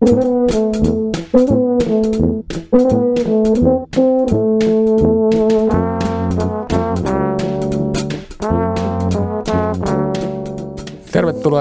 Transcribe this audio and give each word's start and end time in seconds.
thank 0.00 0.24
you 0.24 0.35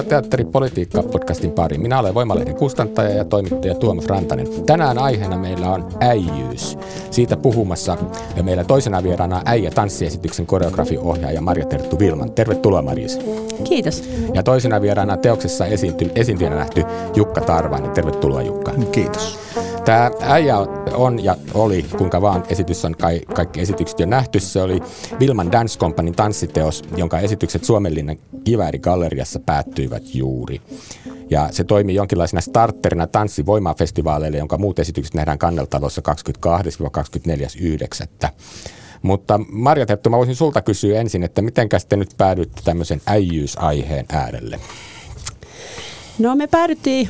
Tervetuloa 0.04 0.22
Teatteripolitiikka-podcastin 0.22 1.52
pariin. 1.52 1.82
Minä 1.82 2.00
olen 2.00 2.14
Voimalehden 2.14 2.56
kustantaja 2.56 3.10
ja 3.10 3.26
toimittaja 3.26 3.76
Tuomas 3.76 4.06
Rantanen. 4.06 4.48
Tänään 4.66 4.98
aiheena 4.98 5.38
meillä 5.38 5.70
on 5.70 5.88
äijyys. 6.00 6.78
Siitä 7.12 7.38
puhumassa 7.38 7.98
ja 8.36 8.44
meillä 8.44 8.64
toisena 8.64 9.04
vieraana 9.04 9.42
äijä 9.46 9.72
tanssiesityksen 9.72 10.46
koreografiohjaaja 10.46 11.42
Marja 11.42 11.66
Terttu 11.66 12.00
Vilman. 12.00 12.32
Tervetuloa 12.32 12.82
Marjus. 12.82 13.20
Kiitos. 13.64 14.10
Ja 14.34 14.44
toisena 14.44 14.82
vieraana 14.82 15.18
teoksessa 15.18 15.66
esiinty, 15.66 16.12
esiintyjänä 16.16 16.56
nähty 16.56 16.84
Jukka 17.16 17.42
Tarvainen. 17.42 17.92
Tervetuloa 17.92 18.42
Jukka. 18.42 18.72
Kiitos. 18.92 19.45
Tämä 19.86 20.12
äijä 20.22 20.58
on 20.94 21.24
ja 21.24 21.36
oli, 21.54 21.86
kuinka 21.98 22.22
vaan 22.22 22.44
esitys 22.50 22.86
on 22.86 22.96
kai, 22.96 23.22
kaikki 23.36 23.62
esitykset 23.62 24.00
jo 24.00 24.06
nähty. 24.06 24.40
Se 24.40 24.62
oli 24.62 24.80
Vilman 25.20 25.52
Dance 25.52 25.80
Companyn 25.80 26.16
tanssiteos, 26.16 26.84
jonka 26.96 27.20
esitykset 27.20 27.64
Suomenlinnan 27.64 28.18
Kivääri-galleriassa 28.44 29.40
päättyivät 29.40 30.16
juuri. 30.16 30.62
Ja 31.30 31.48
se 31.52 31.64
toimii 31.64 31.96
jonkinlaisena 31.96 32.42
starterina 32.42 33.08
tanssivoimafestivaaleille, 33.08 34.38
jonka 34.38 34.58
muut 34.58 34.80
esitykset 34.80 35.14
nähdään 35.14 35.38
Kanneltalossa 35.38 36.02
22-24.9. 38.26 38.30
Mutta 39.02 39.40
Marja 39.52 39.86
Terttu, 39.86 40.10
mä 40.10 40.18
voisin 40.18 40.36
sulta 40.36 40.62
kysyä 40.62 41.00
ensin, 41.00 41.24
että 41.24 41.42
miten 41.42 41.70
te 41.90 41.96
nyt 41.96 42.10
päädyitte 42.18 42.62
tämmöisen 42.64 43.02
äijyysaiheen 43.06 44.06
äärelle? 44.10 44.60
No 46.20 46.36
me 46.36 46.48
päädyttiin 46.48 47.10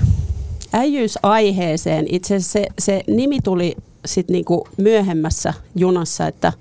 äijyysaiheeseen. 0.76 2.06
Itse 2.10 2.36
asiassa 2.36 2.60
se, 2.60 2.68
se 2.80 3.04
nimi 3.08 3.40
tuli 3.44 3.76
sitten 4.06 4.34
niinku 4.34 4.68
myöhemmässä 4.78 5.54
junassa, 5.76 6.28
että 6.28 6.54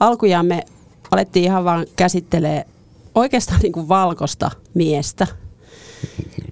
alkujaan 0.00 0.46
me 0.46 0.62
alettiin 1.10 1.44
ihan 1.44 1.64
vaan 1.64 1.86
käsittelee 1.96 2.66
oikeastaan 3.14 3.60
niinku 3.60 3.88
valkoista 3.88 4.50
miestä. 4.74 5.26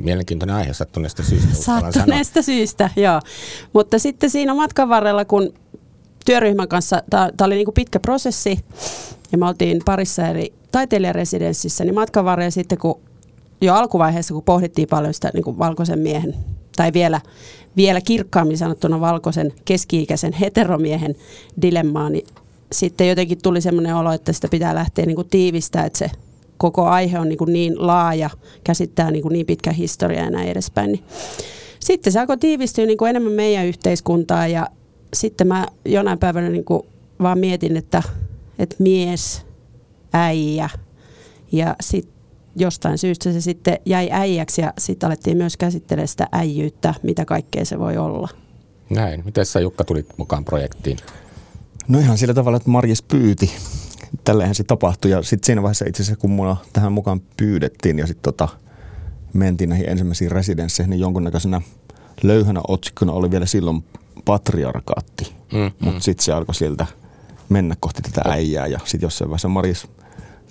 Mielenkiintoinen 0.00 0.56
aihe 0.56 0.72
sattuneesta 0.72 1.22
syystä. 1.22 1.54
Sattuneesta 1.54 2.42
syystä, 2.42 2.90
joo. 2.96 3.20
Mutta 3.72 3.98
sitten 3.98 4.30
siinä 4.30 4.54
matkan 4.54 4.88
varrella, 4.88 5.24
kun 5.24 5.54
työryhmän 6.24 6.68
kanssa, 6.68 7.02
tämä 7.10 7.30
oli 7.40 7.54
niinku 7.54 7.72
pitkä 7.72 8.00
prosessi, 8.00 8.58
ja 9.32 9.38
me 9.38 9.46
oltiin 9.46 9.82
parissa 9.84 10.28
eri 10.28 10.52
taiteilijaresidenssissä, 10.72 11.84
niin 11.84 11.94
matkan 11.94 12.24
varrella 12.24 12.50
sitten, 12.50 12.78
kun 12.78 13.00
jo 13.60 13.74
alkuvaiheessa, 13.74 14.34
kun 14.34 14.42
pohdittiin 14.42 14.88
paljon 14.88 15.14
sitä 15.14 15.30
niin 15.34 15.44
kuin 15.44 15.58
valkoisen 15.58 15.98
miehen 15.98 16.34
tai 16.76 16.92
vielä, 16.92 17.20
vielä 17.76 18.00
kirkkaammin 18.00 18.58
sanottuna 18.58 19.00
valkoisen 19.00 19.52
keski-ikäisen 19.64 20.32
heteromiehen 20.32 21.14
dilemmaa, 21.62 22.10
niin 22.10 22.26
sitten 22.72 23.08
jotenkin 23.08 23.38
tuli 23.42 23.60
semmoinen 23.60 23.96
olo, 23.96 24.12
että 24.12 24.32
sitä 24.32 24.48
pitää 24.48 24.74
lähteä 24.74 25.06
niin 25.06 25.16
kuin 25.16 25.28
tiivistää, 25.28 25.84
että 25.84 25.98
se 25.98 26.10
koko 26.56 26.84
aihe 26.84 27.18
on 27.18 27.28
niin, 27.28 27.38
kuin 27.38 27.52
niin 27.52 27.86
laaja, 27.86 28.30
käsittää 28.64 29.10
niin, 29.10 29.22
kuin 29.22 29.32
niin 29.32 29.46
pitkä 29.46 29.72
historia 29.72 30.24
ja 30.24 30.30
näin 30.30 30.48
edespäin. 30.48 30.92
Niin 30.92 31.04
sitten 31.80 32.12
se 32.12 32.20
alkoi 32.20 32.38
tiivistyä 32.38 32.86
niin 32.86 32.98
kuin 32.98 33.10
enemmän 33.10 33.32
meidän 33.32 33.66
yhteiskuntaa 33.66 34.46
ja 34.46 34.66
sitten 35.14 35.46
mä 35.46 35.66
jonain 35.84 36.18
päivänä 36.18 36.48
niin 36.48 36.64
kuin 36.64 36.82
vaan 37.22 37.38
mietin, 37.38 37.76
että, 37.76 38.02
että 38.58 38.76
mies, 38.78 39.46
äijä 40.12 40.70
ja 41.52 41.76
sitten 41.80 42.15
jostain 42.56 42.98
syystä 42.98 43.32
se 43.32 43.40
sitten 43.40 43.78
jäi 43.86 44.08
äijäksi 44.12 44.60
ja 44.60 44.72
sitten 44.78 45.06
alettiin 45.06 45.36
myös 45.36 45.56
käsittelemään 45.56 46.08
sitä 46.08 46.28
äijyyttä, 46.32 46.94
mitä 47.02 47.24
kaikkea 47.24 47.64
se 47.64 47.78
voi 47.78 47.96
olla. 47.96 48.28
Näin. 48.90 49.22
Miten 49.24 49.46
sä 49.46 49.60
Jukka 49.60 49.84
tulit 49.84 50.06
mukaan 50.16 50.44
projektiin? 50.44 50.96
No 51.88 51.98
ihan 51.98 52.18
sillä 52.18 52.34
tavalla, 52.34 52.56
että 52.56 52.70
Marjes 52.70 53.02
pyyti. 53.02 53.52
Tälleenhän 54.24 54.54
se 54.54 54.64
tapahtui 54.64 55.10
ja 55.10 55.22
sitten 55.22 55.46
siinä 55.46 55.62
vaiheessa 55.62 55.84
itse 55.88 56.02
asiassa 56.02 56.20
kun 56.20 56.30
mua 56.30 56.56
tähän 56.72 56.92
mukaan 56.92 57.20
pyydettiin 57.36 57.98
ja 57.98 58.06
sitten 58.06 58.22
tota, 58.22 58.48
mentiin 59.32 59.70
näihin 59.70 59.88
ensimmäisiin 59.88 60.30
residensseihin, 60.30 60.90
niin 60.90 61.00
jonkunnäköisenä 61.00 61.60
löyhänä 62.22 62.60
otsikkona 62.68 63.12
oli 63.12 63.30
vielä 63.30 63.46
silloin 63.46 63.84
patriarkaatti. 64.24 65.32
Mm, 65.52 65.58
Mutta 65.58 65.98
mm. 65.98 66.00
sitten 66.00 66.24
se 66.24 66.32
alkoi 66.32 66.54
sieltä 66.54 66.86
mennä 67.48 67.76
kohti 67.80 68.02
tätä 68.02 68.22
äijää 68.30 68.66
ja 68.66 68.78
sitten 68.84 69.06
jossain 69.06 69.28
vaiheessa 69.30 69.48
Marjes 69.48 69.88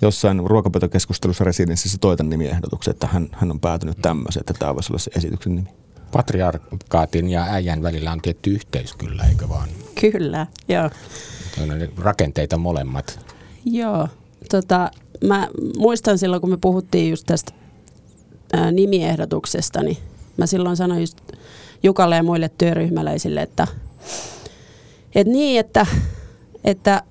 jossain 0.02 0.42
ruokapöytäkeskustelussa 0.44 1.44
residenssissä 1.44 1.98
toitan 2.00 2.30
nimiehdotuksen, 2.30 2.90
että 2.90 3.06
hän, 3.06 3.28
hän 3.32 3.50
on 3.50 3.60
päätynyt 3.60 3.98
tämmöiseen, 4.02 4.40
että 4.40 4.54
tämä 4.58 4.74
voisi 4.74 4.92
olla 4.92 4.98
se 4.98 5.10
esityksen 5.16 5.56
nimi. 5.56 5.68
Patriarkaatin 6.12 7.28
ja 7.28 7.44
äijän 7.44 7.82
välillä 7.82 8.12
on 8.12 8.22
tietty 8.22 8.50
yhteys 8.50 8.92
kyllä, 8.92 9.24
eikö 9.24 9.48
vaan? 9.48 9.68
Kyllä, 10.00 10.46
joo. 10.68 10.90
Rakenteita 11.98 12.56
molemmat. 12.56 13.34
Joo, 13.64 14.08
tota, 14.50 14.90
mä 15.24 15.48
muistan 15.76 16.18
silloin, 16.18 16.40
kun 16.40 16.50
me 16.50 16.56
puhuttiin 16.56 17.10
just 17.10 17.26
tästä 17.26 17.52
ää, 18.52 18.70
nimiehdotuksesta, 18.70 19.82
niin 19.82 19.96
mä 20.36 20.46
silloin 20.46 20.76
sanoin 20.76 21.00
just 21.00 21.18
Jukalle 21.82 22.16
ja 22.16 22.22
muille 22.22 22.50
työryhmäläisille, 22.58 23.42
että, 23.42 23.66
että 25.14 25.32
niin, 25.32 25.60
että, 25.60 25.86
että 26.64 27.02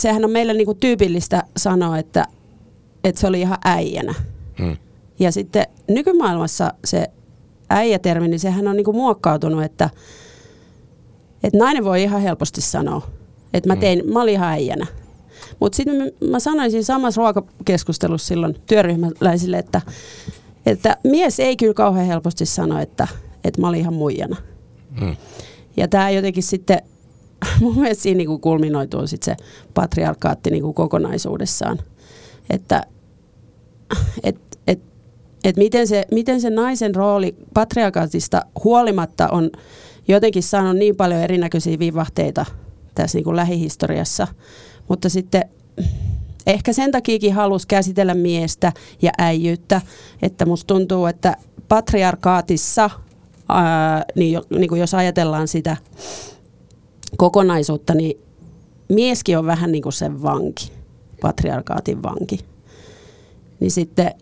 sehän 0.00 0.24
on 0.24 0.30
meillä 0.30 0.52
niinku 0.52 0.74
tyypillistä 0.74 1.42
sanoa, 1.56 1.98
että, 1.98 2.24
että 3.04 3.20
se 3.20 3.26
oli 3.26 3.40
ihan 3.40 3.58
äijänä. 3.64 4.14
Hmm. 4.58 4.76
Ja 5.18 5.32
sitten 5.32 5.66
nykymaailmassa 5.88 6.74
se 6.84 7.06
äijätermi, 7.70 8.28
niin 8.28 8.40
sehän 8.40 8.68
on 8.68 8.76
niinku 8.76 8.92
muokkautunut, 8.92 9.62
että, 9.62 9.90
että 11.42 11.58
nainen 11.58 11.84
voi 11.84 12.02
ihan 12.02 12.20
helposti 12.20 12.60
sanoa, 12.60 13.02
että 13.54 13.68
mä, 13.68 13.74
hmm. 13.74 13.80
tein, 13.80 14.02
hmm. 14.02 14.12
mä 14.12 14.22
olin 14.22 14.34
ihan 14.34 14.48
äijänä. 14.48 14.86
Mutta 15.60 15.76
sitten 15.76 16.12
mä 16.30 16.40
sanoisin 16.40 16.84
samassa 16.84 17.20
ruokakeskustelussa 17.20 18.28
silloin 18.28 18.56
työryhmäläisille, 18.66 19.58
että, 19.58 19.80
että 20.66 20.96
mies 21.04 21.40
ei 21.40 21.56
kyllä 21.56 21.74
kauhean 21.74 22.06
helposti 22.06 22.46
sano, 22.46 22.78
että, 22.78 23.08
että 23.44 23.60
mä 23.60 23.68
olin 23.68 23.80
ihan 23.80 23.94
muijana. 23.94 24.36
Hmm. 25.00 25.16
Ja 25.76 25.88
tämä 25.88 26.10
jotenkin 26.10 26.42
sitten 26.42 26.82
mun 27.60 27.78
mielestä 27.78 28.02
siinä 28.02 28.18
niin 28.18 28.40
kulminoituu 28.40 29.06
sit 29.06 29.22
se 29.22 29.36
patriarkaatti 29.74 30.50
niin 30.50 30.62
kuin 30.62 30.74
kokonaisuudessaan. 30.74 31.78
Että 32.50 32.82
et, 34.22 34.36
et, 34.66 34.80
et 35.44 35.56
miten, 35.56 35.88
se, 35.88 36.04
miten 36.12 36.40
se 36.40 36.50
naisen 36.50 36.94
rooli 36.94 37.36
patriarkaatista 37.54 38.42
huolimatta 38.64 39.28
on 39.28 39.50
jotenkin 40.08 40.42
saanut 40.42 40.76
niin 40.76 40.96
paljon 40.96 41.20
erinäköisiä 41.20 41.78
vivahteita 41.78 42.46
tässä 42.94 43.18
niin 43.18 43.24
kuin 43.24 43.36
lähihistoriassa. 43.36 44.28
Mutta 44.88 45.08
sitten 45.08 45.44
ehkä 46.46 46.72
sen 46.72 46.92
takiakin 46.92 47.34
halusi 47.34 47.68
käsitellä 47.68 48.14
miestä 48.14 48.72
ja 49.02 49.10
äijyyttä, 49.18 49.80
että 50.22 50.46
musta 50.46 50.66
tuntuu, 50.66 51.06
että 51.06 51.36
patriarkaatissa, 51.68 52.90
ää, 53.48 54.04
niin, 54.14 54.40
niin 54.58 54.68
kuin 54.68 54.80
jos 54.80 54.94
ajatellaan 54.94 55.48
sitä 55.48 55.76
kokonaisuutta, 57.16 57.94
niin 57.94 58.20
mieskin 58.88 59.38
on 59.38 59.46
vähän 59.46 59.72
niin 59.72 59.82
kuin 59.82 59.92
sen 59.92 60.22
vanki, 60.22 60.72
patriarkaatin 61.20 62.02
vanki. 62.02 62.40
Niin 63.60 63.70
sitten 63.70 64.14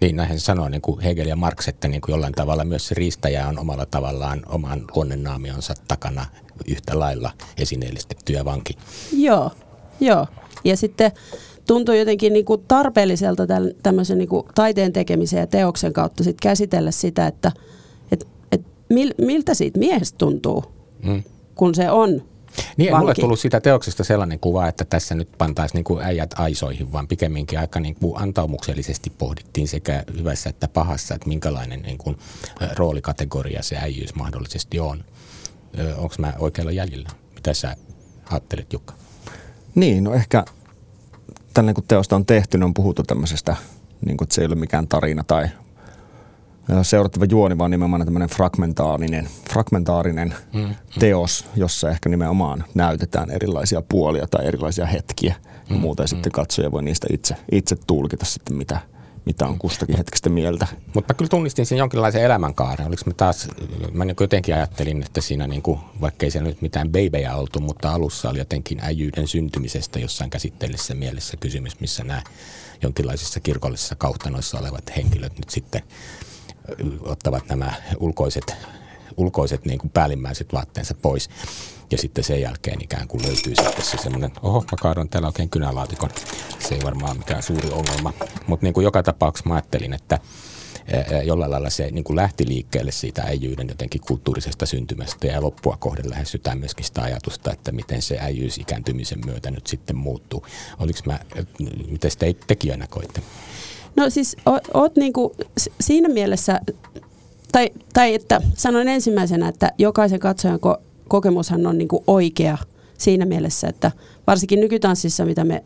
niin, 0.00 0.16
näinhän 0.16 0.38
se 0.38 0.44
sanoo 0.44 0.68
niin 0.68 0.80
kuin 0.80 1.00
Hegel 1.00 1.26
ja 1.26 1.36
Marx, 1.36 1.68
että 1.68 1.88
niin 1.88 2.00
kuin 2.00 2.12
jollain 2.12 2.32
tavalla 2.32 2.64
myös 2.64 2.88
se 2.88 2.94
riistäjä 2.94 3.48
on 3.48 3.58
omalla 3.58 3.86
tavallaan 3.86 4.42
oman 4.48 4.84
luonnennaamionsa 4.96 5.74
takana 5.88 6.26
yhtä 6.68 6.98
lailla 6.98 7.30
esineellistetty 7.58 8.32
ja 8.32 8.44
vanki. 8.44 8.76
Joo, 9.12 9.50
joo. 10.00 10.26
Ja 10.64 10.76
sitten 10.76 11.12
tuntuu 11.66 11.94
jotenkin 11.94 12.32
niin 12.32 12.44
kuin 12.44 12.64
tarpeelliselta 12.68 13.46
tämmöisen 13.82 14.18
niin 14.18 14.28
kuin 14.28 14.46
taiteen 14.54 14.92
tekemisen 14.92 15.40
ja 15.40 15.46
teoksen 15.46 15.92
kautta 15.92 16.24
sit 16.24 16.36
käsitellä 16.42 16.90
sitä, 16.90 17.26
että 17.26 17.52
et, 18.12 18.26
et 18.52 18.62
mil, 18.88 19.14
miltä 19.18 19.54
siitä 19.54 19.78
miehestä 19.78 20.18
tuntuu, 20.18 20.64
hmm. 21.04 21.22
kun 21.54 21.74
se 21.74 21.90
on 21.90 22.22
Niin, 22.76 22.92
vanki. 22.92 23.00
mulle 23.00 23.14
tullut 23.14 23.40
siitä 23.40 23.60
teoksesta 23.60 24.04
sellainen 24.04 24.40
kuva, 24.40 24.68
että 24.68 24.84
tässä 24.84 25.14
nyt 25.14 25.28
pantaisiin 25.38 25.78
niin 25.78 25.84
kuin 25.84 26.04
äijät 26.04 26.34
aisoihin, 26.38 26.92
vaan 26.92 27.08
pikemminkin 27.08 27.58
aika 27.58 27.80
niin 27.80 27.94
kuin 27.94 28.22
antaumuksellisesti 28.22 29.10
pohdittiin 29.10 29.68
sekä 29.68 30.04
hyvässä 30.18 30.50
että 30.50 30.68
pahassa, 30.68 31.14
että 31.14 31.28
minkälainen 31.28 31.82
niin 31.82 31.98
kuin 31.98 32.18
roolikategoria 32.76 33.62
se 33.62 33.76
äijyys 33.76 34.14
mahdollisesti 34.14 34.80
on. 34.80 35.04
Onko 35.96 36.14
mä 36.18 36.32
oikealla 36.38 36.72
jäljellä? 36.72 37.08
Mitä 37.34 37.54
sä 37.54 37.76
ajattelet, 38.30 38.72
Jukka? 38.72 38.94
Niin, 39.74 40.04
no 40.04 40.14
ehkä 40.14 40.44
tällä 41.54 41.74
kun 41.74 41.84
teosta 41.88 42.16
on 42.16 42.26
tehty, 42.26 42.58
niin 42.58 42.64
on 42.64 42.74
puhuttu 42.74 43.02
tämmöisestä, 43.02 43.56
niin 44.06 44.16
kuin, 44.16 44.26
että 44.26 44.34
se 44.34 44.40
ei 44.40 44.46
ole 44.46 44.54
mikään 44.54 44.88
tarina 44.88 45.24
tai 45.24 45.48
seurattava 46.82 47.24
juoni, 47.24 47.58
vaan 47.58 47.70
nimenomaan 47.70 48.04
tämmöinen 48.04 48.28
fragmentaarinen, 48.28 49.28
fragmentaarinen 49.52 50.34
mm, 50.52 50.74
teos, 50.98 51.46
jossa 51.56 51.90
ehkä 51.90 52.08
nimenomaan 52.08 52.64
näytetään 52.74 53.30
erilaisia 53.30 53.82
puolia 53.88 54.26
tai 54.26 54.46
erilaisia 54.46 54.86
hetkiä 54.86 55.34
mm. 55.70 55.76
Ja 55.76 55.80
mm. 55.80 56.06
sitten 56.06 56.32
katsoja 56.32 56.72
voi 56.72 56.82
niistä 56.82 57.06
itse, 57.12 57.36
itse 57.52 57.76
tulkita 57.86 58.24
sitten, 58.24 58.56
mitä, 58.56 58.80
mitä 59.24 59.46
on 59.46 59.58
kustakin 59.58 59.96
hetkestä 59.96 60.30
mieltä. 60.30 60.66
Mutta 60.94 61.12
mä 61.12 61.16
kyllä 61.16 61.28
tunnistin 61.28 61.66
sen 61.66 61.78
jonkinlaisen 61.78 62.22
elämänkaaren. 62.22 62.86
Oliko 62.86 63.02
mä 63.06 63.12
taas, 63.16 63.48
mä 63.92 64.04
niin 64.04 64.16
jotenkin 64.20 64.54
ajattelin, 64.54 65.02
että 65.02 65.20
siinä 65.20 65.46
niin 65.46 65.62
kuin, 65.62 65.80
vaikka 66.00 66.26
ei 66.26 66.30
siellä 66.30 66.48
nyt 66.48 66.62
mitään 66.62 66.90
beibejä 66.90 67.36
oltu, 67.36 67.60
mutta 67.60 67.92
alussa 67.92 68.30
oli 68.30 68.38
jotenkin 68.38 68.78
äijyyden 68.82 69.28
syntymisestä 69.28 69.98
jossain 69.98 70.30
käsitteellisessä 70.30 70.94
mielessä 70.94 71.36
kysymys, 71.36 71.80
missä 71.80 72.04
nämä 72.04 72.22
jonkinlaisissa 72.82 73.40
kirkollisissa 73.40 73.94
kauhtanoissa 73.94 74.58
olevat 74.58 74.96
henkilöt 74.96 75.38
nyt 75.38 75.50
sitten 75.50 75.82
ottavat 77.00 77.48
nämä 77.48 77.72
ulkoiset, 78.00 78.56
ulkoiset 79.16 79.64
niin 79.64 79.78
kuin 79.78 79.90
päällimmäiset 79.90 80.52
vaatteensa 80.52 80.94
pois. 81.02 81.30
Ja 81.90 81.98
sitten 81.98 82.24
sen 82.24 82.40
jälkeen 82.40 82.82
ikään 82.82 83.08
kuin 83.08 83.22
löytyy 83.22 83.54
sitten 83.54 83.84
se 83.84 83.96
semmoinen, 83.96 84.30
oho, 84.42 84.60
mä 84.60 84.76
kaadoin 84.80 85.08
täällä 85.08 85.28
oikein 85.28 85.50
kynälaatikon. 85.50 86.10
Se 86.58 86.74
ei 86.74 86.80
varmaan 86.84 87.18
mikään 87.18 87.42
suuri 87.42 87.70
ongelma. 87.70 88.12
Mutta 88.46 88.66
niin 88.66 88.82
joka 88.82 89.02
tapauksessa 89.02 89.48
mä 89.48 89.54
ajattelin, 89.54 89.92
että 89.92 90.18
jollain 91.24 91.50
lailla 91.50 91.70
se 91.70 91.90
niin 91.90 92.04
kuin 92.04 92.16
lähti 92.16 92.48
liikkeelle 92.48 92.92
siitä 92.92 93.22
äijyyden 93.22 93.68
jotenkin 93.68 94.00
kulttuurisesta 94.00 94.66
syntymästä 94.66 95.26
ja 95.26 95.42
loppua 95.42 95.76
kohden 95.76 96.10
lähestytään 96.10 96.58
myöskin 96.58 96.84
sitä 96.84 97.02
ajatusta, 97.02 97.52
että 97.52 97.72
miten 97.72 98.02
se 98.02 98.18
äijyys 98.20 98.58
ikääntymisen 98.58 99.18
myötä 99.26 99.50
nyt 99.50 99.66
sitten 99.66 99.96
muuttuu. 99.96 100.46
Oliko 100.78 100.98
mä, 101.06 101.20
miten 101.90 102.10
te 102.18 102.34
tekijänä 102.46 102.86
koitte? 102.86 103.22
No 103.96 104.10
siis 104.10 104.36
oot, 104.46 104.62
oot 104.74 104.96
niinku 104.96 105.36
siinä 105.80 106.08
mielessä, 106.08 106.60
tai, 107.52 107.70
tai 107.92 108.14
että 108.14 108.40
sanon 108.54 108.88
ensimmäisenä, 108.88 109.48
että 109.48 109.72
jokaisen 109.78 110.20
katsojan 110.20 110.58
ko- 110.66 110.80
kokemushan 111.08 111.66
on 111.66 111.78
niinku 111.78 112.04
oikea 112.06 112.58
siinä 112.98 113.24
mielessä, 113.24 113.68
että 113.68 113.90
varsinkin 114.26 114.60
nykytanssissa, 114.60 115.24
mitä 115.24 115.44
me 115.44 115.64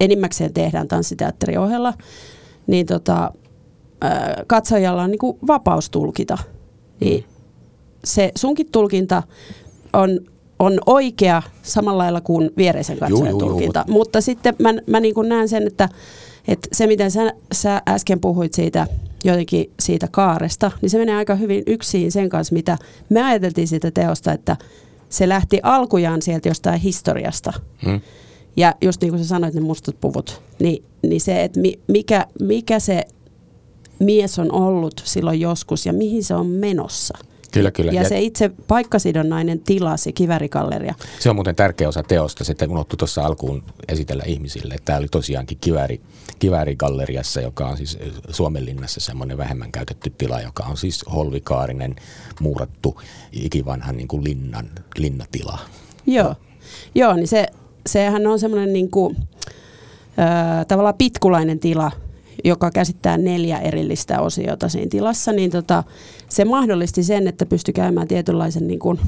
enimmäkseen 0.00 0.54
tehdään 0.54 0.88
tanssiteatterin 0.88 1.58
ohella, 1.58 1.94
niin 2.66 2.86
tota, 2.86 3.32
katsojalla 4.46 5.02
on 5.02 5.10
niinku 5.10 5.38
vapaus 5.46 5.90
tulkita. 5.90 6.38
Niin 7.00 7.24
se 8.04 8.32
sunkin 8.36 8.66
tulkinta 8.72 9.22
on, 9.92 10.20
on 10.58 10.78
oikea 10.86 11.42
samalla 11.62 12.02
lailla 12.02 12.20
kuin 12.20 12.50
viereisen 12.56 12.98
katsojan 12.98 13.30
juu, 13.30 13.40
juu, 13.40 13.48
tulkinta. 13.48 13.84
Juu. 13.88 13.98
Mutta 13.98 14.20
sitten 14.20 14.54
mä, 14.58 14.74
mä 14.86 15.00
niin 15.00 15.14
näen 15.28 15.48
sen, 15.48 15.66
että 15.66 15.88
et 16.48 16.68
se, 16.72 16.86
miten 16.86 17.10
sä, 17.10 17.32
sä 17.52 17.82
äsken 17.88 18.20
puhuit 18.20 18.54
siitä 18.54 18.86
jotenkin 19.24 19.70
siitä 19.80 20.08
kaaresta, 20.10 20.70
niin 20.82 20.90
se 20.90 20.98
menee 20.98 21.16
aika 21.16 21.34
hyvin 21.34 21.62
yksin 21.66 22.12
sen 22.12 22.28
kanssa, 22.28 22.52
mitä 22.54 22.78
me 23.08 23.22
ajateltiin 23.22 23.68
siitä 23.68 23.90
teosta, 23.90 24.32
että 24.32 24.56
se 25.08 25.28
lähti 25.28 25.60
alkujaan 25.62 26.22
sieltä 26.22 26.48
jostain 26.48 26.80
historiasta. 26.80 27.52
Hmm. 27.84 28.00
Ja 28.56 28.74
just 28.82 29.00
niin 29.00 29.10
kuin 29.10 29.22
sä 29.22 29.28
sanoit, 29.28 29.54
ne 29.54 29.60
mustat 29.60 30.00
puvut, 30.00 30.42
niin, 30.60 30.84
niin 31.02 31.20
se, 31.20 31.44
että 31.44 31.60
mikä, 31.88 32.26
mikä 32.40 32.78
se 32.78 33.04
mies 33.98 34.38
on 34.38 34.52
ollut 34.52 35.02
silloin 35.04 35.40
joskus 35.40 35.86
ja 35.86 35.92
mihin 35.92 36.24
se 36.24 36.34
on 36.34 36.46
menossa– 36.46 37.18
Kyllä, 37.52 37.70
kyllä. 37.70 37.92
Ja, 37.92 38.02
ja 38.02 38.08
se 38.08 38.20
itse 38.20 38.50
paikkasidonnainen 38.68 39.60
tila, 39.60 39.96
se 39.96 40.12
kivärikalleria. 40.12 40.94
Se 41.18 41.30
on 41.30 41.36
muuten 41.36 41.56
tärkeä 41.56 41.88
osa 41.88 42.02
teosta, 42.02 42.44
se 42.44 42.54
unohtui 42.68 42.96
tuossa 42.96 43.22
alkuun 43.22 43.62
esitellä 43.88 44.24
ihmisille. 44.26 44.76
Tämä 44.84 44.98
oli 44.98 45.08
tosiaankin 45.08 45.58
kiväri, 45.60 46.00
kivärigalleriassa, 46.38 47.40
joka 47.40 47.66
on 47.66 47.76
siis 47.76 47.98
Suomenlinnassa 48.30 49.00
semmoinen 49.00 49.38
vähemmän 49.38 49.72
käytetty 49.72 50.12
tila, 50.18 50.40
joka 50.40 50.64
on 50.64 50.76
siis 50.76 51.04
holvikaarinen, 51.12 51.96
muurattu, 52.40 53.00
ikivanhan 53.32 53.96
niin 53.96 54.08
kuin 54.08 54.24
linnan, 54.24 54.70
linnatila. 54.98 55.58
Joo, 56.06 56.34
Joo 56.94 57.14
niin 57.14 57.28
se, 57.28 57.46
sehän 57.86 58.26
on 58.26 58.38
semmoinen 58.38 58.72
niin 58.72 58.90
kuin, 58.90 59.16
äh, 60.18 60.66
tavallaan 60.66 60.94
pitkulainen 60.94 61.58
tila, 61.58 61.90
joka 62.44 62.70
käsittää 62.70 63.18
neljä 63.18 63.58
erillistä 63.58 64.20
osiota 64.20 64.68
siinä 64.68 64.88
tilassa, 64.90 65.32
niin 65.32 65.50
tota, 65.50 65.84
se 66.28 66.44
mahdollisti 66.44 67.02
sen, 67.02 67.28
että 67.28 67.46
pystyi 67.46 67.74
käymään 67.74 68.08
tietynlaisen 68.08 68.66
niin 68.66 68.78
kuin 68.78 69.00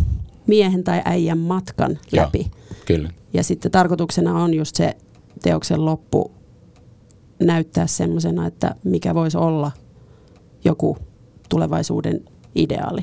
miehen 0.47 0.85
tai 0.85 1.03
äijän 1.05 1.39
matkan 1.39 1.99
Joo, 2.13 2.25
läpi. 2.25 2.51
Kyllä. 2.87 3.11
Ja 3.33 3.43
sitten 3.43 3.73
tarkoituksena 3.73 4.43
on 4.43 4.55
just 4.55 4.77
se 4.77 4.97
teoksen 5.43 5.85
loppu 5.85 6.31
näyttää 7.43 7.87
semmoisena, 7.87 8.47
että 8.47 8.75
mikä 8.85 9.15
voisi 9.15 9.39
olla 9.39 9.73
joku 10.65 10.97
tulevaisuuden 11.49 12.25
ideaali 12.55 13.03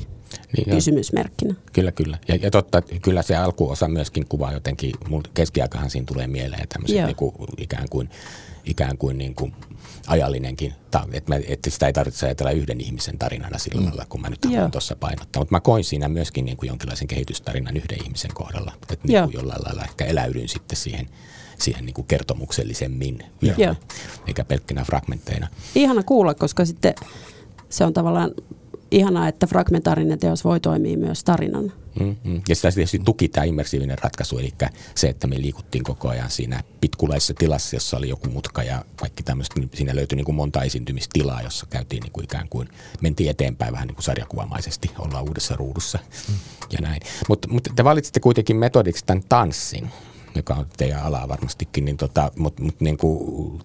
niin, 0.57 0.75
kysymysmerkkinä. 0.75 1.55
Kyllä, 1.73 1.91
kyllä. 1.91 2.17
Ja, 2.27 2.35
ja 2.35 2.51
totta, 2.51 2.77
että 2.77 2.95
kyllä 3.01 3.21
se 3.21 3.35
alkuosa 3.35 3.87
myöskin 3.87 4.25
kuvaa 4.29 4.53
jotenkin, 4.53 4.91
keskiaikahan 5.33 5.89
siinä 5.89 6.05
tulee 6.05 6.27
mieleen 6.27 6.67
tämmöiset 6.67 7.05
niin 7.05 7.15
kuin, 7.15 7.35
ikään 7.57 7.89
kuin, 7.89 8.09
ikään 8.65 8.97
kuin, 8.97 9.17
niin 9.17 9.35
kuin 9.35 9.53
ajallinenkin, 10.07 10.73
että, 11.13 11.39
että 11.47 11.69
sitä 11.69 11.87
ei 11.87 11.93
tarvitse 11.93 12.25
ajatella 12.25 12.51
yhden 12.51 12.81
ihmisen 12.81 13.17
tarinana 13.17 13.57
sillä 13.57 13.81
mm. 13.81 13.87
lailla, 13.87 14.05
kun 14.09 14.21
mä 14.21 14.29
nyt 14.29 14.45
haluan 14.45 14.71
tuossa 14.71 14.95
painottaa. 14.95 15.41
Mutta 15.41 15.55
mä 15.55 15.59
koin 15.59 15.83
siinä 15.83 16.09
myöskin 16.09 16.45
niin 16.45 16.57
kuin 16.57 16.67
jonkinlaisen 16.67 17.07
kehitystarinan 17.07 17.77
yhden 17.77 18.03
ihmisen 18.03 18.31
kohdalla, 18.33 18.73
että 18.81 19.07
niin 19.07 19.23
kuin 19.23 19.33
jollain 19.33 19.61
lailla 19.63 19.83
ehkä 19.83 20.05
eläydyn 20.05 20.47
sitten 20.47 20.77
siihen, 20.77 21.09
siihen 21.57 21.85
niin 21.85 21.93
kuin 21.93 22.07
kertomuksellisemmin, 22.07 23.19
Joo. 23.41 23.75
eikä 24.27 24.43
pelkkänä 24.43 24.83
fragmentteina. 24.83 25.47
Ihana 25.75 26.03
kuulla, 26.03 26.33
koska 26.33 26.65
sitten 26.65 26.93
se 27.69 27.85
on 27.85 27.93
tavallaan 27.93 28.31
ihanaa, 28.91 29.27
että 29.27 29.47
fragmentaarinen 29.47 30.19
teos 30.19 30.43
voi 30.43 30.59
toimia 30.59 30.97
myös 30.97 31.23
tarinan. 31.23 31.73
Mm-hmm. 31.99 32.41
Ja 32.49 32.55
sitä 32.55 32.71
tietysti 32.71 32.99
tuki 32.99 33.29
tämä 33.29 33.43
immersiivinen 33.43 33.97
ratkaisu, 33.99 34.37
eli 34.37 34.53
se, 34.95 35.09
että 35.09 35.27
me 35.27 35.41
liikuttiin 35.41 35.83
koko 35.83 36.09
ajan 36.09 36.29
siinä 36.29 36.63
pitkulaisessa 36.81 37.33
tilassa, 37.33 37.75
jossa 37.75 37.97
oli 37.97 38.09
joku 38.09 38.29
mutka 38.29 38.63
ja 38.63 38.85
kaikki 38.95 39.23
tämmöistä, 39.23 39.59
niin 39.59 39.69
siinä 39.73 39.95
löytyi 39.95 40.15
niin 40.15 40.25
kuin 40.25 40.35
monta 40.35 40.63
esiintymistilaa, 40.63 41.41
jossa 41.41 41.65
käytiin 41.69 42.01
niin 42.01 42.11
kuin 42.11 42.23
ikään 42.23 42.49
kuin, 42.49 42.69
mentiin 43.01 43.29
eteenpäin 43.29 43.73
vähän 43.73 43.87
niin 43.87 43.95
kuin 43.95 44.03
sarjakuvamaisesti, 44.03 44.91
ollaan 44.99 45.23
uudessa 45.23 45.55
ruudussa 45.55 45.99
mm. 46.29 46.35
ja 46.71 46.79
näin. 46.81 47.01
Mutta 47.29 47.47
mut 47.47 47.67
te 47.75 47.83
valitsitte 47.83 48.19
kuitenkin 48.19 48.55
metodiksi 48.55 49.05
tämän 49.05 49.23
tanssin 49.29 49.89
joka 50.35 50.53
on 50.53 50.65
teidän 50.77 51.03
alaa 51.03 51.27
varmastikin, 51.27 51.85
niin 51.85 51.97
tota, 51.97 52.31
mutta 52.37 52.63
mut 52.63 52.81
niin 52.81 52.97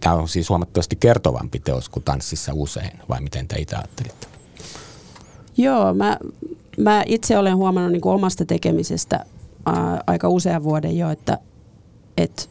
tämä 0.01 0.15
on 0.15 0.29
siis 0.29 0.49
huomattavasti 0.49 0.97
kertovampi 0.97 1.61
teos 1.61 1.89
kuin 1.89 2.05
tanssissa 2.05 2.53
usein, 2.55 3.01
vai 3.09 3.21
miten 3.21 3.49
te 3.49 3.57
itse 3.59 3.77
ajattelitte? 3.77 4.36
Joo, 5.57 5.95
mä, 5.95 6.19
mä 6.79 7.03
itse 7.07 7.39
olen 7.39 7.57
huomannut 7.57 7.93
niin 7.93 8.01
kuin 8.01 8.15
omasta 8.15 8.45
tekemisestä 8.45 9.25
ää, 9.67 10.03
aika 10.07 10.29
usean 10.29 10.65
vuoden 10.65 10.99
jo, 10.99 11.11
että, 11.11 11.39
että 12.17 12.43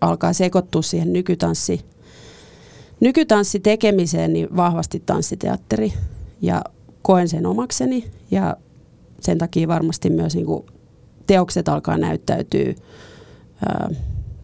alkaa 0.00 0.32
sekoittua 0.32 0.82
siihen 0.82 1.12
nykytanssi, 1.12 1.80
nykytanssi 3.00 3.60
tekemiseen 3.60 4.32
niin 4.32 4.56
vahvasti 4.56 5.02
tanssiteatteri 5.06 5.92
ja 6.42 6.62
koen 7.02 7.28
sen 7.28 7.46
omakseni 7.46 8.10
ja 8.30 8.56
sen 9.20 9.38
takia 9.38 9.68
varmasti 9.68 10.10
myös 10.10 10.34
niin 10.34 10.46
kuin 10.46 10.66
teokset 11.26 11.68
alkaa 11.68 11.98
näyttäytyy 11.98 12.74
ää, 13.68 13.90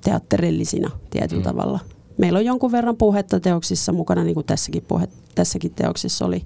teatterillisina 0.04 0.90
tietyllä 1.10 1.42
mm. 1.42 1.44
tavalla. 1.44 1.80
Meillä 2.18 2.38
on 2.38 2.44
jonkun 2.44 2.72
verran 2.72 2.96
puhetta 2.96 3.40
teoksissa 3.40 3.92
mukana, 3.92 4.24
niin 4.24 4.34
kuin 4.34 4.46
tässäkin, 4.46 4.84
puhe, 4.88 5.08
tässäkin 5.34 5.74
teoksissa 5.74 6.26
oli. 6.26 6.42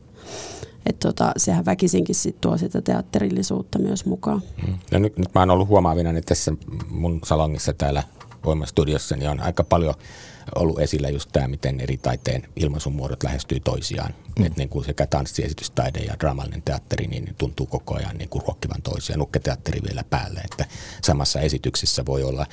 Että 0.86 1.08
tota, 1.08 1.32
sehän 1.36 1.64
väkisinkin 1.64 2.14
sit 2.14 2.40
tuo 2.40 2.58
sitä 2.58 2.82
teatterillisuutta 2.82 3.78
myös 3.78 4.04
mukaan. 4.04 4.42
Mm. 4.66 4.78
Ja 4.90 4.98
nyt, 4.98 5.18
nyt 5.18 5.34
mä 5.34 5.40
oon 5.40 5.50
ollut 5.50 5.68
huomaavina, 5.68 6.10
että 6.10 6.28
tässä 6.28 6.52
mun 6.90 7.20
salongissa 7.24 7.72
täällä 7.72 8.02
Voimastudiossa 8.44 9.16
niin 9.16 9.30
on 9.30 9.40
aika 9.40 9.64
paljon 9.64 9.94
ollut 10.54 10.78
esillä 10.78 11.08
just 11.08 11.28
tämä, 11.32 11.48
miten 11.48 11.80
eri 11.80 11.96
taiteen 11.96 12.48
ilmaisumuodot 12.56 13.22
lähestyy 13.22 13.60
toisiaan. 13.60 14.14
Mm. 14.38 14.46
Että 14.46 14.58
niin 14.58 14.68
kuin 14.68 14.84
sekä 14.84 15.06
tanssiesitystaide 15.06 15.98
ja 15.98 16.14
draamallinen 16.20 16.62
teatteri 16.62 17.06
niin 17.06 17.34
tuntuu 17.38 17.66
koko 17.66 17.96
ajan 17.96 18.16
niin 18.16 18.28
kuin 18.28 18.42
ruokkivan 18.46 18.82
toisiaan. 18.82 19.18
Nukketeatteri 19.18 19.80
vielä 19.88 20.04
päälle, 20.10 20.40
että 20.40 20.64
samassa 21.02 21.40
esityksessä 21.40 22.06
voi 22.06 22.22
olla 22.22 22.46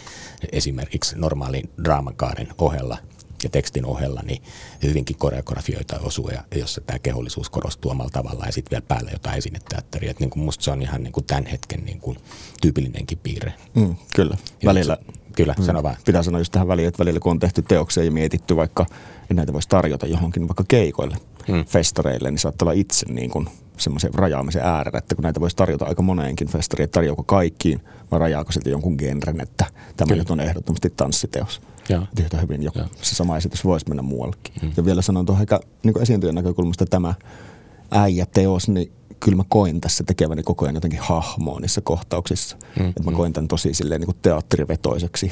esimerkiksi 0.52 1.20
normaalin 1.20 1.70
draamakaaren 1.84 2.48
ohella 2.58 2.98
ja 3.44 3.50
tekstin 3.50 3.86
ohella 3.86 4.22
niin 4.26 4.44
hyvinkin 4.84 5.18
koreografioita 5.18 6.00
osuja, 6.00 6.44
jossa 6.56 6.82
tämä 6.82 7.00
kehollisuus 7.00 7.50
korostuu 7.50 7.92
omalla 7.92 8.12
tavallaan 8.12 8.48
ja 8.48 8.52
sitten 8.52 8.72
vielä 8.72 8.86
päällä 8.88 9.12
jotain 9.12 9.38
esineteatteria. 9.38 10.14
Niin 10.20 10.30
kuin 10.30 10.44
musta 10.44 10.64
se 10.64 10.72
on 10.72 10.82
ihan 10.82 11.04
niin 11.04 11.14
kuin 11.14 11.26
tämän 11.26 11.46
hetken 11.46 11.86
niin 11.86 12.00
kuin 12.00 12.18
tyypillinenkin 12.62 13.18
piirre. 13.24 13.54
Mm, 13.76 13.96
kyllä, 14.16 14.38
välillä. 14.66 14.98
Kyllä, 15.36 15.56
mm. 15.58 15.64
sano 15.64 15.84
vaan. 15.84 15.96
Pitää 16.06 16.24
sanoa 16.24 16.40
just 16.40 16.52
tähän 16.52 16.68
väliin, 16.68 16.88
että 16.88 17.00
välillä 17.00 17.20
kun 17.20 17.32
on 17.32 17.40
tehty 17.40 17.62
teoksia 17.62 18.04
ja 18.04 18.12
mietitty 18.12 18.56
vaikka, 18.56 18.86
että 19.22 19.34
näitä 19.34 19.54
voisi 19.54 19.70
tarjota 19.70 20.08
johonkin 20.08 20.48
vaikka 20.48 20.64
keikoille, 20.68 21.18
mm. 21.48 21.66
festareille, 21.66 22.32
niin 22.32 22.40
saattaa 22.40 22.66
olla 22.66 22.80
itse 22.80 23.06
niin 23.10 23.30
kuin 23.30 23.48
semmoisen 23.78 24.14
rajaamisen 24.14 24.62
äärellä, 24.62 24.98
että 24.98 25.16
kun 25.16 25.24
näitä 25.24 25.40
voisi 25.40 25.56
tarjota 25.56 25.86
aika 25.86 26.02
moneenkin 26.02 26.48
festariin, 26.48 26.84
että 26.84 26.94
tarjoako 26.94 27.24
kaikkiin 27.24 27.82
vai 28.12 28.20
rajaako 28.20 28.52
siltä 28.52 28.70
jonkun 28.70 28.96
genren, 28.98 29.42
että 29.42 29.66
tämä 29.98 30.16
nyt 30.16 30.30
on 30.30 30.40
ehdottomasti 30.40 30.90
tanssiteos. 30.90 31.62
Ja. 31.92 32.08
Yhtä 32.20 32.38
hyvin 32.38 32.64
joku, 32.64 32.80
se 33.02 33.16
sama 33.16 33.38
esitys 33.38 33.66
voisi 33.66 33.86
mennä 33.88 34.02
muuallekin. 34.02 34.54
Mm. 34.62 34.72
Ja 34.78 34.86
vielä 34.86 35.02
sanon 35.02 35.26
tuohon 35.26 35.42
ehkä 35.42 35.60
niin 35.84 36.02
esiintyjän 36.02 36.36
näkökulmasta 36.36 36.86
tämä 36.86 37.14
äijäteos, 37.92 38.68
niin 38.68 38.92
kyllä 39.20 39.36
mä 39.36 39.44
koin 39.50 39.82
tässä 39.82 40.04
tekeväni 40.04 40.44
koko 40.44 40.66
ajan 40.66 40.76
jotenkin 40.76 41.00
hahmoa 41.00 41.60
niissä 41.60 41.82
kohtauksissa. 41.82 42.58
Mm. 42.80 42.90
Että 42.90 43.04
mä 43.04 43.12
mm. 43.12 43.18
koin 43.18 43.34
tämän 43.34 43.48
tosi 43.48 43.74
silleen 43.74 44.02
niin 44.02 44.06
kuin 44.06 44.18
teatterivetoiseksi. 44.22 45.32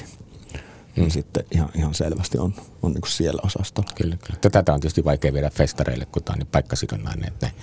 Niin 0.95 1.07
mm. 1.07 1.11
sitten 1.11 1.43
ihan, 1.51 1.69
ihan 1.75 1.93
selvästi 1.93 2.37
on, 2.37 2.53
on 2.81 2.91
niin 2.91 3.01
kuin 3.01 3.11
siellä 3.11 3.41
osastolla. 3.45 3.89
Kyllä, 3.95 4.17
kyllä. 4.17 4.39
Tätä 4.51 4.73
on 4.73 4.79
tietysti 4.79 5.05
vaikea 5.05 5.33
viedä 5.33 5.49
festareille, 5.49 6.05
kun 6.05 6.23
tämä 6.23 6.33
on 6.33 6.39
niin 6.39 6.47
paikkasidonnainen, 6.51 7.27
että 7.27 7.45
ne 7.45 7.53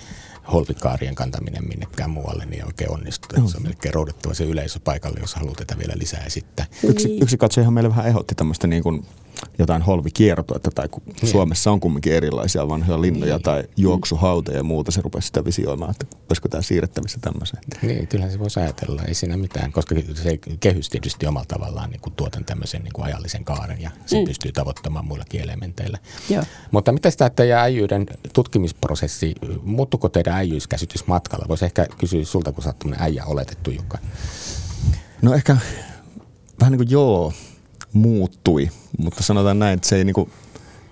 holvikaarien 0.51 1.15
kantaminen 1.15 1.67
minnekään 1.67 2.09
muualle 2.09 2.45
niin 2.45 2.61
ei 2.61 2.67
oikein 2.67 2.91
onnistu. 2.91 3.27
Mm. 3.37 3.47
Se 3.47 3.57
on 3.57 3.63
melkein 3.63 3.93
roudattava 3.93 4.33
se 4.33 4.43
yleisö 4.43 4.79
paikalle, 4.83 5.19
jos 5.19 5.35
haluaa 5.35 5.55
tätä 5.55 5.77
vielä 5.77 5.93
lisää 5.95 6.23
esittää. 6.23 6.65
Yksi, 6.83 7.07
niin. 7.07 7.23
yksi 7.23 7.37
katsojahan 7.37 7.73
meille 7.73 7.89
vähän 7.89 8.07
ehdotti 8.07 8.35
tämmöistä 8.35 8.67
niin 8.67 8.83
kuin 8.83 9.05
jotain 9.59 9.81
holvikiertoa, 9.81 10.59
tai 10.75 10.87
kun 10.87 11.03
niin. 11.05 11.31
Suomessa 11.31 11.71
on 11.71 11.79
kumminkin 11.79 12.13
erilaisia 12.13 12.67
vanhoja 12.67 13.01
linnoja 13.01 13.35
niin. 13.35 13.43
tai 13.43 13.63
juoksuhauteja 13.77 14.57
ja 14.57 14.63
muuta, 14.63 14.91
se 14.91 15.01
rupesi 15.01 15.27
sitä 15.27 15.45
visioimaan, 15.45 15.91
että 15.91 16.05
olisiko 16.29 16.47
tämä 16.47 16.61
siirrettävissä 16.61 17.19
tämmöiseen. 17.21 17.63
Niin, 17.81 18.07
kyllähän 18.07 18.31
se 18.31 18.39
voisi 18.39 18.59
ajatella, 18.59 19.03
ei 19.03 19.13
siinä 19.13 19.37
mitään, 19.37 19.71
koska 19.71 19.95
se 20.13 20.39
kehys 20.59 20.89
tietysti 20.89 21.27
omalla 21.27 21.45
tavallaan 21.47 21.89
niin 21.89 22.01
kuin 22.01 22.13
tuotan 22.13 22.45
tämmöisen 22.45 22.83
niin 22.83 22.93
kuin 22.93 23.05
ajallisen 23.05 23.43
kaaren 23.43 23.81
ja 23.81 23.91
se 24.05 24.19
mm. 24.19 24.25
pystyy 24.25 24.51
tavoittamaan 24.51 25.05
muillakin 25.05 25.41
elementeillä. 25.41 25.97
Joo. 26.29 26.43
Mutta 26.71 26.91
miten 26.91 27.11
tämä 27.17 27.29
teidän 27.29 27.59
äijyyden 27.59 28.05
tutkimisprosessi, 28.33 29.35
muuttuko 29.63 30.09
teidän 30.09 30.33
äijyyskäsitys 30.33 31.07
matkalla? 31.07 31.45
Voisi 31.47 31.65
ehkä 31.65 31.85
kysyä 31.97 32.25
sulta, 32.25 32.51
kun 32.51 32.63
sä 32.63 32.69
oot 32.69 32.93
äijä 32.97 33.25
oletettu, 33.25 33.71
Jukka. 33.71 33.97
No 35.21 35.33
ehkä 35.33 35.57
vähän 36.61 36.71
niin 36.71 36.77
kuin 36.77 36.91
joo, 36.91 37.33
muuttui, 37.93 38.69
mutta 38.97 39.23
sanotaan 39.23 39.59
näin, 39.59 39.73
että 39.73 39.87
se 39.87 39.95
ei 39.95 40.05
niin 40.05 40.13
kuin, 40.13 40.29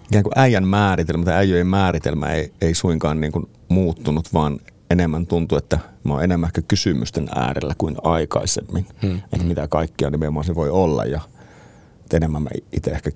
ikään 0.09 0.23
kuin 0.23 0.33
äijän 0.35 0.67
määritelmä 0.67 1.25
tai 1.25 1.33
äijöjen 1.33 1.67
määritelmä 1.67 2.31
ei, 2.31 2.51
ei 2.61 2.73
suinkaan 2.73 3.21
niin 3.21 3.31
kuin 3.31 3.49
muuttunut, 3.69 4.33
vaan 4.33 4.59
enemmän 4.89 5.27
tuntuu, 5.27 5.57
että 5.57 5.79
mä 6.03 6.13
oon 6.13 6.23
enemmän 6.23 6.47
ehkä 6.47 6.61
kysymysten 6.61 7.27
äärellä 7.35 7.73
kuin 7.77 7.95
aikaisemmin. 8.03 8.87
Hmm. 9.01 9.21
Että 9.33 9.45
mitä 9.45 9.67
kaikkea 9.67 10.09
nimenomaan 10.09 10.45
se 10.45 10.55
voi 10.55 10.69
olla 10.69 11.05
ja 11.05 11.21
enemmän 12.13 12.41
mä 12.41 12.49
itse 12.71 12.91
ehkä 12.91 13.11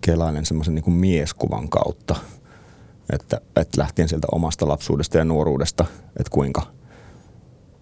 kelailen 0.00 0.46
semmoisen 0.46 0.74
niin 0.74 0.84
kuin 0.84 0.94
mieskuvan 0.94 1.68
kautta, 1.68 2.16
että, 3.12 3.40
että 3.56 3.80
lähtien 3.80 4.08
sieltä 4.08 4.26
omasta 4.32 4.68
lapsuudesta 4.68 5.18
ja 5.18 5.24
nuoruudesta, 5.24 5.84
että 6.16 6.30
kuinka 6.30 6.62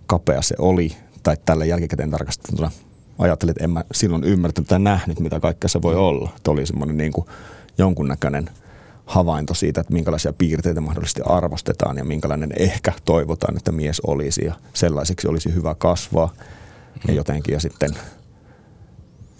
kapea 0.06 0.42
se 0.42 0.54
oli, 0.58 0.96
tai 1.22 1.36
tällä 1.44 1.64
jälkikäteen 1.64 2.10
tarkastettuna 2.10 2.70
ajattelin, 3.18 3.50
että 3.50 3.64
en 3.64 3.70
mä 3.70 3.84
silloin 3.92 4.24
ymmärtänyt 4.24 4.68
tai 4.68 4.80
nähnyt, 4.80 5.20
mitä 5.20 5.40
kaikkea 5.40 5.68
se 5.68 5.82
voi 5.82 5.94
olla. 5.94 6.30
Että 6.36 6.50
oli 6.50 6.66
semmoinen 6.66 6.96
niin 6.96 7.12
kuin 7.12 7.26
jonkunnäköinen 7.78 8.50
havainto 9.06 9.54
siitä, 9.54 9.80
että 9.80 9.92
minkälaisia 9.92 10.32
piirteitä 10.32 10.80
mahdollisesti 10.80 11.22
arvostetaan 11.26 11.98
ja 11.98 12.04
minkälainen 12.04 12.52
ehkä 12.56 12.92
toivotaan, 13.04 13.56
että 13.56 13.72
mies 13.72 14.00
olisi 14.00 14.44
ja 14.44 14.54
sellaiseksi 14.74 15.28
olisi 15.28 15.54
hyvä 15.54 15.74
kasvaa. 15.74 16.32
Ja 17.06 17.12
mm. 17.12 17.16
jotenkin 17.16 17.52
ja 17.52 17.60
sitten 17.60 17.90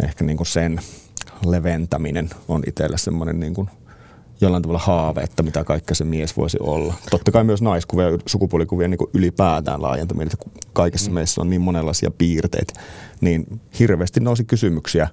ehkä 0.04 0.24
niin 0.24 0.36
kuin 0.36 0.46
sen 0.46 0.80
leventäminen 1.46 2.30
on 2.48 2.62
itselle 2.66 2.98
semmoinen 2.98 3.40
niin 3.40 3.54
kuin– 3.54 3.70
jollain 4.44 4.62
tavalla 4.62 4.78
haave, 4.78 5.20
että 5.20 5.42
mitä 5.42 5.64
kaikkea 5.64 5.94
se 5.94 6.04
mies 6.04 6.36
voisi 6.36 6.58
olla. 6.60 6.94
Totta 7.10 7.32
kai 7.32 7.44
myös 7.44 7.62
naiskuvia 7.62 8.10
ja 8.10 8.18
sukupuolikuvia 8.26 8.88
niin 8.88 8.98
ylipäätään 9.14 9.82
laajentaminen, 9.82 10.30
että 10.32 10.60
kaikessa 10.72 11.10
mm. 11.10 11.14
meissä 11.14 11.40
on 11.40 11.50
niin 11.50 11.60
monenlaisia 11.60 12.10
piirteitä, 12.10 12.80
niin 13.20 13.60
hirveästi 13.78 14.20
nousi 14.20 14.44
kysymyksiä 14.44 15.08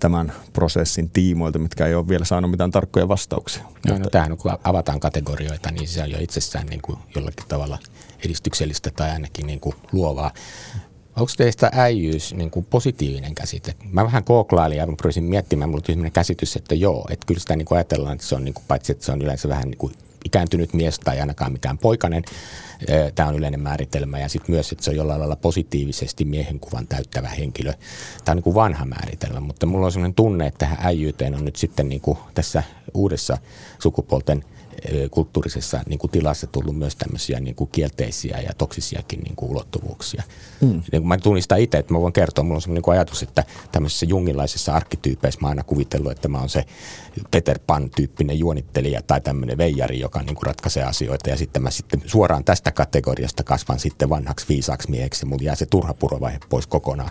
tämän 0.00 0.32
prosessin 0.52 1.10
tiimoilta, 1.10 1.58
mitkä 1.58 1.86
ei 1.86 1.94
ole 1.94 2.08
vielä 2.08 2.24
saanut 2.24 2.50
mitään 2.50 2.70
tarkkoja 2.70 3.08
vastauksia. 3.08 3.64
No, 3.88 3.98
no 3.98 4.10
tämähän 4.10 4.36
kun 4.36 4.58
avataan 4.64 5.00
kategorioita, 5.00 5.70
niin 5.70 5.88
se 5.88 6.02
on 6.02 6.10
jo 6.10 6.18
itsessään 6.20 6.66
niin 6.66 6.82
kuin 6.82 6.98
jollakin 7.14 7.48
tavalla 7.48 7.78
edistyksellistä 8.24 8.90
tai 8.90 9.10
ainakin 9.10 9.46
niin 9.46 9.60
kuin 9.60 9.76
luovaa. 9.92 10.30
Onko 11.16 11.32
teistä 11.36 11.70
äijyys 11.72 12.34
niin 12.34 12.50
kuin 12.50 12.66
positiivinen 12.70 13.34
käsite? 13.34 13.74
Mä 13.92 14.04
vähän 14.04 14.24
kooklailin 14.24 14.78
ja 14.78 14.86
pyrkisin 14.86 15.24
miettimään, 15.24 15.70
mulla 15.70 15.82
tuli 15.82 16.10
käsitys, 16.10 16.56
että 16.56 16.74
joo, 16.74 17.06
että 17.10 17.26
kyllä 17.26 17.40
sitä 17.40 17.56
niin 17.56 17.66
kuin 17.66 17.76
ajatellaan, 17.76 18.14
että 18.14 18.26
se 18.26 18.34
on 18.34 18.44
niin 18.44 18.54
kuin, 18.54 18.64
paitsi 18.68 18.92
että 18.92 19.04
se 19.04 19.12
on 19.12 19.22
yleensä 19.22 19.48
vähän 19.48 19.68
niin 19.68 19.78
kuin 19.78 19.92
ikääntynyt 20.24 20.74
mies 20.74 20.98
tai 20.98 21.20
ainakaan 21.20 21.52
mikään 21.52 21.78
poikainen. 21.78 22.24
Tämä 23.14 23.28
on 23.28 23.36
yleinen 23.36 23.60
määritelmä 23.60 24.18
ja 24.18 24.28
sitten 24.28 24.54
myös, 24.54 24.72
että 24.72 24.84
se 24.84 24.90
on 24.90 24.96
jollain 24.96 25.20
lailla 25.20 25.36
positiivisesti 25.36 26.24
miehen 26.24 26.60
kuvan 26.60 26.86
täyttävä 26.86 27.28
henkilö. 27.28 27.72
Tämä 28.24 28.32
on 28.32 28.36
niin 28.36 28.44
kuin 28.44 28.54
vanha 28.54 28.84
määritelmä, 28.84 29.40
mutta 29.40 29.66
mulla 29.66 29.86
on 29.86 29.92
sellainen 29.92 30.14
tunne, 30.14 30.46
että 30.46 30.58
tähän 30.58 30.78
äijyyteen 30.80 31.34
on 31.34 31.44
nyt 31.44 31.56
sitten 31.56 31.88
niin 31.88 32.00
kuin 32.00 32.18
tässä 32.34 32.62
uudessa 32.94 33.38
sukupuolten– 33.78 34.44
kulttuurisessa 35.10 35.80
niin 35.86 35.98
kuin 35.98 36.10
tilassa 36.10 36.46
tullut 36.46 36.78
myös 36.78 36.96
tämmöisiä 36.96 37.40
niin 37.40 37.54
kuin 37.54 37.70
kielteisiä 37.72 38.40
ja 38.40 38.50
toksisiakin 38.58 39.20
niin 39.20 39.36
kuin 39.36 39.50
ulottuvuuksia. 39.50 40.22
Mm. 40.60 40.82
Niin 40.92 41.06
mä 41.06 41.18
tunnistan 41.18 41.60
itse, 41.60 41.78
että 41.78 41.94
mä 41.94 42.00
voin 42.00 42.12
kertoa, 42.12 42.44
mulla 42.44 42.56
on 42.56 42.62
sellainen 42.62 42.82
niin 42.86 42.92
ajatus, 42.92 43.22
että 43.22 43.44
tämmöisessä 43.72 44.06
jungilaisessa 44.06 44.74
arkkityypeissä 44.74 45.40
mä 45.40 45.46
oon 45.46 45.52
aina 45.52 45.62
kuvitellut, 45.62 46.12
että 46.12 46.28
mä 46.28 46.38
oon 46.38 46.48
se 46.48 46.64
Peter 47.30 47.58
Pan-tyyppinen 47.66 48.38
juonittelija 48.38 49.02
tai 49.02 49.20
tämmöinen 49.20 49.58
veijari, 49.58 50.00
joka 50.00 50.22
niin 50.22 50.34
kuin 50.34 50.46
ratkaisee 50.46 50.82
asioita 50.82 51.30
ja 51.30 51.36
sitten 51.36 51.62
mä 51.62 51.70
sitten 51.70 52.02
suoraan 52.06 52.44
tästä 52.44 52.72
kategoriasta 52.72 53.42
kasvan 53.44 53.78
sitten 53.78 54.10
vanhaksi 54.10 54.46
viisaaksi 54.48 54.90
mieheksi 54.90 55.24
ja 55.24 55.28
mulla 55.28 55.42
jää 55.42 55.54
se 55.54 55.66
turha 55.66 55.94
purovaihe 55.94 56.38
pois 56.48 56.66
kokonaan. 56.66 57.10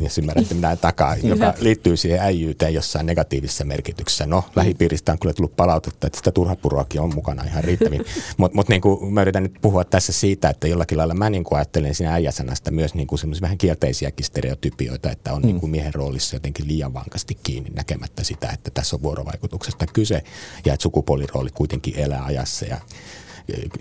Jos 0.00 0.18
ymmärrätte 0.18 0.54
mitä 0.54 0.76
takaa, 0.76 1.16
joka 1.22 1.54
liittyy 1.60 1.96
siihen 1.96 2.20
äijyyteen 2.20 2.74
jossain 2.74 3.06
negatiivisessa 3.06 3.64
merkityksessä. 3.64 4.26
No, 4.26 4.44
lähipiiristä 4.56 5.12
on 5.12 5.18
kyllä 5.18 5.34
tullut 5.34 5.56
palautetta, 5.56 6.06
että 6.06 6.16
sitä 6.16 6.30
turha 6.30 6.56
puroakin 6.80 7.00
on 7.00 7.14
mukana 7.14 7.44
ihan 7.44 7.64
riittävin. 7.64 8.04
Mutta 8.36 8.56
mut 8.58 8.68
niin 8.68 8.82
mä 9.10 9.22
yritän 9.22 9.42
nyt 9.42 9.54
puhua 9.62 9.84
tässä 9.84 10.12
siitä, 10.12 10.50
että 10.50 10.68
jollakin 10.68 10.98
lailla 10.98 11.14
mä 11.14 11.30
niin 11.30 11.44
kuin 11.44 11.56
ajattelen 11.56 11.94
siinä 11.94 12.12
äijäsanasta 12.12 12.70
myös 12.70 12.94
niin 12.94 13.06
kuin 13.06 13.20
vähän 13.40 13.58
kielteisiäkin 13.58 14.26
stereotypioita, 14.26 15.10
että 15.10 15.32
on 15.32 15.42
mm. 15.42 15.46
niin 15.46 15.60
kuin 15.60 15.70
miehen 15.70 15.94
roolissa 15.94 16.36
jotenkin 16.36 16.68
liian 16.68 16.94
vankasti 16.94 17.38
kiinni 17.42 17.70
näkemättä 17.70 18.24
sitä, 18.24 18.50
että 18.50 18.70
tässä 18.70 18.96
on 18.96 19.02
vuorovaikutuksesta 19.02 19.86
kyse 19.86 20.22
ja 20.64 20.74
että 20.74 20.82
sukupuolirooli 20.82 21.50
kuitenkin 21.54 21.94
elää 21.96 22.24
ajassa 22.24 22.66
ja 22.66 22.80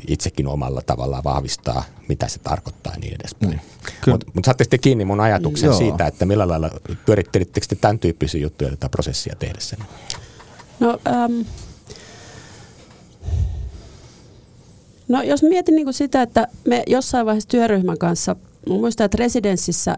itsekin 0.08 0.48
omalla 0.48 0.82
tavallaan 0.82 1.24
vahvistaa, 1.24 1.84
mitä 2.08 2.28
se 2.28 2.40
tarkoittaa 2.40 2.94
ja 2.94 3.00
niin 3.00 3.16
edespäin. 3.16 3.54
Mm. 3.54 4.12
Mutta 4.12 4.32
mut 4.34 4.46
saatte 4.46 4.64
sitten 4.64 4.80
kiinni 4.80 5.06
mun 5.06 5.20
ajatuksen 5.20 5.68
Joo. 5.68 5.78
siitä, 5.78 6.08
että 6.08 6.26
millä 6.26 6.48
lailla 6.48 6.70
pyörittelittekö 7.06 7.68
te 7.70 7.76
tämän 7.76 8.00
tyyppisiä 8.00 8.42
juttuja 8.42 8.70
tätä 8.70 8.90
prosessia 8.90 9.36
tehdessä? 9.36 9.78
No, 10.80 11.00
ähm, 11.08 11.42
no 15.10 15.22
jos 15.22 15.44
mietin 15.44 15.76
niin 15.76 15.86
kuin 15.86 15.94
sitä, 15.94 16.22
että 16.22 16.48
me 16.68 16.84
jossain 16.88 17.26
vaiheessa 17.26 17.50
työryhmän 17.50 17.98
kanssa, 17.98 18.36
muistan, 18.70 19.06
että 19.06 19.18
residenssissä 19.18 19.98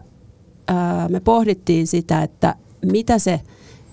ää, 0.68 1.08
me 1.08 1.20
pohdittiin 1.20 1.86
sitä, 1.86 2.22
että 2.22 2.54
mitä 2.86 3.18
se, 3.18 3.40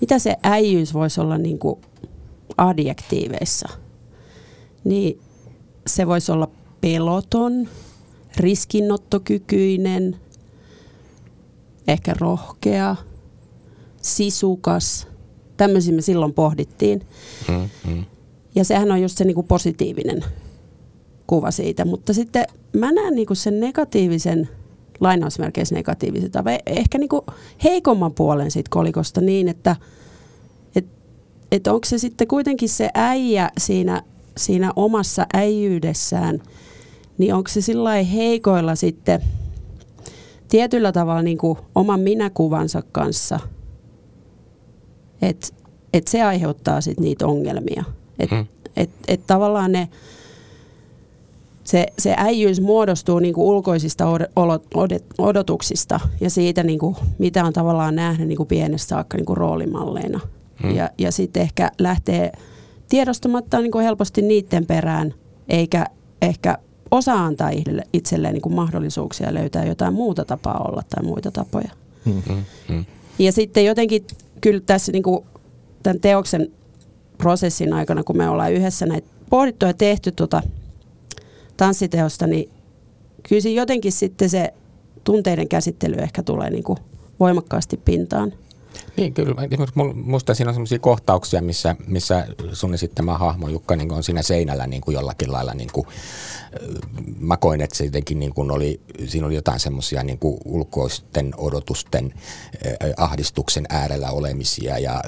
mitä 0.00 0.18
se 0.18 0.36
äijyys 0.42 0.94
voisi 0.94 1.20
olla 1.20 1.38
niin 1.38 1.58
kuin 1.58 1.80
adjektiiveissa. 2.56 3.68
Niin 4.84 5.20
se 5.86 6.06
voisi 6.06 6.32
olla 6.32 6.50
peloton, 6.80 7.68
riskinottokykyinen, 8.36 10.16
ehkä 11.88 12.14
rohkea, 12.18 12.96
sisukas. 14.02 15.06
Tämmöisiä 15.56 15.94
me 15.94 16.02
silloin 16.02 16.34
pohdittiin. 16.34 17.06
Mm, 17.48 17.68
mm. 17.90 18.04
Ja 18.54 18.64
sehän 18.64 18.92
on 18.92 19.02
just 19.02 19.18
se 19.18 19.24
niinku 19.24 19.42
positiivinen 19.42 20.24
kuva 21.30 21.50
siitä. 21.50 21.84
Mutta 21.84 22.14
sitten 22.14 22.44
mä 22.72 22.92
näen 22.92 23.14
niinku 23.14 23.34
sen 23.34 23.60
negatiivisen, 23.60 24.48
lainausmerkeissä 25.00 25.74
negatiivisen, 25.74 26.30
tai 26.30 26.58
ehkä 26.66 26.98
niinku 26.98 27.26
heikomman 27.64 28.12
puolen 28.14 28.50
siitä 28.50 28.68
kolikosta 28.70 29.20
niin, 29.20 29.48
että 29.48 29.76
et, 30.76 30.86
et 31.52 31.66
onko 31.66 31.84
se 31.84 31.98
sitten 31.98 32.28
kuitenkin 32.28 32.68
se 32.68 32.90
äijä 32.94 33.50
siinä 33.58 34.02
siinä 34.36 34.72
omassa 34.76 35.26
äijyydessään, 35.34 36.42
niin 37.18 37.34
onko 37.34 37.48
se 37.48 37.60
sillä 37.60 37.90
heikoilla 37.90 38.74
sitten 38.74 39.22
tietyllä 40.48 40.92
tavalla 40.92 41.22
niin 41.22 41.38
kuin 41.38 41.58
oman 41.74 42.00
minäkuvansa 42.00 42.82
kanssa, 42.92 43.40
että 45.22 45.46
et 45.92 46.08
se 46.08 46.22
aiheuttaa 46.22 46.80
sitten 46.80 47.04
niitä 47.04 47.26
ongelmia. 47.26 47.84
Että 48.18 48.36
mm. 48.36 48.46
et, 48.76 48.90
et 49.08 49.26
tavallaan 49.26 49.72
ne, 49.72 49.88
se, 51.70 51.86
se 51.98 52.14
äijyys 52.16 52.60
muodostuu 52.60 53.18
niinku 53.18 53.48
ulkoisista 53.48 54.04
odotuksista 55.18 56.00
ja 56.20 56.30
siitä, 56.30 56.62
niinku, 56.62 56.96
mitä 57.18 57.44
on 57.44 57.52
tavallaan 57.52 57.96
nähnyt 57.96 58.28
niinku 58.28 58.44
pienestä 58.44 58.88
saakka 58.88 59.16
niinku 59.16 59.34
roolimalleina. 59.34 60.20
Mm. 60.62 60.74
Ja, 60.74 60.90
ja 60.98 61.12
sitten 61.12 61.42
ehkä 61.42 61.70
lähtee 61.78 62.32
tiedostamatta 62.88 63.60
niinku 63.60 63.78
helposti 63.78 64.22
niiden 64.22 64.66
perään, 64.66 65.14
eikä 65.48 65.86
ehkä 66.22 66.58
osaa 66.90 67.24
antaa 67.24 67.50
itselleen 67.92 68.34
niinku 68.34 68.48
mahdollisuuksia 68.48 69.34
löytää 69.34 69.64
jotain 69.64 69.94
muuta 69.94 70.24
tapaa 70.24 70.64
olla 70.68 70.82
tai 70.88 71.04
muita 71.04 71.30
tapoja. 71.30 71.70
Mm-hmm. 72.04 72.44
Mm. 72.68 72.84
Ja 73.18 73.32
sitten 73.32 73.64
jotenkin 73.64 74.06
kyllä 74.40 74.60
tässä 74.60 74.92
niinku, 74.92 75.26
tämän 75.82 76.00
teoksen 76.00 76.50
prosessin 77.18 77.72
aikana, 77.72 78.04
kun 78.04 78.16
me 78.16 78.28
ollaan 78.28 78.52
yhdessä 78.52 78.86
näitä 78.86 79.08
pohdittu 79.30 79.66
ja 79.66 79.74
tehty 79.74 80.12
tuota 80.12 80.42
tanssiteosta, 81.60 82.26
niin 82.26 82.50
kyllä 83.28 83.50
jotenkin 83.54 83.92
sitten 83.92 84.30
se 84.30 84.54
tunteiden 85.04 85.48
käsittely 85.48 85.94
ehkä 85.94 86.22
tulee 86.22 86.50
niin 86.50 86.64
kuin 86.64 86.78
voimakkaasti 87.20 87.76
pintaan. 87.76 88.32
Niin, 88.96 89.14
kyllä. 89.14 89.34
Minusta 89.94 90.34
siinä 90.34 90.48
on 90.48 90.54
sellaisia 90.54 90.78
kohtauksia, 90.78 91.42
missä, 91.42 91.76
missä 91.86 92.26
sun 92.52 92.74
esittämä 92.74 93.18
hahmo 93.18 93.48
Jukka 93.48 93.76
niin 93.76 93.92
on 93.92 94.02
siinä 94.02 94.22
seinällä 94.22 94.66
niin 94.66 94.82
kuin 94.82 94.94
jollakin 94.94 95.32
lailla 95.32 95.54
niin 95.54 95.70
kuin, 95.72 95.86
mä 97.18 97.36
koin, 97.36 97.60
että 97.60 97.76
se 97.76 97.84
jotenkin 97.84 98.18
niin 98.18 98.34
kuin 98.34 98.50
oli, 98.50 98.80
siinä 99.06 99.26
oli 99.26 99.34
jotain 99.34 99.60
semmoisia 99.60 100.02
niin 100.02 100.18
kuin 100.18 100.38
ulkoisten 100.44 101.34
odotusten 101.36 102.14
ahdistuksen 102.96 103.66
äärellä 103.68 104.10
olemisia 104.10 104.78
ja 104.78 105.02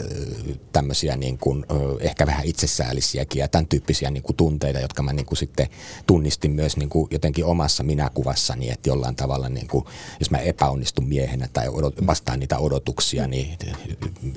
tämmöisiä 0.73 1.17
niin 1.17 1.39
kuin, 1.39 1.65
ehkä 2.01 2.27
vähän 2.27 2.47
itsesäällisiäkin 2.47 3.41
ja 3.41 3.49
tämän 3.49 3.67
tyyppisiä 3.67 4.11
niin 4.11 4.23
kuin 4.23 4.37
tunteita, 4.37 4.81
jotka 4.81 5.03
mä 5.03 5.13
niin 5.13 5.27
kuin 5.27 5.39
sitten 5.39 5.69
tunnistin 6.07 6.51
myös 6.51 6.77
niin 6.77 6.89
kuin 6.89 7.09
jotenkin 7.11 7.45
omassa 7.45 7.83
minäkuvassani, 7.83 8.71
että 8.71 8.89
jollain 8.89 9.17
tavalla 9.17 9.49
niin 9.49 9.69
kuin, 9.69 9.85
jos 10.21 10.31
mä 10.31 10.39
epäonnistun 10.39 11.09
miehenä 11.09 11.49
tai 11.53 11.69
odot, 11.69 12.07
vastaan 12.07 12.41
niitä 12.41 12.59
odotuksia, 12.59 13.27
niin 13.27 13.52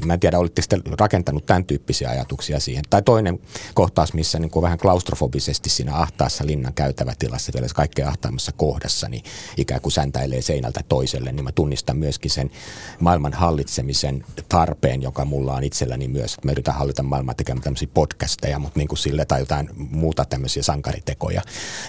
mä 0.05 0.13
en 0.13 0.19
tiedä, 0.19 0.39
olitte 0.39 0.61
sitten 0.61 0.81
rakentanut 0.99 1.45
tämän 1.45 1.65
tyyppisiä 1.65 2.09
ajatuksia 2.09 2.59
siihen. 2.59 2.83
Tai 2.89 3.01
toinen 3.01 3.39
kohtaus, 3.73 4.13
missä 4.13 4.39
niin 4.39 4.51
kuin 4.51 4.63
vähän 4.63 4.77
klaustrofobisesti 4.77 5.69
siinä 5.69 5.95
ahtaassa 5.95 6.45
linnan 6.45 6.73
käy 6.73 6.85
käytävätilassa 6.95 7.51
vielä 7.53 7.67
kaikkein 7.75 8.07
ahtaammassa 8.07 8.51
kohdassa, 8.51 9.09
niin 9.09 9.23
ikään 9.57 9.81
kuin 9.81 9.91
säntäilee 9.91 10.41
seinältä 10.41 10.81
toiselle, 10.89 11.31
niin 11.31 11.43
mä 11.43 11.51
tunnistan 11.51 11.97
myöskin 11.97 12.31
sen 12.31 12.51
maailman 12.99 13.33
hallitsemisen 13.33 14.25
tarpeen, 14.49 15.01
joka 15.01 15.25
mulla 15.25 15.55
on 15.55 15.63
itselläni 15.63 16.07
myös. 16.07 16.37
Mä 16.43 16.51
yritän 16.51 16.73
hallita 16.73 17.03
maailmaa 17.03 17.35
tekemään 17.35 17.63
tämmöisiä 17.63 17.87
podcasteja, 17.93 18.59
mutta 18.59 18.79
niin 18.79 18.87
kuin 18.87 18.99
sille 18.99 19.25
tai 19.25 19.39
jotain 19.39 19.69
muuta 19.75 20.25
tämmöisiä 20.25 20.63
sankaritekoja 20.63 21.41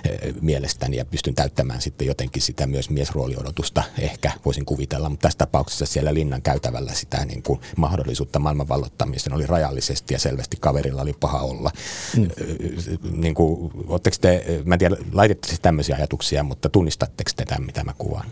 eh, 0.05 0.35
mielestäni 0.41 0.97
ja 0.97 1.05
pystyn 1.05 1.35
täyttämään 1.35 1.81
sitten 1.81 2.07
jotenkin 2.07 2.43
sitä 2.43 2.67
myös 2.67 2.91
miesrooliodotusta 2.91 3.83
ehkä 3.99 4.33
voisin 4.45 4.65
kuvitella, 4.65 5.09
mutta 5.09 5.23
tässä 5.23 5.39
tapauksessa 5.39 5.87
siellä 5.87 6.15
linnan 6.15 6.43
käytävällä 6.43 6.95
sitä 6.95 7.16
niin 7.25 7.43
kuin 7.43 7.61
mahdollisuutta 7.77 8.39
maailman 8.39 8.69
vallottamiseen 8.69 9.37
oli 9.37 9.47
rajallisesti 9.47 10.15
ja 10.15 10.19
selvästi 10.19 10.57
kaverilla 10.61 11.03
oli 11.03 11.13
paha 11.21 11.41
olla. 11.41 11.71
Mm. 12.17 12.29
Niin 13.13 13.35
kuin, 13.35 13.73
te, 14.21 14.63
mä 14.65 14.75
en 14.75 14.79
tiedä, 14.79 14.97
laitatte 15.13 15.49
siis 15.49 15.61
tämmöisiä 15.61 15.97
ajatuksia, 15.97 16.43
mutta 16.43 16.69
tunnistatteko 16.69 17.31
te 17.37 17.45
tämän, 17.45 17.67
mitä 17.67 17.85
mä 17.85 17.93
kuvaan? 17.99 18.27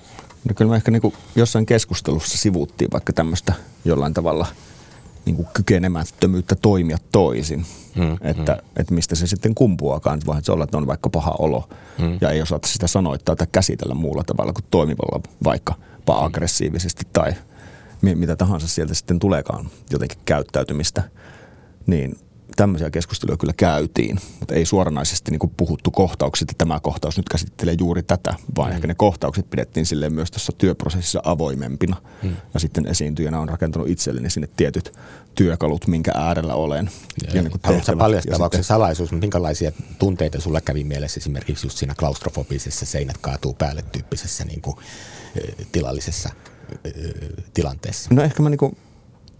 No 0.48 0.54
kyllä 0.54 0.68
mä 0.68 0.76
ehkä 0.76 0.90
niin 0.90 1.02
kuin 1.02 1.14
jossain 1.36 1.66
keskustelussa 1.66 2.38
sivuuttiin 2.38 2.90
vaikka 2.92 3.12
tämmöistä 3.12 3.52
jollain 3.84 4.14
tavalla 4.14 4.46
niin 5.24 5.36
kuin 5.36 5.48
kykenemättömyyttä 5.54 6.54
toimia 6.54 6.98
toisin. 7.12 7.66
Hmm, 7.96 8.12
että, 8.20 8.52
hmm. 8.52 8.70
että 8.76 8.94
mistä 8.94 9.14
se 9.14 9.26
sitten 9.26 9.54
kumpuakaan, 9.54 10.20
vaan 10.26 10.38
että 10.38 10.46
se 10.46 10.52
olla, 10.52 10.64
että 10.64 10.76
on 10.76 10.86
vaikka 10.86 11.10
paha 11.10 11.34
olo 11.38 11.68
hmm. 11.98 12.18
ja 12.20 12.30
ei 12.30 12.42
osata 12.42 12.68
sitä 12.68 12.86
sanoittaa 12.86 13.36
tai 13.36 13.46
käsitellä 13.52 13.94
muulla 13.94 14.24
tavalla 14.24 14.52
kuin 14.52 14.64
toimivalla 14.70 15.20
vaikka 15.44 15.74
hmm. 15.74 16.24
aggressiivisesti 16.24 17.02
tai 17.12 17.34
mitä 18.02 18.36
tahansa 18.36 18.68
sieltä 18.68 18.94
sitten 18.94 19.18
tuleekaan 19.18 19.70
jotenkin 19.90 20.18
käyttäytymistä. 20.24 21.02
Niin 21.86 22.16
tämmöisiä 22.56 22.90
keskusteluja 22.90 23.36
kyllä 23.36 23.52
käytiin, 23.56 24.18
mutta 24.40 24.54
ei 24.54 24.66
suoranaisesti 24.66 25.30
niin 25.30 25.50
puhuttu 25.56 25.90
kohtaukset, 25.90 26.50
että 26.50 26.64
tämä 26.64 26.80
kohtaus 26.80 27.16
nyt 27.16 27.28
käsittelee 27.28 27.76
juuri 27.78 28.02
tätä, 28.02 28.34
vaan 28.56 28.70
mm. 28.70 28.74
ehkä 28.74 28.86
ne 28.86 28.94
kohtaukset 28.94 29.50
pidettiin 29.50 29.86
silleen 29.86 30.12
myös 30.12 30.30
tuossa 30.30 30.52
työprosessissa 30.58 31.20
avoimempina. 31.24 31.96
Mm. 32.22 32.36
Ja 32.54 32.60
sitten 32.60 32.86
esiintyjänä 32.86 33.40
on 33.40 33.48
rakentanut 33.48 33.88
itselleni 33.88 34.30
sinne 34.30 34.48
tietyt 34.56 34.92
työkalut, 35.34 35.86
minkä 35.86 36.12
äärellä 36.14 36.54
olen. 36.54 36.90
Ja, 37.22 37.30
ja 37.34 37.42
niin 37.42 37.52
Haluatko 37.62 37.96
paljastaa, 37.96 38.38
onko 38.44 38.56
se 38.56 38.62
salaisuus, 38.62 39.12
minkälaisia 39.12 39.72
tunteita 39.98 40.40
sulla 40.40 40.60
kävi 40.60 40.84
mielessä 40.84 41.18
esimerkiksi 41.18 41.66
just 41.66 41.78
siinä 41.78 41.94
klaustrofobisessa 41.98 42.86
seinät 42.86 43.18
kaatuu 43.18 43.54
päälle 43.54 43.84
tyyppisessä 43.92 44.44
niin 44.44 44.60
kuin, 44.60 44.76
tilallisessa 45.72 46.30
tilanteessa? 47.54 48.14
No 48.14 48.22
ehkä 48.22 48.42
mä 48.42 48.50
niin 48.50 48.58
kuin 48.58 48.76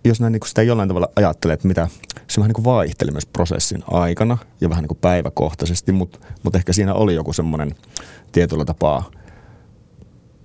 jos 0.04 0.20
näin 0.20 0.32
niin 0.32 0.40
sitä 0.46 0.62
jollain 0.62 0.88
tavalla 0.88 1.08
ajattelee, 1.16 1.54
että 1.54 1.68
mitä 1.68 1.88
se 2.28 2.40
vähän 2.40 2.48
niin 2.48 2.54
kuin 2.54 2.64
vaihteli 2.64 3.10
myös 3.10 3.26
prosessin 3.26 3.84
aikana 3.90 4.38
ja 4.60 4.68
vähän 4.68 4.82
niin 4.82 4.88
kuin 4.88 4.98
päiväkohtaisesti, 5.00 5.92
mutta, 5.92 6.18
mutta 6.42 6.58
ehkä 6.58 6.72
siinä 6.72 6.94
oli 6.94 7.14
joku 7.14 7.32
semmoinen 7.32 7.74
tietyllä 8.32 8.64
tapaa– 8.64 9.04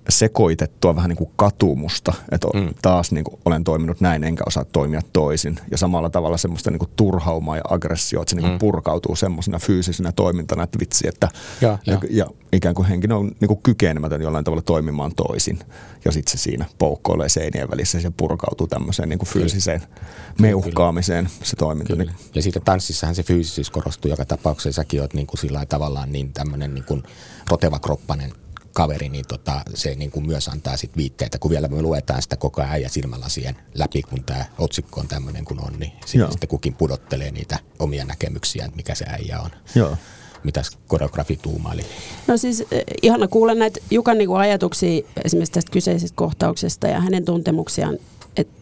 sekoitettua 0.08 0.96
vähän 0.96 1.08
niin 1.08 1.16
kuin 1.16 1.30
katumusta, 1.36 2.12
että 2.32 2.48
mm. 2.54 2.68
taas 2.82 3.12
niin 3.12 3.24
kuin 3.24 3.40
olen 3.44 3.64
toiminut 3.64 4.00
näin 4.00 4.24
enkä 4.24 4.44
osaa 4.46 4.64
toimia 4.64 5.00
toisin. 5.12 5.58
Ja 5.70 5.78
samalla 5.78 6.10
tavalla 6.10 6.36
semmoista 6.36 6.70
niin 6.70 6.78
kuin 6.78 6.90
turhaumaa 6.96 7.56
ja 7.56 7.62
aggressio, 7.68 8.22
että 8.22 8.30
se 8.30 8.36
niin 8.36 8.44
kuin 8.44 8.52
mm. 8.52 8.58
purkautuu 8.58 9.16
semmoisena 9.16 9.58
fyysisenä 9.58 10.12
toimintana, 10.12 10.62
että 10.62 10.78
vitsi, 10.78 11.08
että 11.08 11.28
ja, 11.60 11.78
ja. 11.86 11.98
ja 12.10 12.26
ikään 12.52 12.74
kuin 12.74 12.88
henkilö 12.88 13.14
on 13.14 13.32
niin 13.40 13.48
kuin 13.48 13.62
kykenemätön 13.62 14.22
jollain 14.22 14.44
tavalla 14.44 14.62
toimimaan 14.62 15.12
toisin. 15.14 15.58
Ja 16.04 16.12
sitten 16.12 16.32
se 16.32 16.38
siinä 16.38 16.66
poukkoilee 16.78 17.28
seinien 17.28 17.70
välissä 17.70 17.98
ja 17.98 18.02
se 18.02 18.12
purkautuu 18.16 18.66
tämmöiseen 18.66 19.08
niin 19.08 19.18
kuin 19.18 19.28
fyysiseen 19.28 19.80
Kyllä. 19.80 19.92
meuhkaamiseen 20.38 21.28
se 21.42 21.56
toiminta. 21.56 21.96
Kyllä. 21.96 22.12
Ja 22.34 22.42
siitä 22.42 22.60
tanssissahan 22.60 23.14
se 23.14 23.22
fyysisyys 23.22 23.70
korostuu 23.70 24.10
joka 24.10 24.24
tapauksessa. 24.24 24.82
Säkin 24.82 25.00
oot 25.00 25.14
niin 25.14 25.26
kuin 25.26 25.38
sillä 25.38 25.66
tavallaan 25.66 26.12
niin 26.12 26.32
tämmöinen 26.32 26.74
niin 26.74 26.84
kuin 26.84 27.02
roteva 27.50 27.78
kroppanen 27.78 28.32
kaveri, 28.72 29.08
niin 29.08 29.24
tota, 29.28 29.62
se 29.74 29.94
niin 29.94 30.10
kuin 30.10 30.26
myös 30.26 30.48
antaa 30.48 30.76
sit 30.76 30.96
viitteitä, 30.96 31.38
kun 31.38 31.50
vielä 31.50 31.68
me 31.68 31.82
luetaan 31.82 32.22
sitä 32.22 32.36
koko 32.36 32.60
ajan 32.60 32.72
äijä 32.72 32.88
silmälasien 32.88 33.56
läpi, 33.74 34.02
kun 34.02 34.24
tämä 34.24 34.44
otsikko 34.58 35.00
on 35.00 35.08
tämmöinen 35.08 35.44
kuin 35.44 35.64
on, 35.64 35.72
niin 35.78 35.92
sitten, 36.06 36.30
sitten 36.30 36.48
kukin 36.48 36.74
pudottelee 36.74 37.30
niitä 37.30 37.58
omia 37.78 38.04
näkemyksiään, 38.04 38.72
mikä 38.74 38.94
se 38.94 39.04
äijä 39.08 39.40
on. 39.40 39.50
Joo. 39.74 39.96
Mitäs 40.44 40.70
koreografi 40.86 41.36
tuumaili? 41.36 41.82
No 42.26 42.36
siis 42.36 42.60
eh, 42.70 42.84
ihana 43.02 43.28
kuulla 43.28 43.54
näitä 43.54 43.80
Jukan 43.90 44.18
niin 44.18 44.28
kuin 44.28 44.40
ajatuksia 44.40 45.02
esimerkiksi 45.24 45.52
tästä 45.52 45.72
kyseisestä 45.72 46.16
kohtauksesta 46.16 46.86
ja 46.88 47.00
hänen 47.00 47.24
tuntemuksiaan, 47.24 47.98
että 48.36 48.60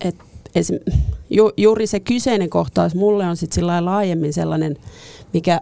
et, 0.00 0.16
esim, 0.54 0.78
ju, 1.30 1.52
juuri 1.56 1.86
se 1.86 2.00
kyseinen 2.00 2.50
kohtaus 2.50 2.94
mulle 2.94 3.26
on 3.26 3.36
sitten 3.36 3.66
laajemmin 3.66 4.32
sellainen, 4.32 4.76
mikä 5.32 5.60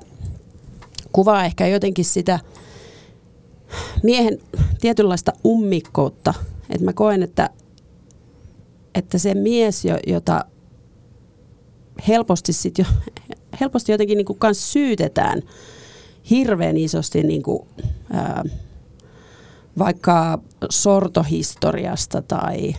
kuvaa 1.12 1.44
ehkä 1.44 1.66
jotenkin 1.66 2.04
sitä– 2.04 2.40
miehen 4.02 4.38
tietynlaista 4.80 5.32
ummikkoutta. 5.46 6.34
Että 6.70 6.84
mä 6.84 6.92
koen, 6.92 7.22
että, 7.22 7.50
että 8.94 9.18
se 9.18 9.34
mies, 9.34 9.84
jota 10.06 10.44
helposti, 12.08 12.52
sit 12.52 12.78
jo, 12.78 12.84
helposti 13.60 13.92
jotenkin 13.92 14.16
niin 14.18 14.26
kuin 14.26 14.38
syytetään 14.52 15.42
hirveän 16.30 16.76
isosti 16.76 17.22
niin 17.22 17.42
kuin, 17.42 17.62
ää, 18.10 18.44
vaikka 19.78 20.38
sortohistoriasta 20.70 22.22
tai, 22.22 22.74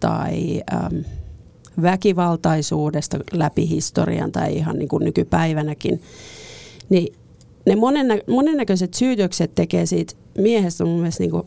tai 0.00 0.62
äm, 0.72 1.04
väkivaltaisuudesta 1.82 3.18
läpi 3.32 3.68
historian 3.68 4.32
tai 4.32 4.56
ihan 4.56 4.78
niin 4.78 4.88
kuin 4.88 5.04
nykypäivänäkin, 5.04 6.02
niin 6.88 7.14
ne 7.66 7.76
monennä, 7.76 8.18
monennäköiset 8.28 8.94
syytökset 8.94 9.54
tekee 9.54 9.86
siitä 9.86 10.14
miehestä 10.40 10.84
mun 10.84 10.98
mielestä 10.98 11.22
niin 11.22 11.30
kuin 11.30 11.46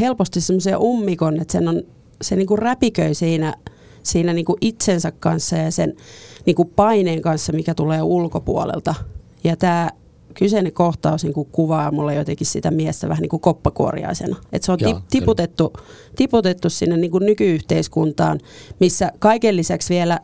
helposti 0.00 0.40
semmoisen 0.40 0.78
ummikon, 0.78 1.40
että 1.40 1.52
sen 1.52 1.68
on, 1.68 1.82
se 2.22 2.36
niin 2.36 2.46
kuin 2.46 2.58
räpiköi 2.58 3.14
siinä, 3.14 3.54
siinä 4.02 4.32
niin 4.32 4.44
kuin 4.44 4.58
itsensä 4.60 5.12
kanssa 5.12 5.56
ja 5.56 5.70
sen 5.70 5.94
niin 6.46 6.56
kuin 6.56 6.70
paineen 6.76 7.22
kanssa, 7.22 7.52
mikä 7.52 7.74
tulee 7.74 8.02
ulkopuolelta. 8.02 8.94
Ja 9.44 9.56
tämä 9.56 9.90
kyseinen 10.34 10.72
kohtaus 10.72 11.24
niin 11.24 11.32
kuin 11.32 11.48
kuvaa 11.52 11.90
mulle 11.90 12.14
jotenkin 12.14 12.46
sitä 12.46 12.70
miestä 12.70 13.08
vähän 13.08 13.22
niin 13.22 13.28
kuin 13.30 13.40
koppakuoriaisena. 13.40 14.36
Että 14.52 14.66
se 14.66 14.72
on 14.72 14.78
Joo, 14.80 15.00
tiputettu, 15.10 15.72
tiputettu 16.16 16.70
sinne 16.70 16.96
niin 16.96 17.10
kuin 17.10 17.26
nykyyhteiskuntaan, 17.26 18.40
missä 18.80 19.12
kaiken 19.18 19.56
lisäksi 19.56 19.94
vielä 19.94 20.20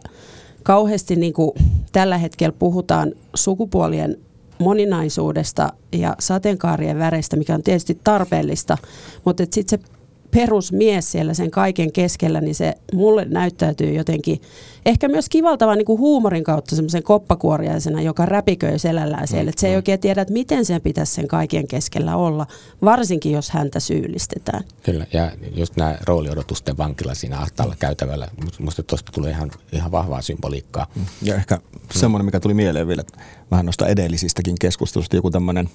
kauheasti 0.62 1.16
niin 1.16 1.32
kuin 1.32 1.50
tällä 1.92 2.18
hetkellä 2.18 2.52
puhutaan 2.58 3.12
sukupuolien 3.34 4.16
moninaisuudesta 4.59 5.73
ja 5.92 6.16
sateenkaarien 6.18 6.99
väreistä, 6.99 7.37
mikä 7.37 7.55
on 7.55 7.62
tietysti 7.62 8.01
tarpeellista, 8.05 8.79
mutta 9.25 9.44
sitten 9.51 9.81
se 9.81 9.97
perusmies 10.31 11.12
siellä 11.12 11.35
sen 11.35 11.51
kaiken 11.51 11.93
keskellä, 11.93 12.41
niin 12.41 12.55
se 12.55 12.75
mulle 12.95 13.25
näyttäytyy 13.25 13.93
jotenkin 13.93 14.41
ehkä 14.87 15.09
myös 15.09 15.29
kivaltavan 15.29 15.79
niin 15.79 15.87
kuin 15.87 15.99
huumorin 15.99 16.45
kautta 16.45 16.77
semmoisen 16.77 17.03
koppakuoriaisena, 17.03 18.03
joka 18.03 18.27
räpiköi 18.27 18.79
selällään 18.79 19.29
siellä. 19.29 19.49
Että 19.49 19.61
se 19.61 19.69
ei 19.69 19.77
oikein 19.77 20.01
tiedä, 20.01 20.23
että 20.23 20.33
miten 20.35 20.64
sen 20.64 20.81
pitäisi 20.81 21.14
sen 21.14 21.29
kaiken 21.29 21.69
keskellä 21.69 22.17
olla, 22.17 22.47
varsinkin 22.85 23.33
jos 23.33 23.51
häntä 23.51 23.81
syyllistetään. 23.81 24.64
Kyllä, 24.83 25.07
ja 25.12 25.33
just 25.57 25.77
nämä 25.77 25.99
rooliodotusten 26.05 26.79
vankila 26.79 27.14
siinä 27.14 27.38
ahtaalla 27.38 27.77
käytävällä, 27.79 28.29
musta 28.59 28.83
tuosta 28.83 29.12
tulee 29.12 29.31
ihan, 29.31 29.51
ihan 29.73 29.93
vahvaa 29.93 30.23
symboliikkaa. 30.23 30.87
Ja 31.23 31.35
ehkä 31.35 31.59
semmoinen, 31.91 32.25
mikä 32.25 32.41
tuli 32.41 32.55
mieleen 32.55 32.88
vielä, 32.88 33.03
vähän 33.51 33.67
noista 33.67 33.87
edellisistäkin 33.87 34.55
keskustelusta, 34.61 35.17
joku 35.17 35.31
tämmöinen, 35.31 35.71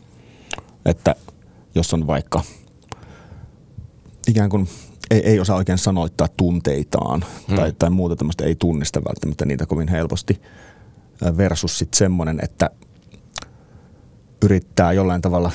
että 0.86 1.16
jos 1.76 1.94
on 1.94 2.08
vaikka 2.08 2.42
ikään 4.28 4.50
kuin 4.50 4.68
ei, 5.12 5.30
ei 5.30 5.40
osaa 5.40 5.58
oikein 5.58 5.78
sanoittaa 5.78 6.28
tunteitaan 6.38 7.26
hmm. 7.48 7.56
tai, 7.56 7.74
tai 7.80 7.90
muuta 7.90 8.16
tämmöistä, 8.16 8.46
ei 8.46 8.56
tunnista 8.56 9.02
välttämättä 9.04 9.46
niitä 9.46 9.66
kovin 9.66 9.88
helposti 9.88 10.42
versus 11.38 11.80
sitten 11.80 11.98
semmoinen, 11.98 12.40
että 12.44 12.70
yrittää 14.44 14.94
jollain 14.94 15.22
tavalla 15.22 15.52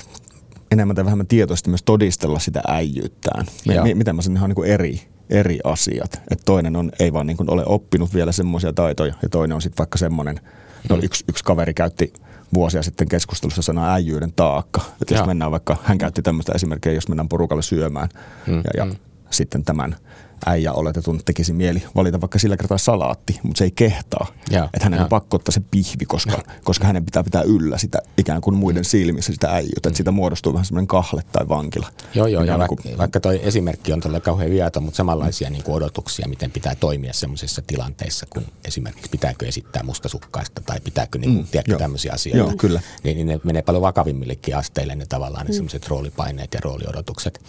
enemmän 0.71 0.97
tai 0.97 1.05
vähemmän 1.05 1.27
tietoisesti 1.27 1.71
myös 1.71 1.83
todistella 1.83 2.39
sitä 2.39 2.63
äijyyttään. 2.69 3.47
M- 3.67 3.99
miten 3.99 4.17
mä 4.17 4.23
sanon 4.23 4.37
ihan 4.37 4.51
niin 4.51 4.67
eri, 4.67 5.01
eri 5.31 5.59
asiat. 5.65 6.21
Että 6.31 6.45
toinen 6.45 6.77
on, 6.77 6.91
ei 7.01 7.13
vaan 7.13 7.27
niin 7.27 7.37
kuin 7.37 7.51
ole 7.51 7.63
oppinut 7.67 8.15
vielä 8.15 8.33
semmoisia 8.33 8.73
taitoja 8.73 9.15
ja 9.23 9.29
toinen 9.29 9.55
on 9.55 9.63
sitten 9.63 9.79
vaikka 9.79 9.99
semmoinen, 9.99 10.41
no 10.89 10.97
hmm. 10.97 11.05
yksi, 11.05 11.25
yksi 11.29 11.45
kaveri 11.45 11.75
käytti 11.75 12.13
vuosia 12.55 12.83
sitten 12.83 13.09
keskustelussa 13.09 13.63
sanaa 13.63 13.93
äijyyden 13.93 14.33
taakka. 14.33 14.81
Että 15.03 15.15
jos 15.15 15.27
mennään 15.27 15.51
vaikka, 15.51 15.77
hän 15.83 15.99
käytti 15.99 16.23
tämmöistä 16.23 16.53
esimerkkiä, 16.53 16.93
jos 16.93 17.09
mennään 17.09 17.29
porukalle 17.29 17.63
syömään 17.63 18.09
mm, 18.47 18.57
ja, 18.57 18.71
ja 18.77 18.85
mm. 18.85 18.97
sitten 19.31 19.65
tämän 19.65 19.97
äijä 20.47 20.73
oletetun 20.73 21.21
tekisi 21.25 21.53
mieli 21.53 21.83
valita 21.97 22.21
vaikka 22.21 22.39
sillä 22.39 22.57
kertaa 22.57 22.79
salaatti, 22.79 23.41
mutta 23.43 23.59
se 23.59 23.65
ei 23.65 23.71
kehtaa. 23.71 24.27
Että 24.51 24.85
hänen 24.85 24.99
ja. 24.99 25.03
on 25.03 25.09
pakko 25.09 25.37
ottaa 25.37 25.53
se 25.53 25.63
pihvi, 25.71 26.05
koska, 26.07 26.43
koska 26.65 26.87
hänen 26.87 27.05
pitää 27.05 27.25
pitää 27.25 27.43
yllä 27.43 27.79
sitä 27.79 27.99
ikään 28.19 28.41
kuin 28.41 28.57
muiden 28.57 28.85
silmissä 28.85 29.33
sitä 29.33 29.51
äijyyttä, 29.51 29.89
että 29.89 29.97
siitä 29.97 30.11
muodostuu 30.11 30.53
vähän 30.53 30.65
semmoinen 30.65 30.87
kahle 30.87 31.23
tai 31.33 31.49
vankila. 31.49 31.89
Joo, 32.15 32.27
joo, 32.27 32.45
ja 32.45 32.59
vaikka, 32.59 32.77
kuin, 32.83 32.99
vaikka 32.99 33.21
toi 33.21 33.41
esimerkki 33.43 33.93
on 33.93 34.01
todella 34.01 34.21
kauhean 34.21 34.51
viaton, 34.51 34.83
mutta 34.83 34.97
samanlaisia 34.97 35.51
niin 35.51 35.63
kuin 35.63 35.75
odotuksia, 35.75 36.29
miten 36.29 36.51
pitää 36.51 36.75
toimia 36.75 37.13
semmoisissa 37.13 37.63
tilanteissa, 37.67 38.27
kun 38.31 38.43
esimerkiksi 38.65 39.11
pitääkö 39.11 39.47
esittää 39.47 39.83
mustasukkaista 39.83 40.63
tai 40.67 40.81
pitääkö 40.81 41.19
niin 41.19 41.31
mm, 41.31 41.47
tiedätkö, 41.51 41.77
tämmöisiä 41.77 42.13
asioita. 42.13 42.39
Joo, 42.39 42.57
kyllä. 42.57 42.81
Niin, 43.03 43.17
niin 43.17 43.27
ne 43.27 43.41
menee 43.45 43.63
paljon 43.63 43.83
vakavimmillekin 43.83 44.57
asteille 44.57 44.95
ne 44.97 45.07
tavallaan 45.07 45.47
ne 45.47 45.51
mm. 45.51 45.55
semmoiset 45.55 45.89
roolipaineet 45.89 46.55
ja 46.55 46.61
rooliodotukset. 46.63 47.41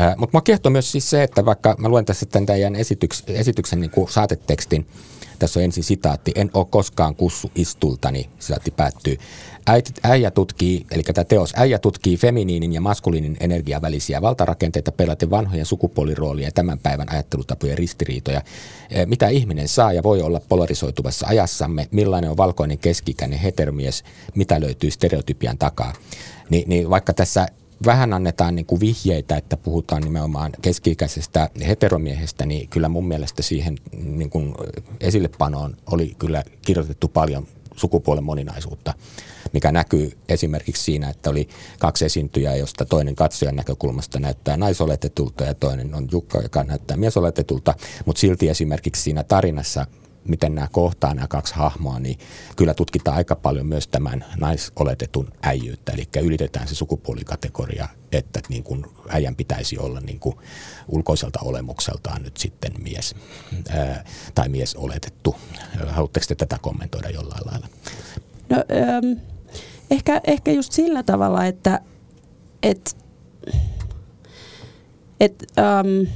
Äh, 0.00 0.14
mutta 0.16 0.36
mua 0.36 0.40
kiehtoo 0.40 0.70
myös 0.70 0.92
siis 0.92 1.10
se, 1.10 1.22
että 1.22 1.44
vaikka 1.44 1.74
mä 1.78 1.88
luen 1.88 2.04
sitten 2.14 2.46
tämän 2.46 2.76
esityks, 2.76 3.22
esityksen 3.28 3.80
niin 3.80 3.90
kuin 3.90 4.10
saatetekstin, 4.10 4.86
tässä 5.38 5.60
on 5.60 5.64
ensin 5.64 5.84
sitaatti, 5.84 6.32
en 6.34 6.50
ole 6.54 6.66
koskaan 6.70 7.14
kussu 7.14 7.50
istultani, 7.54 8.30
sitaatti 8.38 8.70
päättyy. 8.70 9.18
Äijä 10.02 10.30
tutkii, 10.30 10.86
eli 10.90 11.02
tämä 11.02 11.24
teos, 11.24 11.52
äijä 11.56 11.78
tutkii 11.78 12.16
feminiinin 12.16 12.72
ja 12.72 12.80
maskuliinin 12.80 13.36
energian 13.40 13.82
välisiä 13.82 14.22
valtarakenteita 14.22 14.92
pelaten 14.92 15.30
vanhoja 15.30 15.64
sukupuoliroolia 15.64 16.48
ja 16.48 16.52
tämän 16.52 16.78
päivän 16.78 17.12
ajattelutapojen 17.12 17.78
ristiriitoja. 17.78 18.42
Mitä 19.06 19.28
ihminen 19.28 19.68
saa 19.68 19.92
ja 19.92 20.02
voi 20.02 20.22
olla 20.22 20.40
polarisoituvassa 20.48 21.26
ajassamme, 21.26 21.88
millainen 21.90 22.30
on 22.30 22.36
valkoinen 22.36 22.78
keskikäinen 22.78 23.38
heteromies, 23.38 24.04
mitä 24.34 24.60
löytyy 24.60 24.90
stereotypian 24.90 25.58
takaa. 25.58 25.92
Ni, 26.50 26.64
niin 26.66 26.90
vaikka 26.90 27.12
tässä 27.12 27.48
vähän 27.86 28.12
annetaan 28.12 28.54
niin 28.54 28.66
kuin 28.66 28.80
vihjeitä, 28.80 29.36
että 29.36 29.56
puhutaan 29.56 30.02
nimenomaan 30.02 30.52
keski-ikäisestä 30.62 31.50
heteromiehestä, 31.68 32.46
niin 32.46 32.68
kyllä 32.68 32.88
mun 32.88 33.08
mielestä 33.08 33.42
siihen 33.42 33.76
niin 33.92 34.30
kuin 34.30 34.54
esillepanoon 35.00 35.76
oli 35.90 36.14
kyllä 36.18 36.44
kirjoitettu 36.62 37.08
paljon 37.08 37.46
sukupuolen 37.76 38.24
moninaisuutta, 38.24 38.94
mikä 39.52 39.72
näkyy 39.72 40.12
esimerkiksi 40.28 40.82
siinä, 40.82 41.08
että 41.08 41.30
oli 41.30 41.48
kaksi 41.78 42.04
esiintyjää, 42.04 42.56
josta 42.56 42.84
toinen 42.84 43.14
katsojan 43.14 43.56
näkökulmasta 43.56 44.20
näyttää 44.20 44.56
naisoletetulta 44.56 45.44
ja 45.44 45.54
toinen 45.54 45.94
on 45.94 46.08
Jukka, 46.12 46.42
joka 46.42 46.64
näyttää 46.64 46.96
miesoletetulta, 46.96 47.74
mutta 48.04 48.20
silti 48.20 48.48
esimerkiksi 48.48 49.02
siinä 49.02 49.24
tarinassa 49.24 49.86
miten 50.28 50.54
nämä 50.54 50.68
kohtaa 50.72 51.14
nämä 51.14 51.26
kaksi 51.26 51.54
hahmoa, 51.54 51.98
niin 51.98 52.18
kyllä 52.56 52.74
tutkitaan 52.74 53.16
aika 53.16 53.36
paljon 53.36 53.66
myös 53.66 53.88
tämän 53.88 54.24
naisoletetun 54.36 55.28
äijyyttä. 55.42 55.92
Eli 55.92 56.08
ylitetään 56.22 56.68
se 56.68 56.74
sukupuolikategoria, 56.74 57.88
että 58.12 58.40
niin 58.48 58.64
kuin 58.64 58.86
äijän 59.08 59.36
pitäisi 59.36 59.78
olla 59.78 60.00
niin 60.00 60.20
kuin 60.20 60.36
ulkoiselta 60.88 61.38
olemukseltaan 61.42 62.22
nyt 62.22 62.36
sitten 62.36 62.72
mies 62.82 63.14
ää, 63.68 64.04
tai 64.34 64.48
mies 64.48 64.76
oletettu. 64.76 65.36
Haluatteko 65.86 66.26
te 66.28 66.34
tätä 66.34 66.58
kommentoida 66.60 67.10
jollain 67.10 67.46
lailla? 67.46 67.66
No, 68.48 68.56
ähm, 68.56 69.20
ehkä, 69.90 70.20
ehkä 70.26 70.52
just 70.52 70.72
sillä 70.72 71.02
tavalla, 71.02 71.46
että 71.46 71.80
et, 72.62 72.96
et, 75.20 75.44
ähm, 75.58 76.12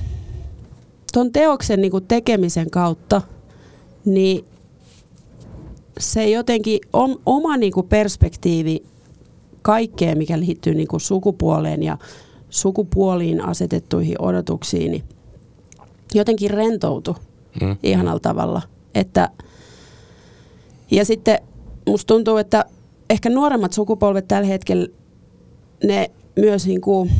tuon 1.12 1.32
teoksen 1.32 1.80
niin 1.80 2.06
tekemisen 2.08 2.70
kautta– 2.70 3.22
niin 4.04 4.44
se 5.98 6.30
jotenkin 6.30 6.80
om, 6.92 7.16
oma 7.26 7.56
niin 7.56 7.72
kuin 7.72 7.88
perspektiivi 7.88 8.82
kaikkeen, 9.62 10.18
mikä 10.18 10.40
liittyy 10.40 10.74
niin 10.74 10.88
kuin 10.88 11.00
sukupuoleen 11.00 11.82
ja 11.82 11.98
sukupuoliin 12.50 13.44
asetettuihin 13.44 14.22
odotuksiin, 14.22 14.92
niin 14.92 15.04
jotenkin 16.14 16.50
rentoutu 16.50 17.16
mm. 17.62 17.76
ihanalla 17.82 18.20
tavalla. 18.20 18.62
Että, 18.94 19.30
ja 20.90 21.04
sitten 21.04 21.38
musta 21.86 22.14
tuntuu, 22.14 22.36
että 22.36 22.64
ehkä 23.10 23.30
nuoremmat 23.30 23.72
sukupolvet 23.72 24.28
tällä 24.28 24.48
hetkellä, 24.48 24.88
ne 25.84 26.10
myös 26.36 26.66
niin 26.66 26.80
kuin, 26.80 27.10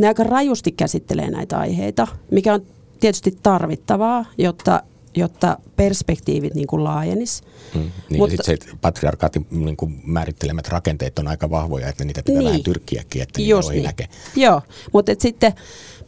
ne 0.00 0.08
aika 0.08 0.24
rajusti 0.24 0.72
käsittelee 0.72 1.30
näitä 1.30 1.58
aiheita, 1.58 2.06
mikä 2.30 2.54
on 2.54 2.62
tietysti 3.00 3.38
tarvittavaa, 3.42 4.24
jotta 4.38 4.82
jotta 5.16 5.58
perspektiivit 5.76 6.54
niin 6.54 6.66
kuin 6.66 6.84
laajenis. 6.84 7.42
Mm, 7.74 7.80
niin 7.80 7.92
Mutta, 8.18 8.34
ja 8.34 8.42
sitten 8.44 8.70
se 8.70 8.76
patriarkaatin 8.80 9.46
niin 9.50 9.76
kuin 9.76 10.00
määrittelemät 10.04 10.68
rakenteet 10.68 11.18
on 11.18 11.28
aika 11.28 11.50
vahvoja, 11.50 11.88
että 11.88 12.04
niitä 12.04 12.22
pitää 12.22 12.38
niin, 12.38 12.46
vähän 12.48 12.62
tyrkkiäkin, 12.62 13.22
että 13.22 13.40
niitä 13.40 13.54
voi 13.54 13.72
niin. 13.72 13.84
näkee. 13.84 14.08
Joo, 14.36 14.62
mutta 14.92 15.12
sitten 15.18 15.52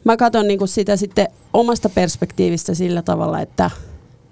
mä 0.04 0.16
katson 0.16 0.48
niin 0.48 0.58
kuin 0.58 0.68
sitä 0.68 0.96
sitten 0.96 1.28
omasta 1.52 1.88
perspektiivistä 1.88 2.74
sillä 2.74 3.02
tavalla, 3.02 3.40
että 3.40 3.70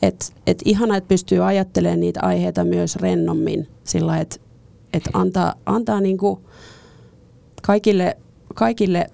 et, 0.02 0.33
et 0.46 0.62
ihana, 0.64 0.96
että 0.96 1.09
pystyy 1.09 1.46
ajattelemaan 1.46 2.00
niitä 2.00 2.20
aiheita 2.22 2.64
myös 2.64 2.96
rennommin 2.96 3.68
sillä 3.85 4.18
että 4.18 4.37
et 4.92 5.09
antaa, 5.12 5.54
antaa 5.66 6.00
niin 6.00 6.18
kuin 6.18 6.40
kaikille, 7.62 8.16
kaikille 8.54 9.07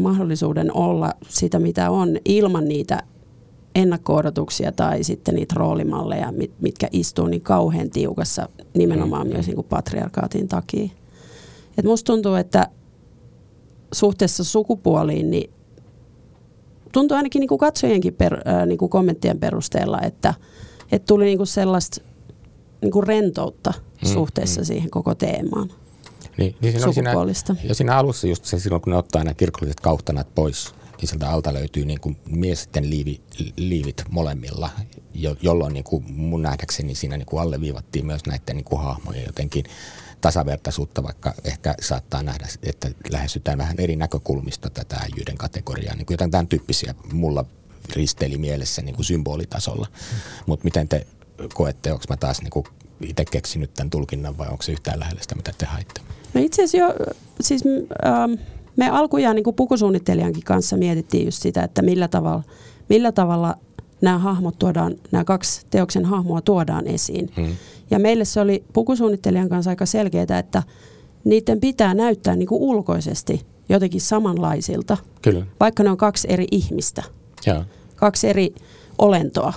mahdollisuuden 0.00 0.76
olla 0.76 1.12
sitä, 1.28 1.58
mitä 1.58 1.90
on, 1.90 2.16
ilman 2.24 2.64
niitä 2.64 3.02
ennakko-odotuksia 3.74 4.72
tai 4.72 5.04
sitten 5.04 5.34
niitä 5.34 5.54
roolimalleja, 5.58 6.32
mitkä 6.60 6.88
istuu 6.92 7.26
niin 7.26 7.42
kauhean 7.42 7.90
tiukassa 7.90 8.48
nimenomaan 8.74 9.26
mm. 9.26 9.32
myös 9.32 9.46
niin 9.46 9.54
kuin 9.54 9.66
patriarkaatin 9.66 10.48
takia. 10.48 10.88
Et 11.78 11.84
musta 11.84 12.12
tuntuu, 12.12 12.34
että 12.34 12.68
suhteessa 13.92 14.44
sukupuoliin, 14.44 15.30
niin 15.30 15.50
tuntuu 16.92 17.16
ainakin 17.16 17.40
niin 17.40 17.48
kuin 17.48 17.58
katsojienkin 17.58 18.14
per, 18.14 18.34
äh, 18.34 18.66
niin 18.66 18.78
kuin 18.78 18.88
kommenttien 18.88 19.38
perusteella, 19.38 20.00
että, 20.00 20.34
että 20.92 21.06
tuli 21.06 21.24
niin 21.24 21.38
kuin 21.38 21.46
sellaista 21.46 22.00
niin 22.82 22.92
kuin 22.92 23.06
rentoutta 23.06 23.72
mm, 23.76 24.08
suhteessa 24.08 24.60
mm. 24.60 24.64
siihen 24.64 24.90
koko 24.90 25.14
teemaan. 25.14 25.70
Niin, 26.38 26.56
niin 26.60 26.72
siinä 26.72 26.92
sukupuolista. 26.92 27.54
Siinä, 27.54 27.68
ja 27.68 27.74
siinä 27.74 27.96
alussa 27.96 28.26
just 28.26 28.44
se 28.44 28.58
silloin, 28.58 28.82
kun 28.82 28.90
ne 28.90 28.96
ottaa 28.96 29.24
nämä 29.24 29.34
kirkolliset 29.34 29.80
kauhtanat 29.80 30.34
pois 30.34 30.74
niin 31.00 31.08
sieltä 31.08 31.30
alta 31.30 31.54
löytyy 31.54 31.84
niin 31.84 32.00
kuin 32.00 32.16
miesten 32.26 32.90
liivi, 32.90 33.20
liivit 33.56 34.04
molemmilla, 34.10 34.70
jo, 35.14 35.36
jolloin 35.42 35.72
niin 35.72 35.84
kuin 35.84 36.04
mun 36.12 36.42
nähdäkseni 36.42 36.94
siinä 36.94 37.16
niin 37.16 37.26
kuin 37.26 37.42
alleviivattiin 37.42 38.06
myös 38.06 38.26
näiden 38.26 38.56
niin 38.56 38.64
kuin 38.64 38.82
hahmojen 38.82 39.24
jotenkin 39.26 39.64
tasavertaisuutta, 40.20 41.02
vaikka 41.02 41.34
ehkä 41.44 41.74
saattaa 41.80 42.22
nähdä, 42.22 42.46
että 42.62 42.90
lähestytään 43.10 43.58
vähän 43.58 43.76
eri 43.78 43.96
näkökulmista 43.96 44.70
tätä 44.70 44.96
äijyyden 44.96 45.38
kategoriaa. 45.38 45.94
Niin 45.94 46.06
kuin 46.06 46.14
jotain 46.14 46.30
tämän 46.30 46.48
tyyppisiä 46.48 46.94
mulla 47.12 47.44
risteili 47.96 48.38
mielessä 48.38 48.82
niin 48.82 48.94
kuin 48.94 49.04
symbolitasolla. 49.04 49.86
Mutta 50.46 50.64
miten 50.64 50.88
te 50.88 51.06
koette, 51.54 51.92
onko 51.92 52.04
mä 52.08 52.16
taas 52.16 52.40
niin 52.42 52.50
kuin 52.50 52.66
itse 53.00 53.24
keksinyt 53.24 53.74
tämän 53.74 53.90
tulkinnan 53.90 54.38
vai 54.38 54.48
onko 54.48 54.62
se 54.62 54.72
yhtään 54.72 55.00
lähellä 55.00 55.22
sitä, 55.22 55.34
mitä 55.34 55.52
te 55.58 55.66
haitte? 55.66 56.00
No 56.34 56.40
itse 56.40 56.64
asiassa 56.64 56.76
jo, 56.76 57.14
siis 57.40 57.62
ähm, 58.06 58.32
me 58.78 58.90
alkujaan 58.90 59.36
niin 59.36 59.44
kuin 59.44 59.56
pukusuunnittelijankin 59.56 60.44
kanssa 60.44 60.76
mietittiin 60.76 61.24
just 61.24 61.42
sitä, 61.42 61.62
että 61.62 61.82
millä 61.82 62.08
tavalla, 62.08 62.42
millä 62.88 63.12
tavalla 63.12 63.54
nämä 64.00 64.18
hahmot 64.18 64.58
tuodaan, 64.58 64.94
nämä 65.12 65.24
kaksi 65.24 65.66
teoksen 65.70 66.04
hahmoa 66.04 66.40
tuodaan 66.40 66.86
esiin. 66.86 67.30
Hmm. 67.36 67.56
Ja 67.90 67.98
meille 67.98 68.24
se 68.24 68.40
oli 68.40 68.64
pukusuunnittelijan 68.72 69.48
kanssa 69.48 69.70
aika 69.70 69.86
selkeää, 69.86 70.38
että 70.38 70.62
niiden 71.24 71.60
pitää 71.60 71.94
näyttää 71.94 72.36
niin 72.36 72.48
kuin 72.48 72.62
ulkoisesti 72.62 73.46
jotenkin 73.68 74.00
samanlaisilta, 74.00 74.96
Kyllä, 75.22 75.46
vaikka 75.60 75.82
ne 75.82 75.90
on 75.90 75.96
kaksi 75.96 76.28
eri 76.30 76.46
ihmistä, 76.50 77.02
joo. 77.46 77.64
kaksi 77.96 78.28
eri 78.28 78.54
olentoa. 78.98 79.52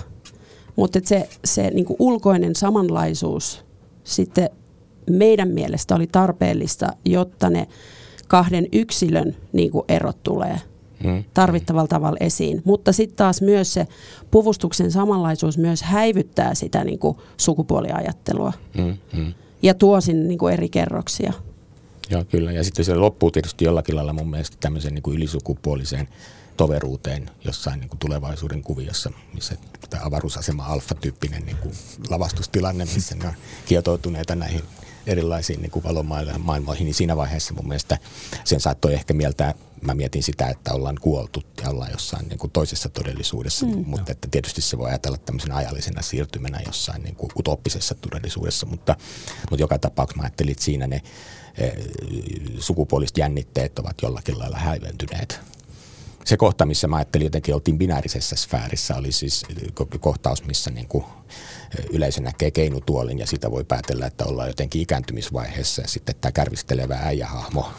Mutta 0.76 1.00
se, 1.04 1.28
se 1.44 1.70
niinku 1.70 1.96
ulkoinen 1.98 2.56
samanlaisuus 2.56 3.64
sitten 4.04 4.50
meidän 5.10 5.48
mielestä 5.48 5.94
oli 5.94 6.06
tarpeellista, 6.06 6.92
jotta 7.04 7.50
ne 7.50 7.68
kahden 8.32 8.66
yksilön 8.72 9.36
niinku 9.52 9.84
erot 9.88 10.22
tulee 10.22 10.60
Mm. 11.04 11.24
tarvittavalla 11.34 11.88
tavalla 11.88 12.16
esiin. 12.20 12.62
Mutta 12.64 12.92
sitten 12.92 13.16
taas 13.16 13.42
myös 13.42 13.74
se 13.74 13.86
puvustuksen 14.30 14.92
samanlaisuus 14.92 15.58
myös 15.58 15.82
häivyttää 15.82 16.54
sitä 16.54 16.84
niinku 16.84 17.20
sukupuoliajattelua 17.36 18.52
Mm, 18.78 18.96
mm. 19.12 19.32
ja 19.62 19.74
tuo 19.74 20.00
sinne 20.00 20.28
niinku 20.28 20.48
eri 20.48 20.68
kerroksia. 20.68 21.32
Joo, 22.10 22.24
kyllä. 22.24 22.52
Ja 22.52 22.64
sitten 22.64 22.84
se 22.84 22.94
loppuu 22.94 23.30
tietysti 23.30 23.64
jollakin 23.64 23.96
lailla 23.96 24.12
mun 24.12 24.30
mielestä 24.30 24.56
tämmöiseen 24.60 24.94
niin 24.94 25.02
kuin 25.02 25.16
ylisukupuoliseen 25.16 26.08
toveruuteen 26.56 27.30
jossain 27.44 27.80
niin 27.80 27.88
kuin 27.88 27.98
tulevaisuuden 27.98 28.62
kuviossa, 28.62 29.10
missä 29.34 29.56
tämä 29.90 30.04
avaruusasema 30.04 30.66
alfa-tyyppinen 30.66 31.46
niin 31.46 31.56
kuin 31.62 31.74
lavastustilanne, 32.10 32.84
missä 32.84 33.14
ne 33.14 33.26
on 33.28 33.34
kietoutuneita 33.66 34.34
näihin 34.34 34.62
erilaisiin 35.06 35.62
niin 35.62 35.70
kuin 35.70 35.82
valomaailmoihin, 35.82 36.84
niin 36.84 36.94
siinä 36.94 37.16
vaiheessa 37.16 37.54
mun 37.54 37.68
mielestä 37.68 37.98
sen 38.44 38.60
saattoi 38.60 38.94
ehkä 38.94 39.14
mieltää, 39.14 39.54
mä 39.82 39.94
mietin 39.94 40.22
sitä, 40.22 40.48
että 40.48 40.72
ollaan 40.72 40.96
kuoltu 41.00 41.42
ja 41.62 41.70
ollaan 41.70 41.90
jossain 41.92 42.28
niin 42.28 42.38
kuin 42.38 42.50
toisessa 42.50 42.88
todellisuudessa, 42.88 43.66
mm. 43.66 43.84
mutta 43.86 44.12
että 44.12 44.28
tietysti 44.30 44.60
se 44.60 44.78
voi 44.78 44.88
ajatella 44.88 45.18
tämmöisenä 45.18 45.56
ajallisena 45.56 46.02
siirtymänä 46.02 46.60
jossain 46.66 47.02
niin 47.02 47.16
kuin 47.16 47.30
utooppisessa 47.36 47.94
todellisuudessa, 47.94 48.66
mutta, 48.66 48.96
mutta 49.50 49.62
joka 49.62 49.78
tapauksessa 49.78 50.16
mä 50.16 50.22
ajattelin, 50.22 50.52
että 50.52 50.64
siinä 50.64 50.86
ne 50.86 51.02
eh, 51.58 51.72
sukupuoliset 52.58 53.18
jännitteet 53.18 53.78
ovat 53.78 54.02
jollakin 54.02 54.38
lailla 54.38 54.58
häiventyneet. 54.58 55.40
Se 56.24 56.36
kohta, 56.36 56.66
missä 56.66 56.88
mä 56.88 56.96
ajattelin 56.96 57.24
jotenkin 57.24 57.54
oltiin 57.54 57.78
binäärisessä 57.78 58.36
sfäärissä, 58.36 58.96
oli 58.96 59.12
siis 59.12 59.44
ko- 59.80 59.98
kohtaus, 59.98 60.44
missä 60.44 60.70
niin 60.70 60.88
kuin 60.88 61.04
yleisö 61.90 62.20
näkee 62.20 62.50
keinutuolin 62.50 63.18
ja 63.18 63.26
sitä 63.26 63.50
voi 63.50 63.64
päätellä, 63.64 64.06
että 64.06 64.24
ollaan 64.24 64.48
jotenkin 64.48 64.82
ikääntymisvaiheessa 64.82 65.82
ja 65.82 65.88
sitten 65.88 66.14
tämä 66.20 66.32
kärvistelevä 66.32 66.98
äijähahmo 67.02 67.72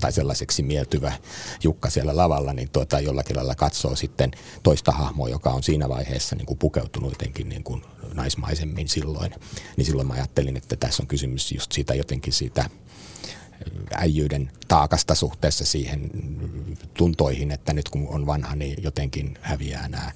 tai 0.00 0.12
sellaiseksi 0.12 0.62
mieltyvä 0.62 1.12
Jukka 1.62 1.90
siellä 1.90 2.16
lavalla, 2.16 2.52
niin 2.52 2.70
tuota, 2.70 3.00
jollakin 3.00 3.36
lailla 3.36 3.54
katsoo 3.54 3.96
sitten 3.96 4.30
toista 4.62 4.92
hahmoa, 4.92 5.28
joka 5.28 5.50
on 5.50 5.62
siinä 5.62 5.88
vaiheessa 5.88 6.36
niin 6.36 6.46
kuin 6.46 6.58
pukeutunut 6.58 7.12
jotenkin 7.12 7.48
niin 7.48 7.64
kuin 7.64 7.82
naismaisemmin 8.14 8.88
silloin. 8.88 9.34
Niin 9.76 9.86
silloin 9.86 10.08
mä 10.08 10.14
ajattelin, 10.14 10.56
että 10.56 10.76
tässä 10.76 11.02
on 11.02 11.06
kysymys 11.06 11.52
just 11.52 11.72
siitä 11.72 11.94
jotenkin 11.94 12.32
siitä 12.32 12.70
äijyyden 13.94 14.50
taakasta 14.68 15.14
suhteessa 15.14 15.64
siihen 15.64 16.10
tuntoihin, 16.94 17.50
että 17.50 17.72
nyt 17.72 17.88
kun 17.88 18.06
on 18.08 18.26
vanha, 18.26 18.56
niin 18.56 18.82
jotenkin 18.82 19.38
häviää 19.40 19.88
nämä 19.88 20.12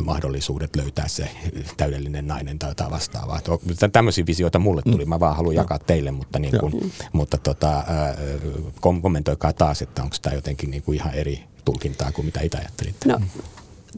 mahdollisuudet 0.00 0.76
löytää 0.76 1.08
se 1.08 1.28
täydellinen 1.76 2.26
nainen 2.26 2.58
tai 2.58 2.70
jotain 2.70 2.90
vastaavaa. 2.90 3.40
Tä- 3.78 3.88
Tämmöisiä 3.88 4.26
visioita 4.26 4.58
mulle 4.58 4.82
tuli, 4.82 5.04
mä 5.04 5.20
vaan 5.20 5.36
haluan 5.36 5.54
jakaa 5.54 5.78
teille, 5.78 6.10
mutta, 6.10 6.38
niin 6.38 6.58
kuin, 6.60 6.92
mutta 7.12 7.38
tota, 7.38 7.84
kommentoikaa 8.80 9.52
taas, 9.52 9.82
että 9.82 10.02
onko 10.02 10.16
tämä 10.22 10.34
jotenkin 10.34 10.70
niin 10.70 10.82
kuin 10.82 10.96
ihan 10.96 11.14
eri 11.14 11.44
tulkintaa 11.64 12.12
kuin 12.12 12.26
mitä 12.26 12.40
itse 12.40 12.58
ajattelitte. 12.58 13.08
No, 13.08 13.20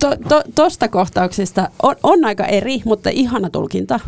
to, 0.00 0.16
to, 0.28 0.42
tosta 0.54 0.88
kohtauksesta 0.88 1.70
on, 1.82 1.96
on 2.02 2.24
aika 2.24 2.44
eri, 2.46 2.82
mutta 2.84 3.10
ihana 3.10 3.50
tulkinta, 3.50 4.00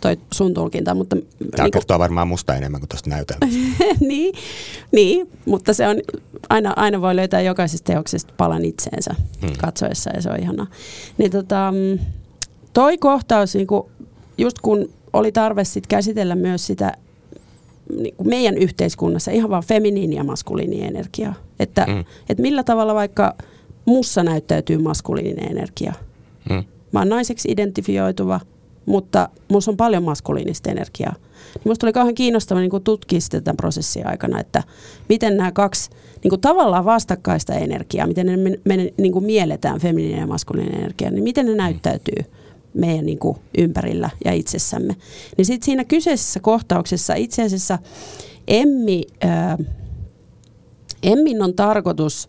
toi 0.00 0.16
sun 0.32 0.54
tulkinta, 0.54 0.94
mutta 0.94 1.16
Tämä 1.56 1.70
kertoo 1.70 1.98
varmaan 1.98 2.28
musta 2.28 2.54
enemmän 2.54 2.80
kuin 2.80 2.88
tuosta 2.88 3.10
näytelmästä. 3.10 3.58
niin, 4.00 4.34
niin, 4.92 5.28
mutta 5.46 5.74
se 5.74 5.88
on, 5.88 5.96
aina, 6.48 6.72
aina 6.76 7.00
voi 7.00 7.16
löytää 7.16 7.40
jokaisesta 7.40 7.92
teoksesta 7.92 8.34
palan 8.36 8.64
itseensä 8.64 9.14
Hmm. 9.40 9.48
hmm. 9.48 9.56
katsoessa 9.58 10.10
ja 10.14 10.22
se 10.22 10.30
on 10.30 10.40
ihanaa. 10.40 10.66
Niin 11.18 11.30
tota, 11.30 11.72
mm, 11.72 11.98
toi 12.72 12.98
kohtaus, 12.98 13.54
niin 13.54 13.66
kun, 13.66 13.90
just 14.38 14.58
kun 14.62 14.88
oli 15.12 15.32
tarve 15.32 15.64
sit 15.64 15.86
käsitellä 15.86 16.34
myös 16.34 16.66
sitä 16.66 16.92
niin 18.00 18.14
kuin 18.16 18.28
meidän 18.28 18.58
yhteiskunnassa 18.58 19.30
ihan 19.30 19.50
vaan 19.50 19.62
feminiini 19.64 20.16
ja 20.16 20.24
maskuliini 20.24 20.82
energiaa. 20.84 21.34
Että, 21.60 21.84
Mm. 21.88 21.92
mm. 21.94 22.04
että 22.28 22.42
millä 22.42 22.62
tavalla 22.64 22.94
vaikka 22.94 23.34
mussa 23.84 24.22
näyttäytyy 24.22 24.78
maskuliininen 24.78 25.50
energia. 25.50 25.92
Mm. 26.50 26.64
Mä 26.92 27.00
oon 27.00 27.08
naiseksi 27.08 27.48
identifioituva, 27.50 28.40
mutta 28.86 29.28
musta 29.48 29.70
on 29.70 29.76
paljon 29.76 30.02
maskuliinista 30.02 30.70
energiaa. 30.70 31.14
Niin 31.54 31.62
musta 31.64 31.86
oli 31.86 31.92
kauhean 31.92 32.14
kiinnostavaa 32.14 32.60
niin 32.60 32.82
tutkia 32.84 33.20
sitä 33.20 33.40
tämän 33.40 33.56
prosessin 33.56 34.06
aikana, 34.06 34.40
että 34.40 34.62
miten 35.08 35.36
nämä 35.36 35.52
kaksi 35.52 35.90
niin 36.22 36.30
kuin 36.30 36.40
tavallaan 36.40 36.84
vastakkaista 36.84 37.54
energiaa, 37.54 38.06
miten 38.06 38.26
ne 38.26 38.36
me, 38.36 38.58
me 38.64 38.76
niin 38.76 39.12
kuin 39.12 39.24
mielletään, 39.24 39.80
feminiininen 39.80 40.20
ja 40.20 40.26
maskuliininen 40.26 40.80
energia, 40.80 41.10
niin 41.10 41.24
miten 41.24 41.46
ne 41.46 41.54
näyttäytyy 41.54 42.24
meidän 42.74 43.06
niin 43.06 43.18
kuin 43.18 43.38
ympärillä 43.58 44.10
ja 44.24 44.32
itsessämme. 44.32 44.96
Niin 45.36 45.46
sitten 45.46 45.64
siinä 45.64 45.84
kyseisessä 45.84 46.40
kohtauksessa 46.40 47.14
itse 47.14 47.42
asiassa 47.42 47.78
Emmi, 48.48 49.02
ää, 49.20 49.58
Emmin 51.02 51.42
on 51.42 51.54
tarkoitus 51.54 52.28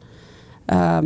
ää, 0.72 1.04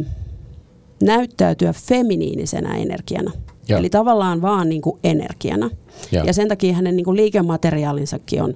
näyttäytyä 1.04 1.74
feminiinisenä 1.74 2.78
energiana. 2.78 3.32
Joo. 3.70 3.80
Eli 3.80 3.90
tavallaan 3.90 4.42
vaan 4.42 4.70
niin 4.70 4.82
kuin 4.82 5.00
energiana. 5.04 5.70
Joo. 6.12 6.24
Ja 6.24 6.34
sen 6.34 6.48
takia 6.48 6.74
hänen 6.74 6.96
niin 6.96 7.06
kuin 7.06 7.18
liikemateriaalinsakin 7.18 8.44
on, 8.44 8.54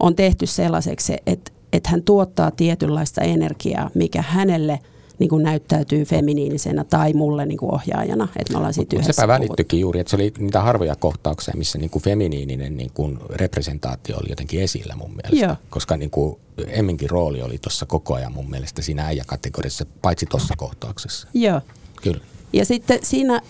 on 0.00 0.16
tehty 0.16 0.46
sellaiseksi, 0.46 1.16
että, 1.26 1.52
että 1.72 1.90
hän 1.90 2.02
tuottaa 2.02 2.50
tietynlaista 2.50 3.20
energiaa, 3.20 3.90
mikä 3.94 4.22
hänelle 4.22 4.78
niin 5.18 5.28
kuin 5.28 5.42
näyttäytyy 5.42 6.04
feminiinisenä 6.04 6.84
tai 6.84 7.12
mulle 7.12 7.46
niin 7.46 7.58
kuin 7.58 7.74
ohjaajana. 7.74 8.28
Että 8.36 8.52
me 8.52 8.56
ollaan 8.56 8.74
siitä 8.74 8.96
yhdessä 8.96 9.12
sepä 9.12 9.28
välittyikin 9.28 9.80
juuri, 9.80 10.00
että 10.00 10.10
se 10.10 10.16
oli 10.16 10.32
niitä 10.38 10.60
harvoja 10.60 10.96
kohtauksia, 10.96 11.54
missä 11.56 11.78
niin 11.78 11.90
kuin 11.90 12.02
feminiininen 12.02 12.76
niin 12.76 12.90
kuin 12.94 13.18
representaatio 13.30 14.16
oli 14.16 14.30
jotenkin 14.30 14.62
esillä 14.62 14.94
mun 14.96 15.10
mielestä. 15.10 15.46
Joo. 15.46 15.56
Koska 15.70 15.96
niin 15.96 16.10
kuin 16.10 16.36
Emminkin 16.66 17.10
rooli 17.10 17.42
oli 17.42 17.58
tuossa 17.58 17.86
koko 17.86 18.14
ajan 18.14 18.32
mun 18.32 18.50
mielestä 18.50 18.82
siinä 18.82 19.06
äijäkategoriassa, 19.06 19.86
paitsi 20.02 20.26
tuossa 20.26 20.54
kohtauksessa. 20.56 21.28
Joo. 21.34 21.60
Kyllä. 22.02 22.20
Ja 22.52 22.64
sitten 22.64 22.98
siinä, 23.02 23.40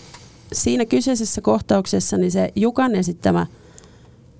siinä 0.53 0.85
kyseisessä 0.85 1.41
kohtauksessa 1.41 2.17
niin 2.17 2.31
se 2.31 2.51
Jukan 2.55 2.95
esittämä 2.95 3.47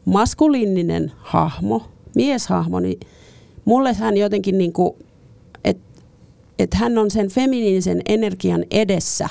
maskuliininen 0.06 1.12
hahmo, 1.18 1.84
mieshahmo, 2.16 2.80
niin 2.80 3.00
mulle 3.66 3.94
hän 3.94 4.18
jotenkin 4.18 4.58
niin 4.58 4.74
kuin, 4.74 4.94
että 5.64 5.84
et 6.60 6.74
hän 6.74 6.98
on 6.98 7.12
sen 7.12 7.30
feminiinisen 7.30 8.02
energian 8.06 8.66
edessä 8.72 9.30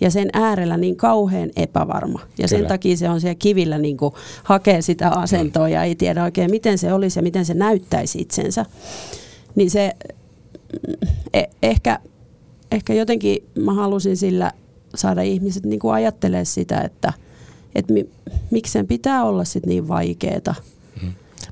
ja 0.00 0.10
sen 0.10 0.28
äärellä 0.32 0.76
niin 0.76 0.96
kauhean 0.96 1.50
epävarma. 1.56 2.20
Ja 2.38 2.48
sen 2.48 2.58
Kyllä. 2.58 2.68
takia 2.68 2.96
se 2.96 3.08
on 3.08 3.20
siellä 3.20 3.34
kivillä 3.34 3.78
niin 3.78 3.96
kuin 3.96 4.14
hakee 4.42 4.82
sitä 4.82 5.08
asentoa 5.08 5.68
ja 5.68 5.84
ei 5.84 5.94
tiedä 5.94 6.24
oikein 6.24 6.50
miten 6.50 6.78
se 6.78 6.92
olisi 6.92 7.18
ja 7.18 7.22
miten 7.22 7.44
se 7.44 7.54
näyttäisi 7.54 8.20
itsensä. 8.20 8.66
Niin 9.54 9.70
se 9.70 9.92
mm, 10.88 11.08
e- 11.34 11.44
ehkä, 11.62 11.98
ehkä 12.72 12.94
jotenkin 12.94 13.44
mä 13.54 13.74
halusin 13.74 14.16
sillä 14.16 14.52
saada 14.94 15.22
ihmiset 15.22 15.66
niin 15.66 15.80
kuin 15.80 15.94
ajattelee 15.94 16.44
sitä, 16.44 16.80
että, 16.80 17.12
että 17.74 17.92
mi, 17.92 18.08
miksi 18.50 18.72
sen 18.72 18.86
pitää 18.86 19.24
olla 19.24 19.44
sit 19.44 19.66
niin 19.66 19.88
vaikeeta. 19.88 20.54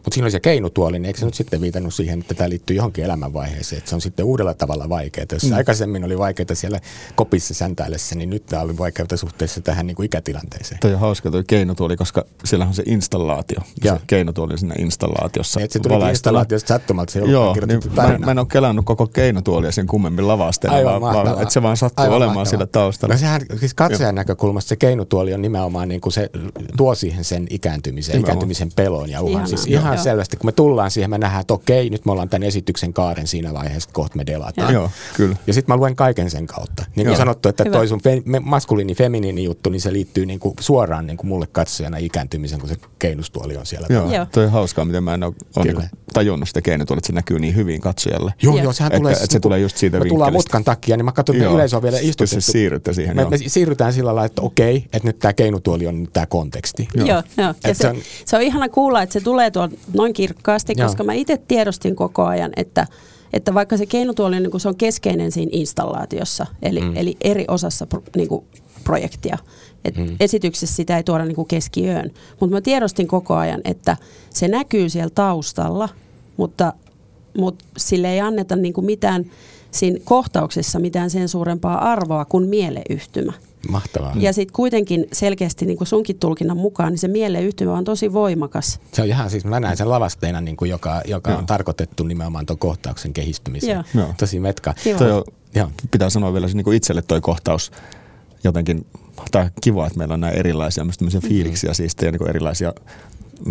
Mutta 0.09 0.15
siinä 0.15 0.25
oli 0.25 0.31
se 0.31 0.41
keinutuoli, 0.41 0.99
niin 0.99 1.05
eikö 1.07 1.19
se 1.19 1.27
nyt 1.27 1.35
sitten 1.35 1.61
viitannut 1.61 1.95
siihen, 1.95 2.21
että 2.21 2.35
tämä 2.35 2.49
liittyy 2.49 2.77
johonkin 2.77 3.05
elämänvaiheeseen, 3.05 3.79
että 3.79 3.91
se 3.91 3.95
on 3.95 4.01
sitten 4.01 4.25
uudella 4.25 4.55
tavalla 4.55 4.89
vaikeaa. 4.89 5.27
Jos 5.33 5.45
mm. 5.45 5.53
aikaisemmin 5.53 6.05
oli 6.05 6.19
vaikeaa 6.19 6.55
siellä 6.55 6.81
kopissa 7.15 7.55
säntäillessä, 7.55 8.15
niin 8.15 8.31
nyt 8.31 8.47
tämä 8.47 8.63
oli 8.63 8.79
vaikeaa 8.79 9.17
suhteessa 9.17 9.61
tähän 9.61 9.87
niin 9.87 9.95
kuin 9.95 10.07
ikätilanteeseen. 10.07 10.81
Toi 10.81 10.95
on 10.95 11.01
hauska 11.01 11.31
toi 11.31 11.45
keinotuoli, 11.47 11.97
koska 11.97 12.25
siellä 12.45 12.67
on 12.67 12.75
se 12.75 12.83
installaatio. 12.87 13.59
Joo. 13.85 13.97
Se 13.97 14.03
keinotuoli 14.07 14.53
on 14.53 14.59
siinä 14.59 14.75
installaatiossa. 14.79 15.61
Niin, 15.61 15.65
että 15.65 15.73
se 15.73 15.79
tuli 15.79 15.95
valaistella. 15.95 16.11
installaatiosta 16.11 16.69
sattumalta, 16.69 17.13
se 17.13 17.19
ei 17.19 17.31
Joo, 17.31 17.51
ollut 17.51 17.67
niin 17.67 17.81
mä, 17.97 18.19
mä 18.19 18.31
en 18.31 18.39
ole 18.39 18.47
kelannut 18.53 18.85
koko 18.85 19.07
keinotuolia 19.07 19.73
sen 19.73 19.87
kummemmin 19.87 20.25
Aivan 20.69 21.01
vaan, 21.01 21.15
vaan 21.15 21.43
että 21.43 21.55
se 21.55 21.63
vaan 21.63 21.77
sattuu 21.77 22.03
Aivan 22.03 22.17
olemaan 22.17 22.35
mahtavaa. 22.35 22.51
siellä 22.51 22.67
taustalla. 22.67 23.15
No 23.15 23.19
sehän, 23.19 23.43
siis 23.61 23.75
katsojan 23.75 24.15
näkökulmasta 24.15 24.69
se 24.69 24.77
keinutuoli 24.77 25.35
on 25.35 25.43
nimenomaan 25.43 25.89
niin 25.89 26.01
kuin 26.01 26.13
se 26.13 26.31
tuo 26.77 26.95
siihen 26.95 27.25
sen 27.25 27.47
ikääntymisen, 27.51 28.13
Nimenomaan. 28.13 28.31
ikääntymisen 28.31 28.71
pelon 28.77 29.11
ja 29.11 29.21
uhan. 29.23 29.33
Ihanaa. 29.33 29.47
Siis 29.47 29.67
ihan 29.67 29.98
Joo. 29.99 30.05
selvästi, 30.05 30.37
kun 30.37 30.49
me 30.49 30.53
tullaan 30.53 30.91
siihen, 30.91 31.11
me 31.11 31.19
nähdään, 31.19 31.41
että 31.41 31.55
okei, 31.55 31.91
nyt 31.91 32.05
me 32.07 32.13
ollaan 32.13 32.29
tämän 32.29 32.49
esityksen 32.49 32.93
kaaren 32.93 33.27
siinä 33.27 33.55
vaiheessa, 33.55 33.89
että 33.89 33.95
kohta 33.95 34.17
me 34.17 34.27
delataan. 34.27 34.75
Joo, 34.75 34.91
kyllä. 35.17 35.37
Ja 35.47 35.53
sitten 35.55 35.73
mä 35.75 35.77
luen 35.81 35.97
kaiken 35.97 36.31
sen 36.31 36.47
kautta. 36.47 36.83
Niin 36.83 36.95
kuin 36.95 37.07
Joo. 37.07 37.17
sanottu, 37.17 37.49
että 37.49 37.65
Hyvä. 37.65 37.77
toi 37.77 37.89
sun 37.89 38.01
fe, 38.03 38.23
me- 38.25 38.41
maskuliini, 38.41 38.95
feminiini 38.95 39.45
juttu, 39.45 39.71
niin 39.71 39.81
se 39.81 39.93
liittyy 39.93 40.27
niin 40.27 40.39
kuin 40.41 40.55
suoraan 40.61 41.07
niin 41.07 41.17
kuin 41.17 41.27
mulle 41.29 41.47
katsojana 41.53 41.97
ikääntymisen, 41.97 42.61
kun 42.61 42.69
se 42.69 42.75
keinustuoli 42.99 43.57
on 43.57 43.67
siellä. 43.67 43.87
Joo, 43.91 44.13
Joo. 44.15 44.27
toi 44.33 44.45
on 44.45 44.51
hauskaa, 44.51 44.85
miten 44.85 45.05
mä 45.05 45.15
en 45.15 45.23
ole, 45.25 45.35
niinku 45.65 45.83
tajunnut 46.13 46.49
sitä 46.49 46.61
keinotuolia, 46.63 46.99
että 46.99 47.07
se 47.07 47.13
näkyy 47.13 47.39
niin 47.39 47.55
hyvin 47.57 47.81
katsojalle. 47.81 48.33
Joo, 48.43 48.55
Joo. 48.55 48.63
joo, 48.65 48.73
sehän 48.73 48.93
Että- 48.93 48.99
tulee, 48.99 49.13
että 49.13 49.27
se 49.33 49.41
tulee 49.41 49.59
just 49.59 49.77
siitä 49.77 49.99
me 49.99 50.05
tullaan 50.09 50.33
mutkan 50.33 50.65
takia, 50.65 50.97
niin 50.97 51.05
mä 51.05 51.13
katson, 51.13 51.37
että 51.37 51.49
yleisö 51.51 51.77
on 51.77 51.83
vielä 51.83 51.97
Jos 51.97 52.03
se 52.05 52.09
istutettu. 52.09 52.53
siirrytte 52.53 52.93
siihen, 52.95 53.17
me, 53.17 53.23
joo. 53.23 53.31
me 53.31 53.39
siirrytään 53.39 53.93
sillä 53.93 54.07
lailla, 54.09 54.25
että 54.25 54.43
okei, 54.43 54.77
että 54.77 55.09
nyt 55.09 55.19
tämä 55.19 55.33
keinutuoli 55.33 55.87
on 55.87 56.01
nyt 56.01 56.13
tämä 56.13 56.27
konteksti. 56.27 56.89
Joo, 56.95 57.07
joo. 57.07 57.23
joo. 57.37 57.55
Ja 57.65 57.75
se, 57.75 57.83
se 57.83 57.89
on, 57.89 57.97
on- 57.97 58.03
se 58.25 58.37
on 58.37 58.43
ihana 58.43 58.69
kuulla, 58.69 59.03
että 59.03 59.13
se 59.13 59.21
tulee 59.21 59.51
tuon 59.51 59.71
noin 59.95 60.13
kirkkaasti, 60.13 60.75
Joo. 60.77 60.87
koska 60.87 61.05
mä 61.05 61.13
itse 61.13 61.37
tiedostin 61.49 61.97
koko 61.97 62.25
ajan, 62.25 62.51
että 62.57 62.87
että 63.33 63.55
vaikka 63.55 63.77
se 63.77 63.87
keinotuoli 63.87 64.41
niin 64.41 64.61
se 64.61 64.69
on 64.69 64.77
keskeinen 64.77 65.33
siinä 65.33 65.51
installaatiossa, 65.53 66.47
eli, 66.63 66.81
mm. 66.81 66.97
eli 66.97 67.17
eri 67.21 67.45
osassa 67.49 67.87
niin 68.17 68.29
kuin 68.29 68.45
projektia, 68.85 69.39
et 69.85 69.97
mm. 69.97 70.17
esityksessä 70.21 70.77
sitä 70.77 70.97
ei 70.97 71.03
tuoda 71.03 71.25
niin 71.25 71.35
kuin 71.35 71.49
keskiöön, 71.49 72.11
mutta 72.41 72.57
mä 72.57 72.61
tiedostin 72.61 73.09
koko 73.09 73.35
ajan, 73.35 73.61
että 73.65 73.97
se 74.31 74.49
näkyy 74.49 74.89
siellä 74.89 75.11
taustalla, 75.15 75.89
mutta, 76.37 76.73
mutta 77.39 77.65
sille 77.77 78.13
ei 78.13 78.21
anneta 78.21 78.57
niin 78.57 78.73
kuin 78.73 78.85
mitään 78.85 79.31
siinä 79.71 79.99
kohtauksessa 80.05 80.79
mitään 80.79 81.11
sen 81.11 81.29
suurempaa 81.29 81.93
arvoa 81.93 82.25
kuin 82.25 82.49
mieleyhtymä. 82.49 83.33
Mahtavaa. 83.69 84.13
Ja 84.19 84.33
sitten 84.33 84.53
kuitenkin 84.53 85.07
selkeästi 85.13 85.67
niin 85.67 85.79
kuin 85.79 85.89
sunkin 85.89 86.19
tulkinnan 86.19 86.57
mukaan, 86.57 86.93
niin 86.93 86.99
se 86.99 87.09
mieleyhtymä 87.09 87.73
on 87.73 87.85
tosi 87.85 88.13
voimakas. 88.13 88.81
Se 88.93 89.03
on 89.03 89.09
ihan 89.09 89.31
siis, 89.31 89.45
mä 89.45 89.61
näen 89.61 89.77
sen 89.77 89.91
lavasteena, 89.91 90.41
niin 90.41 90.57
kuin 90.57 90.71
joka, 90.71 91.03
joka 91.05 91.37
on 91.37 91.47
tarkoitettu 91.47 92.05
nimenomaan 92.05 92.47
tuon 92.47 92.59
kohtauksen 92.59 93.13
kehistymiseen. 93.13 93.85
Joo. 93.95 94.15
Tosi 94.19 94.41
metka. 94.41 94.75
Toi 94.99 95.13
on, 95.13 95.25
Joo. 95.55 95.71
pitää 95.91 96.11
sanoa 96.11 96.33
vielä 96.33 96.47
niin 96.47 96.65
kuin 96.65 96.77
itselle 96.77 97.03
toi 97.03 97.21
kohtaus 97.21 97.73
jotenkin, 98.45 98.87
tai 99.31 99.51
kiva, 99.61 99.87
että 99.87 99.99
meillä 99.99 100.15
on 100.15 100.21
näin 100.21 100.39
erilaisia 100.39 100.85
mm-hmm. 100.85 101.29
fiiliksiä 101.29 101.75
siis, 101.75 101.97
ja 102.03 102.13
niin 102.13 102.29
erilaisia 102.29 102.73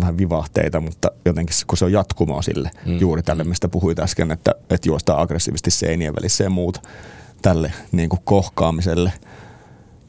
vähän 0.00 0.18
vivahteita, 0.18 0.80
mutta 0.80 1.10
jotenkin 1.24 1.56
kun 1.66 1.78
se 1.78 1.84
on 1.84 1.92
jatkumoa 1.92 2.42
sille, 2.42 2.70
mm. 2.86 2.98
juuri 2.98 3.22
tälle, 3.22 3.44
mistä 3.44 3.68
puhuit 3.68 3.98
äsken, 3.98 4.30
että, 4.30 4.54
että 4.70 4.88
juostaan 4.88 5.20
aggressiivisesti 5.22 5.70
seinien 5.70 6.14
välissä 6.16 6.44
ja 6.44 6.50
muuta 6.50 6.80
tälle 7.42 7.72
niin 7.92 8.08
kuin 8.08 8.20
kohkaamiselle– 8.24 9.12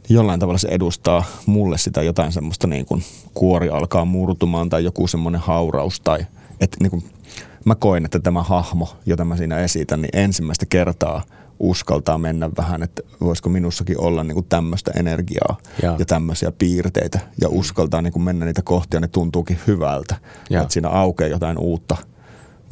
jollain 0.09 0.39
tavalla 0.39 0.57
se 0.57 0.67
edustaa 0.67 1.23
mulle 1.45 1.77
sitä 1.77 2.01
jotain 2.01 2.31
semmoista 2.31 2.67
niin 2.67 2.85
kuin 2.85 3.03
kuori 3.33 3.69
alkaa 3.69 4.05
murtumaan 4.05 4.69
tai 4.69 4.83
joku 4.83 5.07
semmoinen 5.07 5.41
hauraus 5.41 5.99
tai 5.99 6.25
että 6.59 6.77
niin 6.79 6.91
kuin, 6.91 7.03
mä 7.65 7.75
koin, 7.75 8.05
että 8.05 8.19
tämä 8.19 8.43
hahmo, 8.43 8.89
jota 9.05 9.25
mä 9.25 9.37
siinä 9.37 9.59
esitän, 9.59 10.01
niin 10.01 10.17
ensimmäistä 10.17 10.65
kertaa 10.69 11.21
uskaltaa 11.59 12.17
mennä 12.17 12.49
vähän, 12.57 12.83
että 12.83 13.01
voisiko 13.21 13.49
minussakin 13.49 14.01
olla 14.01 14.23
niin 14.23 14.33
kuin 14.33 14.45
tämmöistä 14.49 14.91
energiaa 14.95 15.57
ja, 15.81 15.95
ja 15.99 16.05
tämmöisiä 16.05 16.51
piirteitä 16.51 17.19
ja 17.41 17.49
uskaltaa 17.49 18.01
niin 18.01 18.13
kuin 18.13 18.23
mennä 18.23 18.45
niitä 18.45 18.61
kohtia, 18.61 18.97
ja 18.97 19.01
ne 19.01 19.07
tuntuukin 19.07 19.59
hyvältä. 19.67 20.15
Ja. 20.49 20.61
Että 20.61 20.73
siinä 20.73 20.89
aukeaa 20.89 21.29
jotain 21.29 21.57
uutta 21.57 21.97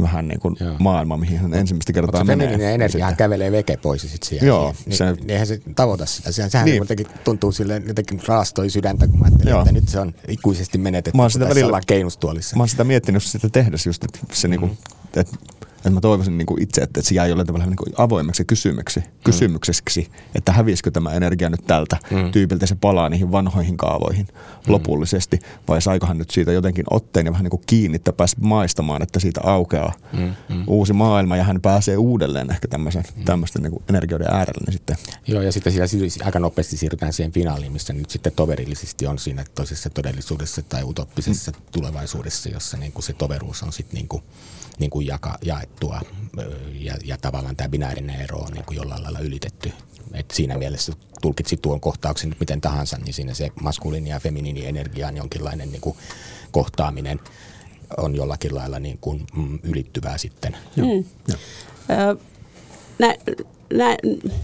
vähän 0.02 0.28
niin 0.28 0.40
kuin 0.40 0.56
Joo. 0.60 0.76
maailma, 0.80 1.18
mihin 1.18 1.38
hän 1.38 1.54
ensimmäistä 1.54 1.94
kertaa 1.94 2.20
Mutta 2.20 2.24
menee. 2.24 2.48
Femininen 2.48 2.74
energia 2.74 3.12
kävelee 3.12 3.52
veke 3.52 3.78
pois 3.78 4.04
ja 4.04 4.10
sitten 4.10 4.30
siihen. 4.30 4.48
Joo. 4.48 4.76
Niin, 4.86 4.98
se, 4.98 5.12
niin, 5.12 5.30
eihän 5.30 5.48
se 5.48 5.62
tavoita 5.76 6.06
sitä. 6.06 6.32
Sehän, 6.32 6.52
sehän 6.52 6.66
niin. 6.66 6.78
jotenkin 6.78 7.08
tuntuu 7.24 7.52
sille 7.52 7.82
jotenkin 7.88 8.22
raastoi 8.28 8.70
sydäntä, 8.70 9.08
kun 9.08 9.20
mä 9.20 9.26
ajattelin, 9.26 9.52
Joo. 9.52 9.62
että 9.62 9.72
nyt 9.72 9.90
se 9.90 10.00
on 10.00 10.14
ikuisesti 10.28 10.78
menetetty, 10.78 11.18
mä 11.18 11.24
oon 11.24 11.32
sitä 11.32 11.50
välillä, 11.50 11.82
keinustuolissa. 11.88 12.56
Mä 12.56 12.62
oon 12.62 12.70
sitä 12.70 12.84
miettinyt 12.84 13.24
sitä 13.24 13.50
tehdessä 13.50 13.90
just, 13.90 14.04
että 14.04 14.20
se 14.34 14.48
mm. 14.48 14.52
niin 14.52 14.60
kuin, 14.60 14.78
että 15.16 15.38
että 15.78 15.90
mä 15.90 16.02
toivoisin 16.02 16.38
niin 16.38 16.46
kuin 16.46 16.62
itse, 16.62 16.82
että 16.82 17.02
se 17.02 17.16
jää 17.16 17.28
jollain 17.28 17.48
tavalla 17.48 17.66
niin 17.66 17.76
kuin 17.76 17.94
avoimeksi 17.98 18.46
kysymyksi, 18.46 19.00
mm. 19.00 19.06
kysymykseksi, 19.24 20.10
että 20.36 20.52
hävisikö 20.52 20.92
tämä 20.92 21.14
energia 21.14 21.50
nyt 21.50 21.66
tältä 21.68 21.98
mm. 22.12 22.32
tyypiltä 22.32 22.66
se 22.66 22.76
palaa 22.76 23.10
niihin 23.10 23.32
vanhoihin 23.32 23.78
kaavoihin 23.78 24.28
mm. 24.28 24.74
lopullisesti, 24.74 25.40
vai 25.68 25.82
saikohan 25.82 26.18
nyt 26.18 26.30
siitä 26.30 26.52
jotenkin 26.52 26.86
otteen 26.90 27.26
ja 27.26 27.32
vähän 27.32 27.44
niin 27.44 27.52
kuin 27.52 27.64
kiinni, 27.66 27.96
että 27.96 28.14
pääsi 28.14 28.36
maistamaan, 28.40 29.02
että 29.02 29.20
siitä 29.20 29.42
aukeaa 29.44 29.94
mm. 30.14 30.34
Mm. 30.50 30.64
uusi 30.68 30.94
maailma 30.94 31.38
ja 31.38 31.44
hän 31.44 31.62
pääsee 31.62 31.98
uudelleen 31.98 32.52
ehkä 32.52 32.68
tämmöisen, 32.68 33.04
mm. 33.16 33.26
tämmöisten 33.26 33.64
niin 33.64 33.72
kuin 33.72 33.84
energioiden 33.90 34.28
äärelle 34.32 34.62
niin 34.66 34.74
sitten. 34.74 34.98
Joo, 35.28 35.42
ja 35.42 35.52
sitten 35.52 35.74
siellä 35.74 36.26
aika 36.26 36.40
nopeasti 36.40 36.78
siirrytään 36.78 37.14
siihen 37.14 37.32
finaaliin, 37.32 37.72
missä 37.72 37.94
nyt 37.94 38.10
sitten 38.10 38.34
toverillisesti 38.36 39.08
on 39.08 39.20
siinä 39.20 39.46
toisessa 39.56 39.90
todellisuudessa 39.90 40.62
tai 40.62 40.84
utoppisessa 40.84 41.52
mm. 41.52 41.58
tulevaisuudessa, 41.72 42.50
jossa 42.50 42.78
niin 42.78 42.92
kuin 42.92 43.04
se 43.04 43.14
toveruus 43.14 43.64
on 43.64 43.74
sitten 43.74 43.96
niin 43.96 44.08
kuin 44.08 44.24
niin 44.80 44.90
kuin 44.90 45.08
jaka, 45.08 45.38
jaettua 45.42 46.02
ja, 46.74 46.96
ja 47.06 47.18
tavallaan 47.22 47.56
tämä 47.56 47.70
binäärinen 47.70 48.22
ero 48.22 48.38
on 48.38 48.54
niin 48.54 48.66
kuin 48.66 48.78
jollain 48.78 49.04
lailla 49.04 49.20
ylitetty. 49.20 49.72
Et 50.14 50.32
siinä 50.32 50.58
mielessä 50.58 50.94
tulkitsi 51.22 51.58
tuon 51.58 51.80
kohtauksen 51.80 52.36
miten 52.40 52.62
tahansa, 52.62 52.98
niin 52.98 53.14
siinä 53.14 53.34
se 53.34 53.52
maskuliini 53.62 54.10
ja 54.10 54.20
feminiini 54.20 54.66
energian 54.66 55.18
jonkinlainen 55.18 55.72
niin 55.72 55.82
kuin 55.82 55.98
kohtaaminen 56.52 57.20
on 57.98 58.16
jollakin 58.16 58.56
lailla 58.56 58.80
niin 58.80 58.98
kuin, 59.02 59.26
mm, 59.36 59.60
ylittyvää 59.64 60.18
sitten. 60.18 60.58
Mm. 60.76 61.06
nä, 63.00 63.16
nä, 63.74 63.98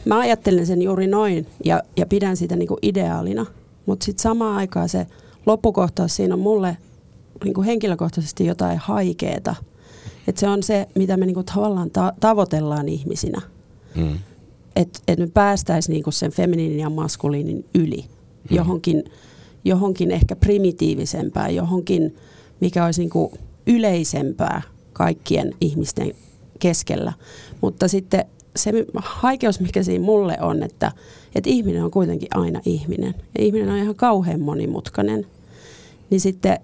mä 0.05 0.19
ajattelen 0.19 0.65
sen 0.65 0.81
juuri 0.81 1.07
noin 1.07 1.47
ja, 1.65 1.83
ja 1.97 2.05
pidän 2.05 2.37
sitä 2.37 2.55
niin 2.55 2.67
kuin 2.67 2.79
ideaalina, 2.81 3.45
mutta 3.85 4.05
sitten 4.05 4.23
samaan 4.23 4.57
aikaan 4.57 4.89
se 4.89 5.07
loppukohtaus 5.45 6.15
siinä 6.15 6.33
on 6.33 6.39
mulle 6.39 6.77
niin 7.43 7.53
kuin 7.53 7.65
henkilökohtaisesti 7.65 8.45
jotain 8.45 8.77
haikeeta– 8.77 9.55
et 10.27 10.37
se 10.37 10.47
on 10.47 10.63
se, 10.63 10.87
mitä 10.95 11.17
me 11.17 11.25
niinku 11.25 11.43
tavallaan 11.43 11.91
ta- 11.91 12.13
tavoitellaan 12.19 12.89
ihmisinä. 12.89 13.41
Mm. 13.95 14.19
Että 14.75 14.99
et 15.07 15.19
me 15.19 15.27
päästäisiin 15.27 15.93
niinku 15.93 16.11
sen 16.11 16.31
feminiinin 16.31 16.79
ja 16.79 16.89
maskuliinin 16.89 17.65
yli 17.75 18.05
mm. 18.49 18.55
johonkin, 18.55 19.03
johonkin 19.65 20.11
ehkä 20.11 20.35
primitiivisempään, 20.35 21.55
johonkin, 21.55 22.15
mikä 22.59 22.85
olisi 22.85 23.01
niinku 23.01 23.31
yleisempää 23.67 24.61
kaikkien 24.93 25.51
ihmisten 25.61 26.13
keskellä. 26.59 27.13
Mutta 27.61 27.87
sitten 27.87 28.25
se 28.55 28.71
haikeus, 28.95 29.59
mikä 29.59 29.83
siinä 29.83 30.05
mulle 30.05 30.37
on, 30.41 30.63
että, 30.63 30.91
että 31.35 31.49
ihminen 31.49 31.83
on 31.83 31.91
kuitenkin 31.91 32.27
aina 32.33 32.61
ihminen. 32.65 33.15
Ja 33.37 33.43
ihminen 33.43 33.69
on 33.69 33.77
ihan 33.77 33.95
kauhean 33.95 34.41
monimutkainen. 34.41 35.27
Niin 36.09 36.21
sitten 36.21 36.59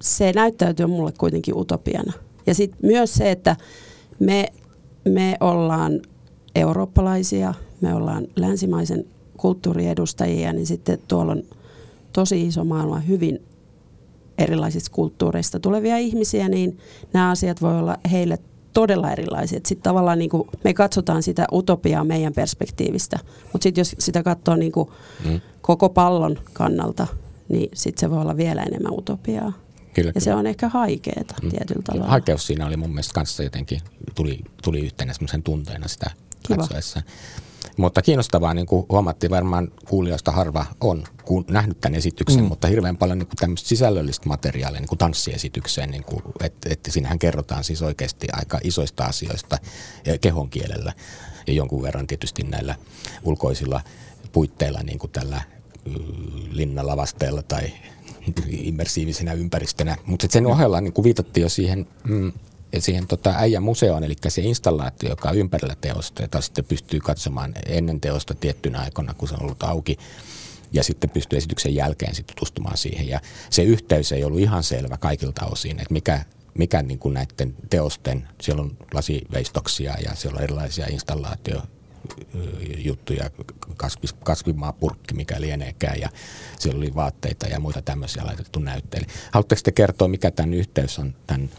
se 0.00 0.32
näyttäytyy 0.32 0.86
mulle 0.86 1.12
kuitenkin 1.18 1.56
utopiana. 1.56 2.12
Ja 2.46 2.54
sitten 2.54 2.78
myös 2.82 3.14
se, 3.14 3.30
että 3.30 3.56
me, 4.18 4.46
me 5.04 5.36
ollaan 5.40 6.00
eurooppalaisia, 6.54 7.54
me 7.80 7.94
ollaan 7.94 8.26
länsimaisen 8.36 9.04
kulttuuriedustajia, 9.36 10.52
niin 10.52 10.66
sitten 10.66 10.98
tuolla 11.08 11.32
on 11.32 11.42
tosi 12.12 12.46
iso 12.46 12.64
maailma 12.64 12.98
hyvin 13.00 13.42
erilaisista 14.38 14.90
kulttuureista 14.94 15.60
tulevia 15.60 15.96
ihmisiä, 15.98 16.48
niin 16.48 16.78
nämä 17.12 17.30
asiat 17.30 17.62
voi 17.62 17.78
olla 17.78 17.96
heille 18.10 18.38
todella 18.72 19.12
erilaisia. 19.12 19.60
Sitten 19.64 19.82
tavallaan 19.82 20.18
niin 20.18 20.30
kuin 20.30 20.48
me 20.64 20.74
katsotaan 20.74 21.22
sitä 21.22 21.46
utopiaa 21.52 22.04
meidän 22.04 22.32
perspektiivistä, 22.32 23.18
mutta 23.52 23.62
sitten 23.62 23.80
jos 23.80 23.96
sitä 23.98 24.22
katsoo 24.22 24.56
niin 24.56 24.72
kuin 24.72 24.88
mm. 25.24 25.40
koko 25.60 25.88
pallon 25.88 26.38
kannalta, 26.52 27.06
niin 27.48 27.70
sitten 27.74 28.00
se 28.00 28.10
voi 28.10 28.20
olla 28.20 28.36
vielä 28.36 28.62
enemmän 28.62 28.92
utopiaa. 28.92 29.52
Kyllä, 29.94 30.08
ja 30.08 30.12
kyllä. 30.12 30.24
se 30.24 30.34
on 30.34 30.46
ehkä 30.46 30.68
haikeeta 30.68 31.34
mm. 31.42 31.50
tietyllä 31.50 31.82
tavalla. 31.82 32.06
Haikeus 32.06 32.46
siinä 32.46 32.66
oli 32.66 32.76
mun 32.76 32.90
mielestä 32.90 33.14
kanssa 33.14 33.42
jotenkin, 33.42 33.80
tuli, 34.14 34.38
tuli 34.62 34.80
yhtenä 34.80 35.12
semmoisen 35.12 35.42
tunteena 35.42 35.88
sitä 35.88 36.10
Kiva. 36.46 36.56
katsoessa. 36.56 37.02
Mutta 37.76 38.02
kiinnostavaa, 38.02 38.54
niin 38.54 38.66
kuin 38.66 38.86
huomattiin 38.88 39.30
varmaan 39.30 39.72
kuulijoista 39.88 40.32
harva 40.32 40.66
on 40.80 41.04
kun 41.24 41.44
nähnyt 41.50 41.80
tämän 41.80 41.98
esityksen, 41.98 42.40
mm. 42.40 42.48
mutta 42.48 42.68
hirveän 42.68 42.96
paljon 42.96 43.18
niin 43.18 43.26
kuin 43.26 43.36
tämmöistä 43.36 43.68
sisällöllistä 43.68 44.28
materiaalia 44.28 44.80
niin 44.80 44.88
kuin 44.88 44.98
tanssiesitykseen, 44.98 45.90
niin 45.90 46.04
kuin, 46.04 46.22
että, 46.40 46.68
että 46.72 46.90
siinähän 46.90 47.18
kerrotaan 47.18 47.64
siis 47.64 47.82
oikeasti 47.82 48.26
aika 48.32 48.60
isoista 48.64 49.04
asioista 49.04 49.58
kehon 50.20 50.50
kielellä 50.50 50.92
ja 51.46 51.52
jonkun 51.52 51.82
verran 51.82 52.06
tietysti 52.06 52.42
näillä 52.42 52.74
ulkoisilla 53.22 53.80
puitteilla, 54.32 54.82
niin 54.82 54.98
kuin 54.98 55.10
tällä 55.10 55.42
linnalavasteella 56.50 57.42
tai 57.42 57.72
immersiivisenä 58.50 59.32
ympäristönä. 59.32 59.96
Mutta 60.06 60.26
sen 60.30 60.46
ohella 60.46 60.80
niin 60.80 60.92
kuin 60.92 61.04
viitattiin 61.04 61.42
jo 61.42 61.48
siihen, 61.48 61.86
mm, 62.08 62.32
siihen 62.78 63.06
tota 63.06 63.34
äijän 63.36 63.62
museoon, 63.62 64.04
eli 64.04 64.16
se 64.28 64.42
installaatio, 64.42 65.10
joka 65.10 65.28
on 65.28 65.36
ympärillä 65.36 65.76
teosta, 65.80 66.22
jota 66.22 66.40
sitten 66.40 66.64
pystyy 66.64 67.00
katsomaan 67.00 67.54
ennen 67.66 68.00
teosta 68.00 68.34
tiettynä 68.34 68.80
aikana, 68.80 69.14
kun 69.14 69.28
se 69.28 69.34
on 69.34 69.42
ollut 69.42 69.62
auki 69.62 69.96
ja 70.72 70.84
sitten 70.84 71.10
pystyy 71.10 71.36
esityksen 71.36 71.74
jälkeen 71.74 72.14
sitten 72.14 72.36
tutustumaan 72.36 72.76
siihen. 72.76 73.08
Ja 73.08 73.20
se 73.50 73.62
yhteys 73.62 74.12
ei 74.12 74.24
ollut 74.24 74.40
ihan 74.40 74.62
selvä 74.62 74.96
kaikilta 74.96 75.46
osin, 75.46 75.80
että 75.80 75.92
mikä, 75.92 76.24
mikä 76.58 76.82
niin 76.82 76.98
kuin 76.98 77.14
näiden 77.14 77.54
teosten, 77.70 78.28
siellä 78.40 78.62
on 78.62 78.76
lasiveistoksia 78.94 79.94
ja 80.04 80.14
siellä 80.14 80.36
on 80.36 80.42
erilaisia 80.42 80.86
installaatio 80.86 81.62
juttuja, 82.76 83.30
kasvis, 83.76 84.12
kasvimaapurkki, 84.12 85.14
mikä 85.14 85.40
lieneekään, 85.40 86.00
ja 86.00 86.08
siellä 86.58 86.78
oli 86.78 86.94
vaatteita 86.94 87.46
ja 87.46 87.60
muita 87.60 87.82
tämmöisiä 87.82 88.26
laitettu 88.26 88.60
näytteille. 88.60 89.06
Haluatteko 89.30 89.60
te 89.64 89.72
kertoa, 89.72 90.08
mikä 90.08 90.30
tämän 90.30 90.54
yhteys 90.54 90.98
on 90.98 91.14
tämän 91.26 91.50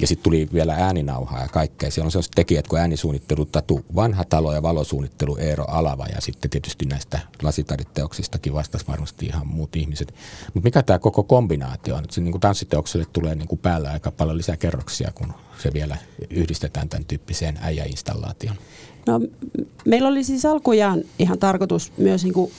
ja 0.00 0.06
sitten 0.06 0.24
tuli 0.24 0.48
vielä 0.52 0.74
ääninauhaa 0.74 1.42
ja 1.42 1.48
kaikkea. 1.48 1.90
Siellä 1.90 2.06
on 2.06 2.12
sellaiset 2.12 2.32
tekijät 2.34 2.68
kuin 2.68 2.80
äänisuunnittelu, 2.80 3.44
Tatu 3.44 3.84
Vanha 3.94 4.24
talo 4.24 4.52
ja 4.54 4.62
valosuunnittelu 4.62 5.36
Eero 5.36 5.64
Alava 5.68 6.06
ja 6.06 6.20
sitten 6.20 6.50
tietysti 6.50 6.86
näistä 6.86 7.20
lasitaideteoksistakin 7.42 8.54
vastasi 8.54 8.86
varmasti 8.88 9.26
ihan 9.26 9.46
muut 9.46 9.76
ihmiset. 9.76 10.14
Mutta 10.54 10.66
mikä 10.66 10.82
tämä 10.82 10.98
koko 10.98 11.22
kombinaatio 11.22 11.96
on? 11.96 12.04
Se, 12.10 12.20
niin 12.20 12.32
kuin 12.32 12.40
tanssiteokselle 12.40 13.06
tulee 13.12 13.34
niin 13.34 13.48
kuin 13.48 13.58
päällä 13.58 13.90
aika 13.90 14.10
paljon 14.10 14.38
lisää 14.38 14.56
kerroksia, 14.56 15.12
kun 15.14 15.32
se 15.62 15.72
vielä 15.72 15.96
yhdistetään 16.30 16.88
tämän 16.88 17.04
tyyppiseen 17.04 17.58
äijäinstallaation. 17.60 18.56
No, 19.06 19.20
meillä 19.84 20.08
oli 20.08 20.24
siis 20.24 20.44
alkujaan 20.44 21.02
ihan 21.18 21.38
tarkoitus 21.38 21.92
myös 21.96 22.24
niin 22.24 22.34
kuin 22.34 22.52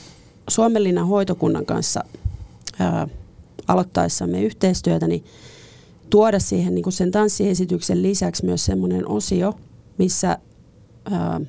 Suomenlinnan 0.50 1.08
hoitokunnan 1.08 1.66
kanssa 1.66 2.04
ää, 2.80 3.08
aloittaessamme 3.68 4.42
yhteistyötä, 4.42 5.08
niin 5.08 5.26
tuoda 6.10 6.40
siihen 6.40 6.76
niin 6.76 6.84
kuin 6.84 6.94
sen 6.94 7.12
tanssiesityksen 7.12 8.02
lisäksi 8.02 8.46
myös 8.46 8.66
semmoinen 8.66 9.08
osio, 9.08 9.54
missä 9.98 10.38
ää, 11.12 11.42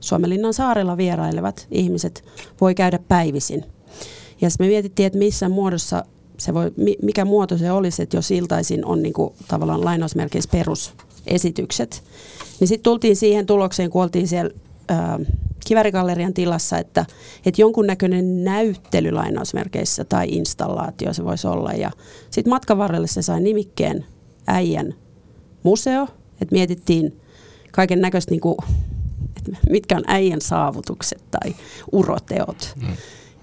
Suomenlinnan 0.00 0.54
saarella 0.54 0.96
vierailevat 0.96 1.66
ihmiset 1.70 2.24
voi 2.60 2.74
käydä 2.74 2.98
päivisin. 3.08 3.64
Ja 4.40 4.48
me 4.58 4.66
mietittiin, 4.66 5.06
että 5.06 5.18
missä 5.18 5.48
muodossa 5.48 6.04
se 6.38 6.54
voi, 6.54 6.72
mikä 7.02 7.24
muoto 7.24 7.58
se 7.58 7.72
olisi, 7.72 8.02
että 8.02 8.16
jos 8.16 8.30
iltaisin 8.30 8.84
on 8.84 9.02
niin 9.02 9.12
kuin, 9.12 9.34
tavallaan 9.48 9.84
lainausmerkeissä 9.84 10.50
perusesitykset. 10.50 12.02
Niin 12.60 12.68
sitten 12.68 12.84
tultiin 12.84 13.16
siihen 13.16 13.46
tulokseen, 13.46 13.90
kun 13.90 14.02
oltiin 14.02 14.28
siellä 14.28 14.50
ää, 14.88 15.18
Kivärigallerian 15.68 16.34
tilassa, 16.34 16.78
että, 16.78 17.06
että 17.46 17.60
jonkunnäköinen 17.60 18.44
näyttely 18.44 19.10
lainausmerkeissä 19.10 20.04
tai 20.04 20.28
installaatio 20.28 21.12
se 21.12 21.24
voisi 21.24 21.46
olla. 21.46 21.72
Ja 21.72 21.90
sitten 22.30 22.50
matkan 22.50 22.78
varrelle 22.78 23.06
se 23.06 23.22
sai 23.22 23.40
nimikkeen 23.40 24.06
äijän 24.46 24.94
museo, 25.62 26.08
että 26.40 26.52
mietittiin 26.54 27.20
kaiken 27.72 28.00
näköistä, 28.00 28.30
niin 28.30 28.40
mitkä 29.70 29.96
on 29.96 30.04
äijän 30.06 30.40
saavutukset 30.40 31.22
tai 31.30 31.54
uroteot. 31.92 32.74
Mm. 32.76 32.96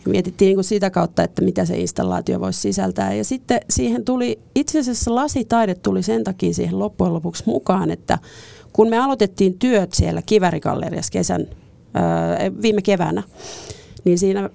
Mietittiin 0.05 0.47
niin 0.47 0.55
kuin 0.55 0.63
sitä 0.65 0.89
kautta, 0.89 1.23
että 1.23 1.41
mitä 1.41 1.65
se 1.65 1.77
installaatio 1.77 2.39
voisi 2.39 2.61
sisältää. 2.61 3.13
Ja 3.13 3.23
sitten 3.23 3.59
siihen 3.69 4.05
tuli, 4.05 4.39
itse 4.55 4.79
asiassa 4.79 5.15
lasitaide 5.15 5.75
tuli 5.75 6.03
sen 6.03 6.23
takia 6.23 6.53
siihen 6.53 6.79
loppujen 6.79 7.13
lopuksi 7.13 7.43
mukaan, 7.45 7.91
että 7.91 8.19
kun 8.73 8.89
me 8.89 8.97
aloitettiin 8.97 9.59
työt 9.59 9.93
siellä 9.93 10.21
Kivärigalleriassa 10.21 11.11
kesän 11.11 11.47
viime 12.61 12.81
keväänä, 12.81 13.23
niin 14.03 14.19
siinä 14.19 14.49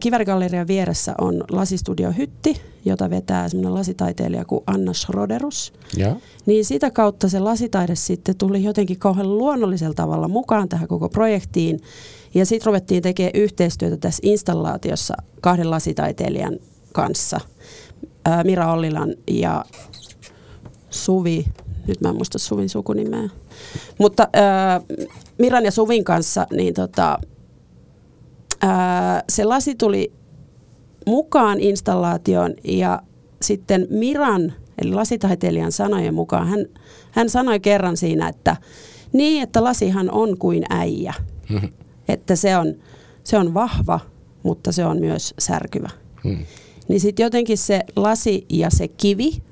Kivärigallerian 0.00 0.66
vieressä 0.66 1.14
on 1.20 1.44
lasistudio 1.50 2.12
Hytti, 2.12 2.60
jota 2.84 3.10
vetää 3.10 3.48
semmoinen 3.48 3.74
lasitaiteilija 3.74 4.44
kuin 4.44 4.64
Anna 4.66 4.92
Schroderus. 4.92 5.72
Ja. 5.96 6.16
Niin 6.46 6.64
sitä 6.64 6.90
kautta 6.90 7.28
se 7.28 7.40
lasitaide 7.40 7.94
sitten 7.94 8.36
tuli 8.36 8.64
jotenkin 8.64 8.98
kauhean 8.98 9.38
luonnollisella 9.38 9.94
tavalla 9.94 10.28
mukaan 10.28 10.68
tähän 10.68 10.88
koko 10.88 11.08
projektiin. 11.08 11.80
Ja 12.34 12.46
sitten 12.46 12.66
ruvettiin 12.66 13.02
tekemään 13.02 13.30
yhteistyötä 13.34 13.96
tässä 13.96 14.20
installaatiossa 14.22 15.14
kahden 15.40 15.70
lasitaiteilijan 15.70 16.58
kanssa. 16.92 17.40
Mira 18.44 18.72
Ollilan 18.72 19.14
ja 19.30 19.64
Suvi, 20.96 21.46
nyt 21.86 22.00
mä 22.00 22.08
en 22.08 22.16
muista 22.16 22.38
Suvin 22.38 22.68
sukunimeä. 22.68 23.28
Mutta 23.98 24.28
äh, 24.36 24.82
Miran 25.38 25.64
ja 25.64 25.70
Suvin 25.70 26.04
kanssa, 26.04 26.46
niin 26.52 26.74
tota, 26.74 27.18
ää, 28.62 29.22
se 29.28 29.44
lasi 29.44 29.74
tuli 29.74 30.12
mukaan 31.06 31.60
installaatioon 31.60 32.54
ja 32.64 33.02
sitten 33.42 33.86
Miran, 33.90 34.52
eli 34.82 34.92
lasitaiteilijan 34.92 35.72
sanojen 35.72 36.14
mukaan, 36.14 36.48
hän, 36.48 36.66
hän 37.10 37.30
sanoi 37.30 37.60
kerran 37.60 37.96
siinä, 37.96 38.28
että 38.28 38.56
niin, 39.12 39.42
että 39.42 39.64
lasihan 39.64 40.10
on 40.10 40.38
kuin 40.38 40.64
äijä. 40.70 41.14
Mm-hmm. 41.48 41.68
Että 42.08 42.36
se 42.36 42.56
on, 42.56 42.74
se 43.24 43.38
on 43.38 43.54
vahva, 43.54 44.00
mutta 44.42 44.72
se 44.72 44.84
on 44.84 45.00
myös 45.00 45.34
särkyvä. 45.38 45.90
Mm. 46.24 46.38
Niin 46.88 47.00
sitten 47.00 47.24
jotenkin 47.24 47.58
se 47.58 47.80
lasi 47.96 48.46
ja 48.48 48.70
se 48.70 48.88
kivi, 48.88 49.42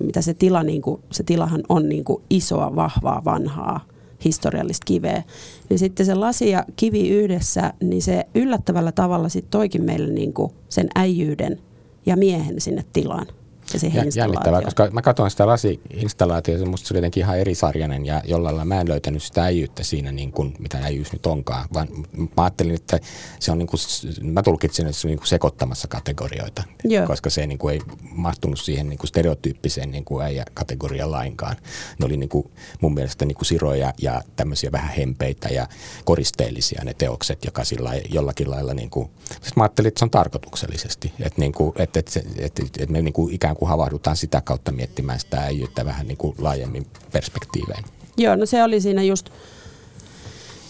mitä 0.00 0.20
se 0.22 0.34
tila, 0.34 0.62
niin 0.62 0.82
kuin, 0.82 1.00
se 1.12 1.22
tilahan 1.22 1.62
on 1.68 1.88
niin 1.88 2.04
kuin 2.04 2.22
isoa, 2.30 2.76
vahvaa, 2.76 3.22
vanhaa 3.24 3.86
historiallista 4.24 4.84
kiveä. 4.84 5.22
Niin 5.70 5.78
sitten 5.78 6.06
se 6.06 6.14
lasi 6.14 6.50
ja 6.50 6.64
kivi 6.76 7.08
yhdessä, 7.08 7.72
niin 7.80 8.02
se 8.02 8.26
yllättävällä 8.34 8.92
tavalla 8.92 9.28
sitten 9.28 9.50
toikin 9.50 9.84
meille 9.84 10.12
niin 10.12 10.32
kuin 10.32 10.52
sen 10.68 10.88
äijyyden 10.94 11.60
ja 12.06 12.16
miehen 12.16 12.60
sinne 12.60 12.84
tilaan 12.92 13.26
ja 13.72 13.80
siihen 13.80 14.12
Jännittävää, 14.16 14.62
koska 14.62 14.88
mä 14.92 15.02
katsoin 15.02 15.30
sitä 15.30 15.46
lasi-installaatiota, 15.46 16.66
musta 16.66 16.88
se 16.88 16.94
oli 16.94 16.98
jotenkin 16.98 17.20
ihan 17.20 17.38
erisarjainen 17.38 18.06
ja 18.06 18.22
jollain 18.24 18.56
lailla 18.56 18.74
mä 18.74 18.80
en 18.80 18.88
löytänyt 18.88 19.22
sitä 19.22 19.44
äijyyttä 19.44 19.84
siinä, 19.84 20.12
niin 20.12 20.32
kuin, 20.32 20.54
mitä 20.58 20.78
äijyys 20.78 21.12
nyt 21.12 21.26
onkaan, 21.26 21.68
vaan 21.74 21.88
mä 22.16 22.42
ajattelin, 22.42 22.74
että 22.74 23.00
se 23.40 23.52
on 23.52 23.58
niin 23.58 23.66
kuin, 23.66 23.80
mä 24.22 24.42
tulkitsin, 24.42 24.86
että 24.86 24.98
se 24.98 25.06
on 25.06 25.10
niin 25.10 25.18
kuin 25.18 25.28
sekoittamassa 25.28 25.88
kategorioita, 25.88 26.62
Joo. 26.84 27.06
koska 27.06 27.30
se 27.30 27.46
niin 27.46 27.58
kuin 27.58 27.72
ei 27.72 27.80
mahtunut 28.10 28.60
siihen 28.60 28.88
niin 28.88 28.98
kuin 28.98 29.08
stereotyyppiseen 29.08 29.90
niin 29.90 30.04
kuin 30.04 30.24
äijä-kategoriaan 30.24 31.10
lainkaan. 31.10 31.56
Ne 31.98 32.06
oli 32.06 32.16
niin 32.16 32.28
kuin, 32.28 32.50
mun 32.80 32.94
mielestä 32.94 33.24
niin 33.24 33.36
kuin 33.36 33.46
siroja 33.46 33.94
ja 33.98 34.22
tämmöisiä 34.36 34.72
vähän 34.72 34.94
hempeitä 34.94 35.48
ja 35.48 35.66
koristeellisia 36.04 36.82
ne 36.84 36.94
teokset, 36.94 37.44
joka 37.44 37.64
sillä 37.64 37.94
jollakin 38.10 38.50
lailla, 38.50 38.74
niin 38.74 38.90
kuin, 38.90 39.10
siis 39.40 39.56
mä 39.56 39.62
ajattelin, 39.62 39.88
että 39.88 39.98
se 39.98 40.04
on 40.04 40.10
tarkoituksellisesti, 40.10 41.12
että, 41.20 41.40
niin 41.40 41.52
kuin, 41.52 41.72
että, 41.76 41.98
että, 41.98 42.20
että, 42.38 42.62
että 42.62 42.92
me 42.92 43.02
niin 43.02 43.12
kuin 43.12 43.34
ikään 43.34 43.56
kuin 43.56 43.61
havahdutaan 43.68 44.16
sitä 44.16 44.40
kautta 44.40 44.72
miettimään 44.72 45.20
sitä 45.20 45.40
äijyyttä 45.40 45.84
vähän 45.84 46.06
niin 46.06 46.18
kuin 46.18 46.34
laajemmin 46.38 46.86
perspektiivein. 47.12 47.84
Joo, 48.16 48.36
no 48.36 48.46
se 48.46 48.64
oli 48.64 48.80
siinä 48.80 49.02
just, 49.02 49.30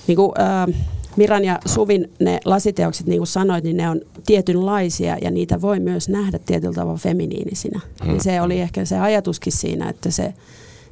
niin 0.06 0.16
kuin, 0.16 0.32
äh, 0.40 0.92
Miran 1.16 1.44
ja 1.44 1.58
Suvin 1.66 2.10
ne 2.20 2.40
lasiteokset, 2.44 3.06
niin 3.06 3.18
kuin 3.18 3.26
sanoit, 3.26 3.64
niin 3.64 3.76
ne 3.76 3.90
on 3.90 4.00
tietynlaisia 4.26 5.16
ja 5.22 5.30
niitä 5.30 5.60
voi 5.60 5.80
myös 5.80 6.08
nähdä 6.08 6.38
tietyllä 6.38 6.74
tavalla 6.74 6.98
feminiinisinä. 6.98 7.80
Mm. 8.02 8.08
Niin 8.08 8.22
se 8.22 8.40
oli 8.40 8.60
ehkä 8.60 8.84
se 8.84 8.98
ajatuskin 8.98 9.52
siinä, 9.52 9.88
että 9.88 10.10
se, 10.10 10.34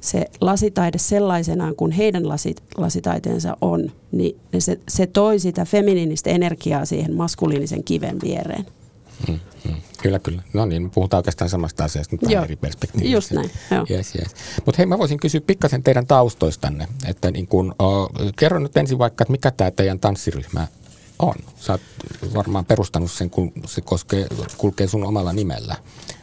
se 0.00 0.24
lasitaide 0.40 0.98
sellaisenaan 0.98 1.76
kuin 1.76 1.92
heidän 1.92 2.28
lasit, 2.28 2.62
lasitaiteensa 2.76 3.56
on, 3.60 3.92
niin 4.12 4.36
se, 4.58 4.80
se 4.88 5.06
toi 5.06 5.38
sitä 5.38 5.64
feminiinistä 5.64 6.30
energiaa 6.30 6.84
siihen 6.84 7.14
maskuliinisen 7.14 7.84
kiven 7.84 8.18
viereen. 8.24 8.66
Mm, 9.28 9.40
mm. 9.64 9.74
Kyllä, 10.02 10.18
kyllä. 10.18 10.42
No 10.52 10.64
niin, 10.64 10.82
me 10.82 10.88
puhutaan 10.94 11.18
oikeastaan 11.18 11.50
samasta 11.50 11.84
asiasta, 11.84 12.16
mutta 12.20 12.44
eri 12.44 12.56
perspektiivistä. 12.56 13.14
Just 13.16 13.30
näin, 13.30 13.50
joo. 13.70 13.86
Yes, 13.90 14.14
yes. 14.14 14.34
Mutta 14.66 14.76
hei, 14.78 14.86
mä 14.86 14.98
voisin 14.98 15.20
kysyä 15.20 15.40
pikkasen 15.40 15.82
teidän 15.82 16.06
taustoistanne. 16.06 16.88
Että 17.06 17.30
niin 17.30 17.46
kun, 17.46 17.74
uh, 17.82 18.32
kerro 18.36 18.58
nyt 18.58 18.76
ensin 18.76 18.98
vaikka, 18.98 19.22
että 19.22 19.32
mikä 19.32 19.50
tämä 19.50 19.70
teidän 19.70 20.00
tanssiryhmä 20.00 20.66
on. 21.18 21.34
Sä 21.56 21.72
oot 21.72 21.80
varmaan 22.34 22.64
perustanut 22.64 23.10
sen, 23.10 23.30
kun 23.30 23.52
se 23.66 23.80
koskee, 23.80 24.26
kulkee 24.56 24.86
sun 24.86 25.04
omalla 25.04 25.32
nimellä. 25.32 25.76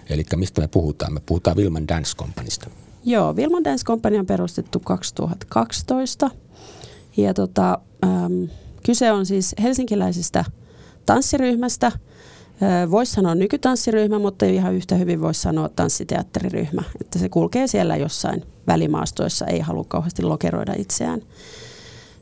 Eli 0.10 0.24
mistä 0.36 0.62
me 0.62 0.68
puhutaan? 0.68 1.14
Me 1.14 1.22
puhutaan 1.26 1.58
Wilman 1.58 1.88
Dance 1.88 2.16
Companysta. 2.18 2.70
Joo, 3.06 3.34
Wilman 3.34 3.64
Dance 3.64 3.86
Company 3.86 4.18
on 4.18 4.26
perustettu 4.26 4.80
2012. 4.80 6.30
Ja 7.18 7.34
tota, 7.34 7.80
ähm, 8.06 8.44
kyse 8.86 9.12
on 9.12 9.26
siis 9.26 9.56
helsinkiläisestä 9.62 10.46
tanssiryhmästä– 11.06 11.92
Voisi 12.92 13.12
sanoa 13.12 13.36
nykytanssiryhmä, 13.36 14.20
mutta 14.20 14.46
ihan 14.46 14.74
yhtä 14.74 14.96
hyvin 14.96 15.22
voisi 15.22 15.42
sanoa 15.42 15.70
tanssiteatteriryhmä. 15.70 16.84
Että 17.02 17.20
se 17.20 17.30
kulkee 17.30 17.68
siellä 17.68 17.96
jossain 17.98 18.44
välimaastoissa, 18.68 19.46
ei 19.46 19.60
halua 19.60 19.86
kauheasti 19.88 20.24
lokeroida 20.24 20.74
itseään. 20.78 21.22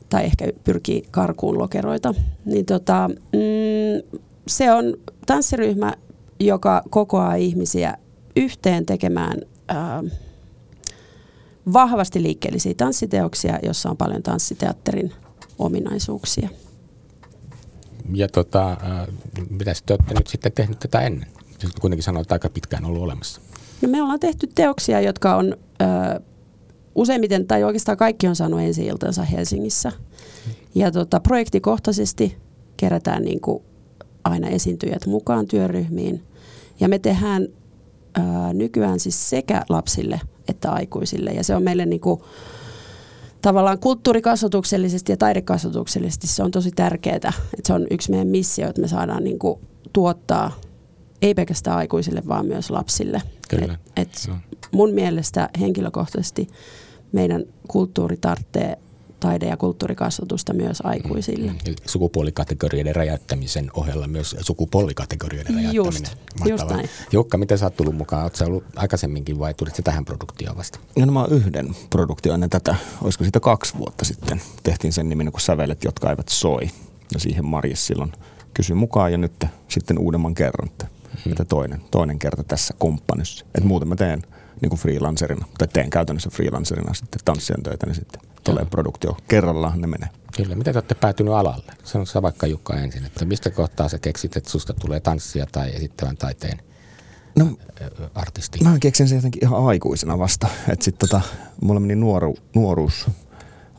Tai 0.08 0.24
ehkä 0.24 0.48
pyrkii 0.64 1.02
karkuun 1.10 1.58
lokeroita. 1.58 2.14
Niin 2.44 2.66
tota, 2.66 3.10
mm, 3.32 4.18
se 4.48 4.72
on 4.72 4.94
tanssiryhmä, 5.26 5.92
joka 6.40 6.82
kokoaa 6.90 7.34
ihmisiä 7.34 7.96
yhteen 8.36 8.86
tekemään 8.86 9.40
ää, 9.68 10.04
vahvasti 11.72 12.22
liikkeellisiä 12.22 12.74
tanssiteoksia, 12.76 13.58
jossa 13.62 13.90
on 13.90 13.96
paljon 13.96 14.22
tanssiteatterin 14.22 15.12
ominaisuuksia 15.58 16.48
ja 18.14 18.28
tota, 18.28 18.70
äh, 18.70 19.06
mitä 19.50 19.72
te 19.86 19.92
olette 19.92 20.14
nyt 20.14 20.26
sitten 20.26 20.52
tehnyt 20.52 20.78
tätä 20.78 21.00
ennen? 21.00 21.28
Kuitenkin 21.80 22.02
sanoit, 22.02 22.24
että 22.24 22.34
aika 22.34 22.48
pitkään 22.48 22.84
ollut 22.84 23.02
olemassa. 23.02 23.40
No 23.82 23.88
me 23.88 24.02
ollaan 24.02 24.20
tehty 24.20 24.46
teoksia, 24.54 25.00
jotka 25.00 25.36
on 25.36 25.56
ö, 25.82 26.20
useimmiten, 26.94 27.46
tai 27.46 27.64
oikeastaan 27.64 27.98
kaikki 27.98 28.28
on 28.28 28.36
saanut 28.36 28.60
ensi 28.60 28.86
iltansa 28.86 29.22
Helsingissä. 29.22 29.92
Ja 30.74 30.90
tota, 30.90 31.20
projektikohtaisesti 31.20 32.36
kerätään 32.76 33.22
niin 33.22 33.40
kuin 33.40 33.62
aina 34.24 34.48
esiintyjät 34.48 35.06
mukaan 35.06 35.46
työryhmiin. 35.46 36.22
Ja 36.80 36.88
me 36.88 36.98
tehdään 36.98 37.48
ö, 38.18 38.20
nykyään 38.52 39.00
siis 39.00 39.30
sekä 39.30 39.62
lapsille 39.68 40.20
että 40.48 40.70
aikuisille. 40.70 41.30
Ja 41.30 41.44
se 41.44 41.54
on 41.56 41.62
meille 41.62 41.86
niin 41.86 42.00
kuin, 42.00 42.20
tavallaan 43.42 43.78
kulttuurikasvatuksellisesti 43.78 45.12
ja 45.12 45.16
taidekasvatuksellisesti 45.16 46.26
se 46.26 46.42
on 46.42 46.50
tosi 46.50 46.70
tärkeää. 46.70 47.16
Että 47.16 47.32
se 47.64 47.72
on 47.72 47.86
yksi 47.90 48.10
meidän 48.10 48.28
missio, 48.28 48.68
että 48.68 48.80
me 48.80 48.88
saadaan 48.88 49.24
niin 49.24 49.38
kuin 49.38 49.60
tuottaa 49.92 50.52
ei 51.22 51.34
pelkästään 51.34 51.76
aikuisille, 51.76 52.22
vaan 52.28 52.46
myös 52.46 52.70
lapsille. 52.70 53.22
Kyllä. 53.48 53.78
Et, 53.96 54.08
et 54.08 54.68
mun 54.72 54.90
mielestä 54.90 55.48
henkilökohtaisesti 55.60 56.46
meidän 57.12 57.44
kulttuuri 57.68 58.16
tarvitsee 58.16 58.78
taide- 59.26 59.46
ja 59.46 59.56
kulttuurikasvatusta 59.56 60.54
myös 60.54 60.82
aikuisille. 60.84 61.52
Mm, 61.52 61.58
mm. 61.68 61.74
Sukupuolikategorioiden 61.86 62.96
räjäyttämisen 62.96 63.70
ohella 63.74 64.08
myös 64.08 64.36
sukupuolikategorioiden 64.40 65.54
räjäyttäminen. 65.54 65.84
Just, 65.84 66.16
just 66.48 66.68
näin. 66.70 66.88
Jukka, 67.12 67.38
miten 67.38 67.58
sä 67.58 67.66
oot 67.66 67.76
tullut 67.76 67.96
mukaan? 67.96 68.22
Oletko 68.22 68.44
ollut 68.44 68.64
aikaisemminkin 68.76 69.38
vai 69.38 69.54
tulit 69.54 69.80
tähän 69.84 70.04
produktioon 70.04 70.56
vasta? 70.56 70.78
No, 70.98 71.06
no 71.06 71.12
mä 71.12 71.20
oon 71.20 71.32
yhden 71.32 71.76
produktio 71.90 72.34
ennen 72.34 72.50
tätä. 72.50 72.76
Olisiko 73.02 73.24
siitä 73.24 73.40
kaksi 73.40 73.78
vuotta 73.78 74.04
sitten. 74.04 74.40
Tehtiin 74.62 74.92
sen 74.92 75.08
nimen 75.08 75.32
kuin 75.32 75.40
Sävelet, 75.40 75.84
jotka 75.84 76.10
eivät 76.10 76.28
soi. 76.28 76.70
Ja 77.14 77.20
siihen 77.20 77.44
Marjes 77.44 77.86
silloin 77.86 78.12
kysyi 78.54 78.76
mukaan 78.76 79.12
ja 79.12 79.18
nyt 79.18 79.44
sitten 79.68 79.98
uudemman 79.98 80.34
kerran, 80.34 80.68
että, 80.68 80.86
mm. 81.24 81.32
että 81.32 81.44
toinen, 81.44 81.82
toinen 81.90 82.18
kerta 82.18 82.44
tässä 82.44 82.74
kumppanissa. 82.78 83.44
Että 83.54 83.68
muuten 83.68 83.88
mä 83.88 83.96
teen 83.96 84.22
niin 84.62 84.70
kuin 84.70 84.80
freelancerina, 84.80 85.46
tai 85.58 85.68
teen 85.68 85.90
käytännössä 85.90 86.30
freelancerina 86.30 86.94
sitten 86.94 87.20
tanssien 87.24 87.62
töitä, 87.62 87.86
niin 87.86 87.94
sitten 87.94 88.20
tulee 88.44 88.64
produktio 88.64 89.16
kerrallaan 89.28 89.80
ne 89.80 89.86
menee. 89.86 90.08
Kyllä, 90.36 90.54
miten 90.54 90.72
te 90.72 90.78
olette 90.78 90.94
päätynyt 90.94 91.34
alalle? 91.34 91.72
Sanoitko 91.84 92.12
sä 92.12 92.22
vaikka 92.22 92.46
Jukka 92.46 92.74
ensin, 92.74 93.04
että 93.04 93.24
mistä 93.24 93.50
kohtaa 93.50 93.88
sä 93.88 93.98
keksit, 93.98 94.36
että 94.36 94.50
susta 94.50 94.74
tulee 94.74 95.00
tanssia 95.00 95.46
tai 95.52 95.74
esittävän 95.74 96.16
taiteen 96.16 96.58
no, 97.36 97.46
artisti? 98.14 98.58
Mä 98.64 98.78
keksin 98.80 99.08
sen 99.08 99.16
jotenkin 99.16 99.44
ihan 99.44 99.66
aikuisena 99.66 100.18
vasta. 100.18 100.48
Että 100.68 100.84
sit 100.84 100.98
tota, 100.98 101.20
mulla 101.60 101.80
meni 101.80 101.94
nuoru, 101.94 102.36
nuoruus 102.54 103.06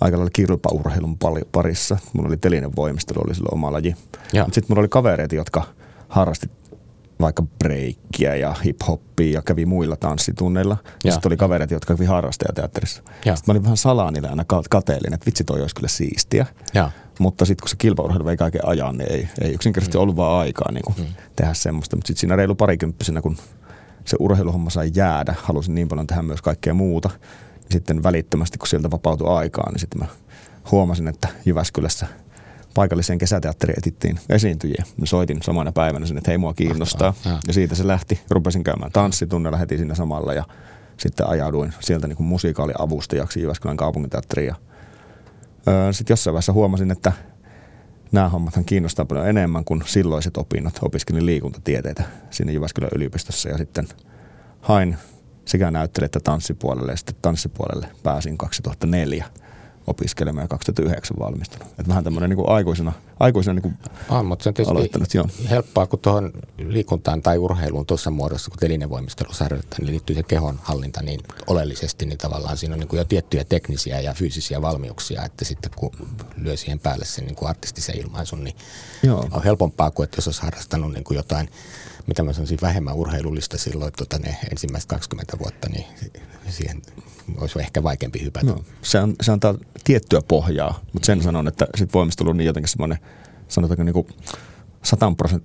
aika 0.02 0.18
lailla 0.18 0.32
kilpaurheilun 0.34 1.18
parissa. 1.52 1.98
Mulla 2.14 2.28
oli 2.28 2.38
telinen 2.38 2.76
voimistelu, 2.76 3.20
oli 3.26 3.36
silloin 3.36 3.54
oma 3.54 3.72
laji. 3.72 3.96
Sitten 4.32 4.64
mulla 4.68 4.80
oli 4.80 4.88
kavereita, 4.88 5.36
jotka 5.36 5.64
harrasti 6.10 6.50
vaikka 7.22 7.44
breikkiä 7.60 8.36
ja 8.36 8.56
hip-hoppia 8.66 9.34
ja 9.34 9.42
kävi 9.42 9.66
muilla 9.66 9.96
tanssitunneilla. 9.96 10.78
Ja, 11.04 11.12
sitten 11.12 11.30
oli 11.30 11.38
kavereita, 11.38 11.74
jotka 11.74 11.94
kävi 11.94 12.06
harrastajateatterissa. 12.06 13.02
Ja. 13.26 13.36
Sitten 13.36 13.54
mä 13.54 13.54
olin 13.54 13.64
vähän 13.64 13.78
salaa 13.78 14.12
niille 14.12 14.30
aina 14.30 14.46
kateellinen, 14.70 15.14
että 15.14 15.26
vitsi 15.26 15.44
toi 15.44 15.62
olisi 15.62 15.76
kyllä 15.76 15.88
siistiä. 15.88 16.46
Ja. 16.74 16.92
Mutta 17.20 17.46
sitten 17.46 17.64
kun 17.64 17.70
se 17.70 17.76
kilpaurheilu 17.76 18.26
vei 18.26 18.38
kaiken 18.38 18.68
ajan, 18.68 18.98
niin 18.98 19.12
ei, 19.12 19.28
ei 19.42 19.54
yksinkertaisesti 19.54 19.98
mm. 19.98 20.02
ollut 20.02 20.16
vaan 20.16 20.40
aikaa 20.40 20.72
niin 20.72 20.84
kuin 20.84 20.96
mm. 20.98 21.06
tehdä 21.36 21.54
semmoista. 21.54 21.96
Mutta 21.96 22.08
sitten 22.08 22.20
siinä 22.20 22.36
reilu 22.36 22.56
parikymppisenä, 22.56 23.22
kun 23.22 23.38
se 24.06 24.18
urheiluhomma 24.20 24.70
sai 24.70 24.92
jäädä, 24.96 25.36
halusin 25.44 25.76
niin 25.76 25.88
paljon 25.88 26.08
tehdä 26.08 26.22
myös 26.22 26.42
kaikkea 26.42 26.74
muuta. 26.74 27.10
Ja 27.56 27.72
sitten 27.72 28.04
välittömästi, 28.04 28.58
kun 28.58 28.68
sieltä 28.68 28.92
vapautui 28.92 29.38
aikaa, 29.38 29.72
niin 29.72 29.80
sitten 29.80 30.02
mä 30.02 30.08
huomasin, 30.72 31.08
että 31.08 31.28
Jyväskylässä– 31.46 32.08
paikalliseen 32.78 33.20
kesäteatteriin 33.20 33.80
etittiin 33.80 34.20
esiintyjiä. 34.30 34.84
Mä 34.98 35.06
soitin 35.06 35.42
samana 35.42 35.72
päivänä 35.72 36.06
sen, 36.06 36.18
että 36.18 36.32
hei 36.32 36.38
mua 36.38 36.54
kiinnostaa. 36.54 37.14
Ja. 37.26 37.40
ja 37.48 37.54
siitä 37.54 37.76
se 37.76 37.88
lähti. 37.88 38.20
Rupesin 38.30 38.64
käymään 38.64 38.92
tanssitunnella 38.92 39.58
heti 39.58 39.78
siinä 39.78 39.96
samalla 39.96 40.34
ja 40.34 40.44
sitten 40.98 41.28
ajauduin 41.28 41.74
sieltä 41.80 42.08
niin 42.08 42.18
kuin 42.18 42.28
musikaaliavustajaksi 42.28 43.42
Jyväskylän 43.42 43.78
kaupunginteatteriin. 43.78 44.56
Sitten 45.92 46.12
jossain 46.14 46.34
vaiheessa 46.34 46.54
huomasin, 46.54 46.92
että 46.92 47.12
nämä 48.12 48.30
hommathan 48.30 48.66
kiinnostaa 48.66 49.06
paljon 49.06 49.28
enemmän 49.28 49.66
kuin 49.66 49.84
silloiset 49.86 50.38
opinnot. 50.38 50.80
Opiskelin 50.82 51.26
liikuntatieteitä 51.26 52.04
sinne 52.30 52.54
Jyväskylän 52.54 52.92
yliopistossa 52.96 53.50
ja 53.50 53.58
sitten 53.58 53.88
hain 54.62 54.98
sekä 55.46 55.72
näyttelijä 55.72 56.06
että 56.06 56.20
tanssipuolelle 56.24 56.92
ja 56.92 56.98
sitten 56.98 57.16
tanssipuolelle 57.22 57.88
pääsin 58.04 58.38
2004 58.38 59.26
opiskelemaan 59.88 60.44
ja 60.44 60.48
2009 60.48 61.18
valmistunut. 61.20 61.68
Että 61.68 61.88
vähän 61.88 62.04
tämmöinen 62.04 62.30
niin 62.30 62.50
aikuisena, 62.50 62.94
aikuisena 63.20 63.54
niin 63.54 63.62
kuin 63.62 63.78
ah, 64.10 64.26
mutta 64.26 64.44
se 64.44 64.50
on 64.50 64.54
tietysti 64.54 65.18
joo. 65.18 65.28
helppoa, 65.50 65.88
kun 65.88 66.00
tuohon 66.00 66.34
liikuntaan 66.58 67.22
tai 67.22 67.38
urheiluun 67.38 67.86
tuossa 67.86 68.12
muodossa, 68.12 68.50
kun 68.50 68.60
telinevoimistelussa 68.60 69.46
harjoittaa, 69.46 69.80
niin 69.80 69.92
liittyy 69.92 70.16
se 70.16 70.24
kehon 70.24 70.60
hallinta 70.64 71.04
niin 71.04 71.20
oleellisesti, 71.48 72.06
niin 72.06 72.18
tavallaan 72.18 72.58
siinä 72.58 72.74
on 72.74 72.80
niin 72.80 72.88
kuin 72.88 72.98
jo 72.98 73.04
tiettyjä 73.04 73.44
teknisiä 73.44 74.00
ja 74.00 74.14
fyysisiä 74.14 74.62
valmiuksia, 74.62 75.26
että 75.26 75.46
sitten 75.46 75.72
kun 75.76 75.92
lyö 76.38 76.58
siihen 76.58 76.80
päälle 76.80 77.06
sen 77.06 77.26
niin 77.26 77.36
kuin 77.36 77.50
artistisen 77.50 77.98
ilmaisun, 77.98 78.44
niin 78.44 78.56
joo. 79.04 79.28
on 79.32 79.44
helpompaa 79.44 79.92
kuin, 79.92 80.04
että 80.04 80.18
jos 80.18 80.28
olisi 80.28 80.42
harrastanut 80.42 80.94
niin 80.94 81.04
kuin 81.04 81.16
jotain 81.16 81.50
mitä 82.08 82.24
mä 82.24 82.34
sanoisin, 82.34 82.58
vähemmän 82.62 82.96
urheilullista 82.96 83.58
silloin 83.58 83.94
tota, 83.98 84.20
ne 84.20 84.38
ensimmäiset 84.52 84.90
20 84.90 85.40
vuotta, 85.40 85.70
niin 85.70 85.86
siihen 86.50 86.82
olisi 87.38 87.60
ehkä 87.60 87.84
vaikeampi 87.84 88.22
hypätä. 88.24 88.46
No, 88.46 88.64
se, 88.82 89.00
on, 89.00 89.16
se 89.22 89.32
antaa 89.32 89.56
tiettyä 89.84 90.22
pohjaa, 90.28 90.80
mutta 90.94 91.06
sen 91.06 91.24
sanon, 91.24 91.48
että 91.48 91.68
sit 91.76 91.94
voimistelu 91.94 92.30
on 92.30 92.38
niin 92.38 92.46
jotenkin 92.46 92.70
semmoinen, 92.70 92.98
sanotaanko 93.48 93.84
niin 93.84 93.94
kuin 93.94 94.08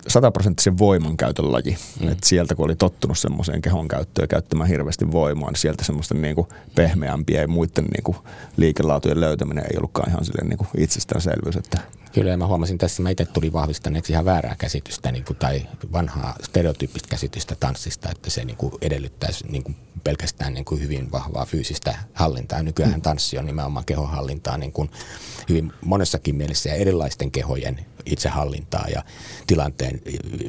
sataprosenttisen 0.07 0.77
voimankäytön 0.77 1.51
laji. 1.51 1.77
Mm. 1.99 2.07
Et 2.07 2.23
sieltä 2.23 2.55
kun 2.55 2.65
oli 2.65 2.75
tottunut 2.75 3.17
semmoiseen 3.17 3.61
kehon 3.61 3.87
käyttöön 3.87 4.27
käyttämään 4.27 4.69
hirveästi 4.69 5.11
voimaa, 5.11 5.51
niin 5.51 5.59
sieltä 5.59 5.83
semmoista 5.83 6.13
niin 6.13 6.35
kuin 6.35 6.47
pehmeämpiä 6.75 7.41
ja 7.41 7.47
muiden 7.47 7.85
niin 7.85 8.03
kuin 8.03 8.17
liikelaatujen 8.57 9.19
löytäminen 9.19 9.65
ei 9.71 9.77
ollutkaan 9.77 10.09
ihan 10.09 10.25
silleen 10.25 10.49
niin 10.49 10.57
kuin 10.57 10.67
itsestäänselvyys. 10.77 11.55
Että 11.55 11.79
Kyllä, 12.13 12.31
ja 12.31 12.37
mä 12.37 12.47
huomasin 12.47 12.77
tässä, 12.77 13.03
mä 13.03 13.09
itse 13.09 13.25
tuli 13.25 13.53
vahvistaneeksi 13.53 14.13
ihan 14.13 14.25
väärää 14.25 14.55
käsitystä 14.57 15.11
niin 15.11 15.25
kuin, 15.25 15.37
tai 15.37 15.67
vanhaa 15.91 16.35
stereotyyppistä 16.43 17.07
käsitystä 17.09 17.55
tanssista, 17.59 18.09
että 18.11 18.29
se 18.29 18.45
niin 18.45 18.57
kuin, 18.57 18.73
edellyttäisi 18.81 19.47
niin 19.47 19.63
kuin, 19.63 19.75
pelkästään 20.03 20.53
niin 20.53 20.65
kuin, 20.65 20.81
hyvin 20.81 21.11
vahvaa 21.11 21.45
fyysistä 21.45 21.97
hallintaa. 22.13 22.63
Nykyään 22.63 22.93
mm. 22.93 23.01
tanssi 23.01 23.37
on 23.37 23.45
nimenomaan 23.45 23.85
kehohallintaa 23.85 24.57
niin 24.57 24.71
kuin, 24.71 24.89
hyvin 25.49 25.73
monessakin 25.85 26.35
mielessä 26.35 26.69
ja 26.69 26.75
erilaisten 26.75 27.31
kehojen 27.31 27.85
itsehallintaa 28.05 28.85
ja 28.95 29.03
tilanteen 29.47 30.01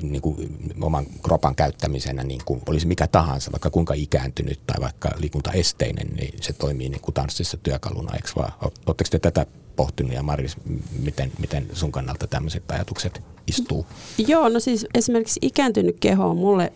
niin 0.03 0.23
kuin, 0.23 0.59
oman 0.81 1.07
kropan 1.23 1.55
käyttämisenä, 1.55 2.23
niin 2.23 2.41
kuin 2.45 2.63
olisi 2.67 2.87
mikä 2.87 3.07
tahansa, 3.07 3.53
vaikka 3.53 3.71
kuinka 3.71 3.95
ikääntynyt 3.95 4.61
tai 4.67 4.81
vaikka 4.81 5.11
liikuntaesteinen, 5.17 6.07
niin 6.17 6.43
se 6.43 6.53
toimii 6.53 6.89
niin 6.89 7.03
kuin 7.03 7.15
tanssissa 7.15 7.57
työkaluna, 7.57 8.15
eikö 8.15 8.29
vaan? 8.37 8.53
Oletteko 8.61 9.11
te 9.11 9.19
tätä 9.19 9.47
pohtinut 9.77 10.13
ja 10.13 10.23
Maris, 10.23 10.57
miten, 11.03 11.33
miten 11.39 11.69
sun 11.73 11.93
kannalta 11.93 12.27
tämmöiset 12.27 12.71
ajatukset 12.71 13.23
istuu? 13.47 13.87
Joo, 14.19 14.49
no 14.49 14.61
siis 14.61 14.87
esimerkiksi 14.95 15.41
ikääntynyt 15.43 15.97
keho 16.01 16.27
on 16.27 16.37
mulle, 16.37 16.73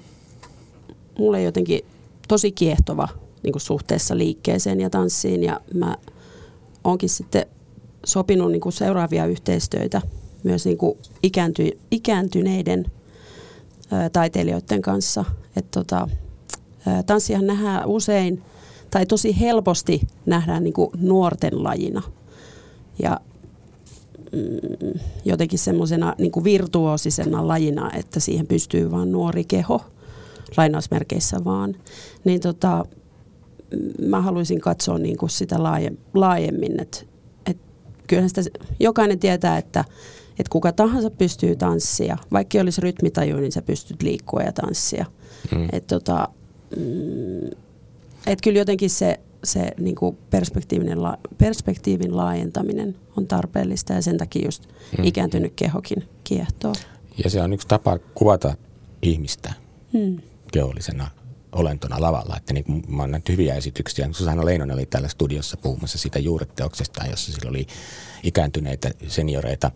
mulle 1.19 1.43
jotenkin 1.43 1.81
tosi 2.29 2.53
kiehtova 2.53 3.09
niin 3.43 3.53
kuin 3.53 3.63
suhteessa 3.63 4.19
liikkeeseen 4.19 4.81
ja 4.81 4.91
tanssiin 4.91 5.43
ja 5.43 5.61
mä 5.75 5.97
oonkin 6.85 7.09
sitten 7.09 7.47
sopinut 8.07 8.53
niin 8.53 8.61
kuin 8.61 8.73
seuraavia 8.73 9.27
yhteistyötä 9.27 10.03
myös 10.43 10.65
niin 10.65 10.79
kuin 10.79 10.99
ikäänty, 11.23 11.79
ikääntyneiden 11.91 12.87
ä, 13.93 14.11
taiteilijoiden 14.11 14.83
kanssa. 14.83 15.25
Et 15.57 15.71
tota, 15.71 16.09
ä, 16.89 17.03
tanssihan 17.03 17.47
nähdään 17.47 17.87
usein 17.87 18.43
tai 18.91 19.07
tosi 19.07 19.41
helposti 19.41 20.01
nähdään 20.27 20.65
niin 20.65 20.75
kuin 20.75 20.91
nuorten 21.01 21.65
lajina– 21.65 22.03
ja 23.03 23.21
mm, 24.33 25.01
jotenkin 25.25 25.59
semmoisena 25.59 26.15
niin 26.19 26.45
virtuosisena 26.45 27.49
lajina, 27.49 27.91
että 27.93 28.21
siihen 28.21 28.47
pystyy 28.47 28.91
vain 28.91 29.13
nuori 29.13 29.45
keho, 29.45 29.81
lainausmerkeissä 30.57 31.45
vaan, 31.45 31.77
niin 32.25 32.41
tota, 32.41 32.85
mä 34.07 34.21
haluaisin 34.21 34.61
katsoa 34.61 34.99
niin 34.99 35.17
kuin 35.17 35.31
sitä 35.31 35.63
laaje, 35.63 35.93
laajemmin, 36.15 36.81
että 36.81 36.99
et 37.47 37.59
kyllähän 38.07 38.29
sitä, 38.29 38.59
jokainen 38.81 39.19
tietää, 39.19 39.59
että 39.59 39.85
et 40.39 40.49
kuka 40.49 40.73
tahansa 40.73 41.11
pystyy 41.11 41.57
tanssia, 41.57 42.17
vaikka 42.33 42.61
olisi 42.61 42.81
rytmitaju, 42.81 43.37
niin 43.37 43.53
sä 43.53 43.63
pystyt 43.63 44.03
liikkua 44.03 44.43
ja 44.43 44.53
tanssia. 44.53 45.07
Mm. 45.55 45.69
Et 45.73 45.87
tota, 45.87 46.29
mm, 46.77 47.51
et 48.27 48.41
kyllä 48.43 48.59
jotenkin 48.59 48.91
se 48.91 49.21
se 49.45 49.71
niin 49.79 49.97
kuin 49.97 50.19
perspektiivin, 50.31 51.03
la, 51.03 51.19
perspektiivin 51.39 52.17
laajentaminen 52.17 52.97
on 53.17 53.27
tarpeellista 53.27 53.93
ja 53.93 54.03
sen 54.03 54.19
takia 54.19 54.45
just 54.45 54.67
hmm. 54.97 55.05
ikääntynyt 55.05 55.53
kehokin 55.57 56.09
kiehtoo. 56.25 56.73
Ja 57.25 57.31
se 57.31 57.43
on 57.43 57.53
yksi 57.53 57.69
tapa 57.69 57.99
kuvata 58.15 58.55
ihmistä 59.03 59.53
hmm. 59.93 60.19
kehollisena 60.53 61.11
olentona 61.53 62.01
lavalla. 62.01 62.37
Että 62.37 62.53
niin 62.53 62.65
kuin 62.65 62.85
mä 62.89 63.03
oon 63.03 63.11
nähnyt 63.11 63.29
hyviä 63.29 63.55
esityksiä. 63.55 64.09
Susanna 64.13 64.45
Leinonen 64.45 64.75
oli 64.75 64.87
täällä 64.87 65.09
studiossa 65.09 65.57
puhumassa 65.57 65.99
siitä 65.99 66.19
juureteoksesta, 66.19 67.07
jossa 67.11 67.33
sillä 67.33 67.51
oli 67.51 67.67
ikääntyneitä 68.23 68.91
senioreita, 69.09 69.71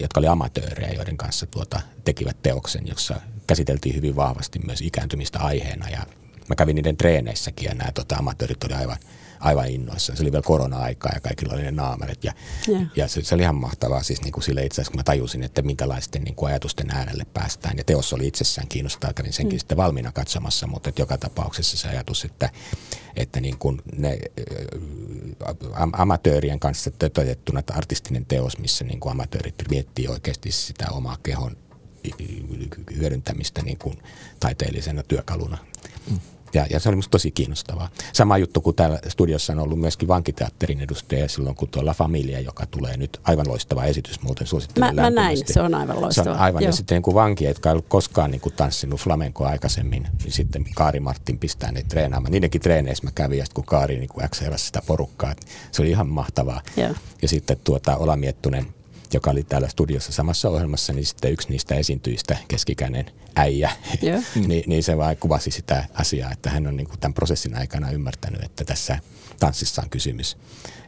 jotka 0.00 0.20
oli 0.20 0.26
amatöörejä, 0.26 0.92
joiden 0.92 1.16
kanssa 1.16 1.46
tuota, 1.46 1.80
tekivät 2.04 2.36
teoksen, 2.42 2.86
jossa 2.86 3.20
käsiteltiin 3.46 3.96
hyvin 3.96 4.16
vahvasti 4.16 4.58
myös 4.58 4.80
ikääntymistä 4.80 5.38
aiheena 5.38 5.88
ja 5.88 6.06
mä 6.48 6.54
kävin 6.54 6.74
niiden 6.74 6.96
treeneissäkin 6.96 7.68
ja 7.68 7.74
nämä 7.74 7.92
tota, 7.92 8.16
amatöörit 8.16 8.64
oli 8.64 8.74
aivan, 8.74 8.96
aivan 9.40 9.68
innoissaan. 9.68 10.16
Se 10.16 10.22
oli 10.22 10.32
vielä 10.32 10.42
korona-aikaa 10.42 11.12
ja 11.14 11.20
kaikilla 11.20 11.54
oli 11.54 11.62
ne 11.62 11.70
naamarit. 11.70 12.24
Ja, 12.24 12.32
yeah. 12.68 12.82
ja 12.96 13.08
se, 13.08 13.22
se, 13.22 13.34
oli 13.34 13.42
ihan 13.42 13.54
mahtavaa 13.54 14.02
siis 14.02 14.22
niin 14.22 14.32
kuin 14.32 14.44
sille 14.44 14.64
itse 14.64 14.74
asiassa, 14.74 14.90
kun 14.90 14.98
mä 14.98 15.02
tajusin, 15.02 15.42
että 15.42 15.62
minkälaisten 15.62 16.22
niin 16.22 16.34
kuin 16.34 16.50
ajatusten 16.50 16.90
äärelle 16.90 17.26
päästään. 17.34 17.78
Ja 17.78 17.84
teos 17.84 18.12
oli 18.12 18.26
itsessään 18.26 18.68
kiinnostaa, 18.68 19.12
kävin 19.12 19.32
senkin 19.32 19.56
mm. 19.56 19.58
sitten 19.58 19.76
valmiina 19.76 20.12
katsomassa, 20.12 20.66
mutta 20.66 20.88
että 20.88 21.02
joka 21.02 21.18
tapauksessa 21.18 21.76
se 21.76 21.88
ajatus, 21.88 22.24
että, 22.24 22.50
että 23.16 23.40
niin 23.40 23.58
kuin 23.58 23.82
ne 23.96 24.18
ä, 25.42 25.54
amatöörien 25.92 26.60
kanssa 26.60 26.90
toteutettuna 26.90 27.62
artistinen 27.72 28.26
teos, 28.26 28.58
missä 28.58 28.84
niin 28.84 29.00
kuin 29.00 29.12
amatöörit 29.12 29.54
miettii 29.70 30.08
oikeasti 30.08 30.52
sitä 30.52 30.86
omaa 30.90 31.16
kehon 31.22 31.56
hyödyntämistä 32.96 33.62
niin 33.62 33.78
kuin 33.78 33.98
taiteellisena 34.40 35.02
työkaluna. 35.02 35.58
Mm. 36.10 36.18
Ja, 36.54 36.66
ja 36.70 36.80
se 36.80 36.88
oli 36.88 36.96
musta 36.96 37.10
tosi 37.10 37.30
kiinnostavaa. 37.30 37.88
Sama 38.12 38.38
juttu 38.38 38.60
kuin 38.60 38.76
täällä 38.76 38.98
studiossa 39.08 39.52
on 39.52 39.58
ollut 39.58 39.80
myöskin 39.80 40.08
vankiteatterin 40.08 40.80
edustaja 40.80 41.28
silloin, 41.28 41.56
kun 41.56 41.68
tuolla 41.68 41.94
Familia, 41.94 42.40
joka 42.40 42.66
tulee 42.66 42.96
nyt 42.96 43.20
aivan 43.24 43.48
loistava 43.48 43.84
esitys, 43.84 44.22
muuten 44.22 44.46
suosittelen 44.46 44.94
mä, 44.94 45.02
mä 45.02 45.10
näin, 45.10 45.38
se 45.46 45.60
on 45.60 45.74
aivan 45.74 46.00
loistava. 46.00 46.24
Se 46.24 46.30
on 46.30 46.36
aivan, 46.36 46.62
Joo. 46.62 46.68
ja 46.68 46.72
sitten 46.72 46.96
niin 46.96 47.02
kuin 47.02 47.14
vanki, 47.14 47.44
jotka 47.44 47.68
ei 47.68 47.72
ollut 47.72 47.88
koskaan 47.88 48.30
niin 48.30 48.40
kuin 48.40 48.54
tanssinut 48.54 49.00
flamenkoa 49.00 49.48
aikaisemmin, 49.48 50.08
niin 50.22 50.32
sitten 50.32 50.64
Kaari 50.74 51.00
Martin 51.00 51.38
pistää 51.38 51.72
ne 51.72 51.82
treenaamaan. 51.82 52.32
Niidenkin 52.32 52.60
treeneissä 52.60 53.04
mä 53.04 53.10
kävin, 53.14 53.38
ja 53.38 53.44
sitten 53.44 53.54
kun 53.54 53.64
Kaari 53.64 53.98
niin 53.98 54.08
kuin 54.08 54.28
sitä 54.56 54.82
porukkaa, 54.86 55.34
se 55.72 55.82
oli 55.82 55.90
ihan 55.90 56.08
mahtavaa. 56.08 56.62
Joo. 56.76 56.94
Ja 57.22 57.28
sitten 57.28 57.56
tuota, 57.64 57.96
Ola 57.96 58.16
Miettunen 58.16 58.66
joka 59.12 59.30
oli 59.30 59.42
täällä 59.42 59.68
studiossa 59.68 60.12
samassa 60.12 60.48
ohjelmassa, 60.48 60.92
niin 60.92 61.06
sitten 61.06 61.32
yksi 61.32 61.48
niistä 61.48 61.74
esiintyjistä, 61.74 62.36
keskikäinen 62.48 63.06
äijä, 63.36 63.70
Joo. 64.02 64.22
niin, 64.48 64.64
niin 64.66 64.82
se 64.82 64.96
vaan 64.96 65.16
kuvasi 65.16 65.50
sitä 65.50 65.84
asiaa, 65.94 66.32
että 66.32 66.50
hän 66.50 66.66
on 66.66 66.76
niin 66.76 66.86
kuin 66.86 67.00
tämän 67.00 67.14
prosessin 67.14 67.56
aikana 67.58 67.90
ymmärtänyt, 67.90 68.42
että 68.42 68.64
tässä 68.64 68.98
tanssissa 69.42 69.82
on 69.82 69.90
kysymys 69.90 70.36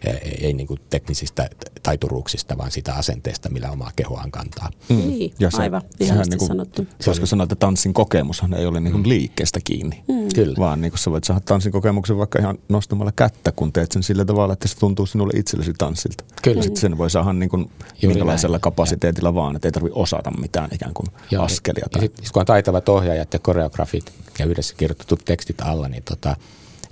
ei, 0.06 0.46
ei 0.46 0.52
niin 0.52 0.66
kuin 0.66 0.80
teknisistä 0.90 1.50
taituruuksista, 1.82 2.58
vaan 2.58 2.70
sitä 2.70 2.94
asenteesta, 2.94 3.48
millä 3.48 3.70
omaa 3.70 3.90
kehoaan 3.96 4.30
kantaa. 4.30 4.70
Mm. 4.88 4.96
Niin, 4.96 5.34
ja 5.38 5.50
se, 5.50 5.62
aivan, 5.62 5.82
sehän 5.98 6.26
niin 6.28 6.38
kuin, 6.38 6.48
sanottu. 6.48 6.86
Koska 7.04 7.26
sanoa, 7.26 7.42
että 7.42 7.54
tanssin 7.54 7.94
kokemushan 7.94 8.54
ei 8.54 8.66
ole 8.66 8.80
niin 8.80 8.92
kuin 8.92 9.02
mm. 9.02 9.08
liikkeestä 9.08 9.60
kiinni, 9.64 10.04
mm. 10.08 10.28
Kyllä. 10.34 10.54
vaan 10.58 10.80
niin 10.80 10.92
kuin 10.92 10.98
sä 10.98 11.10
voit 11.10 11.24
saada 11.24 11.40
tanssin 11.40 11.72
kokemuksen 11.72 12.18
vaikka 12.18 12.38
ihan 12.38 12.58
nostamalla 12.68 13.12
kättä, 13.12 13.52
kun 13.52 13.72
teet 13.72 13.92
sen 13.92 14.02
sillä 14.02 14.24
tavalla, 14.24 14.52
että 14.52 14.68
se 14.68 14.78
tuntuu 14.78 15.06
sinulle 15.06 15.32
itsellesi 15.36 15.72
tanssilta. 15.78 16.24
Kyllä. 16.42 16.62
Sitten 16.62 16.80
sen 16.80 16.98
voi 16.98 17.10
saada 17.10 17.32
niin 17.32 17.50
kuin 17.50 17.70
minkälaisella 18.02 18.54
näin. 18.54 18.60
kapasiteetilla 18.60 19.28
ja. 19.28 19.34
vaan, 19.34 19.56
että 19.56 19.68
ei 19.68 19.72
tarvitse 19.72 19.98
osata 19.98 20.30
mitään 20.30 20.70
ikään 20.72 20.94
kuin 20.94 21.06
Joo, 21.30 21.44
askelia. 21.44 21.86
Tai... 21.92 22.02
Ja 22.02 22.08
sit, 22.08 22.30
kun 22.32 22.40
on 22.40 22.46
taitavat 22.46 22.88
ohjaajat 22.88 23.32
ja 23.32 23.38
koreografit 23.38 24.12
ja 24.38 24.46
yhdessä 24.46 24.74
kirjoitetut 24.76 25.24
tekstit 25.24 25.60
alla, 25.60 25.88
niin, 25.88 26.02
tota, 26.02 26.36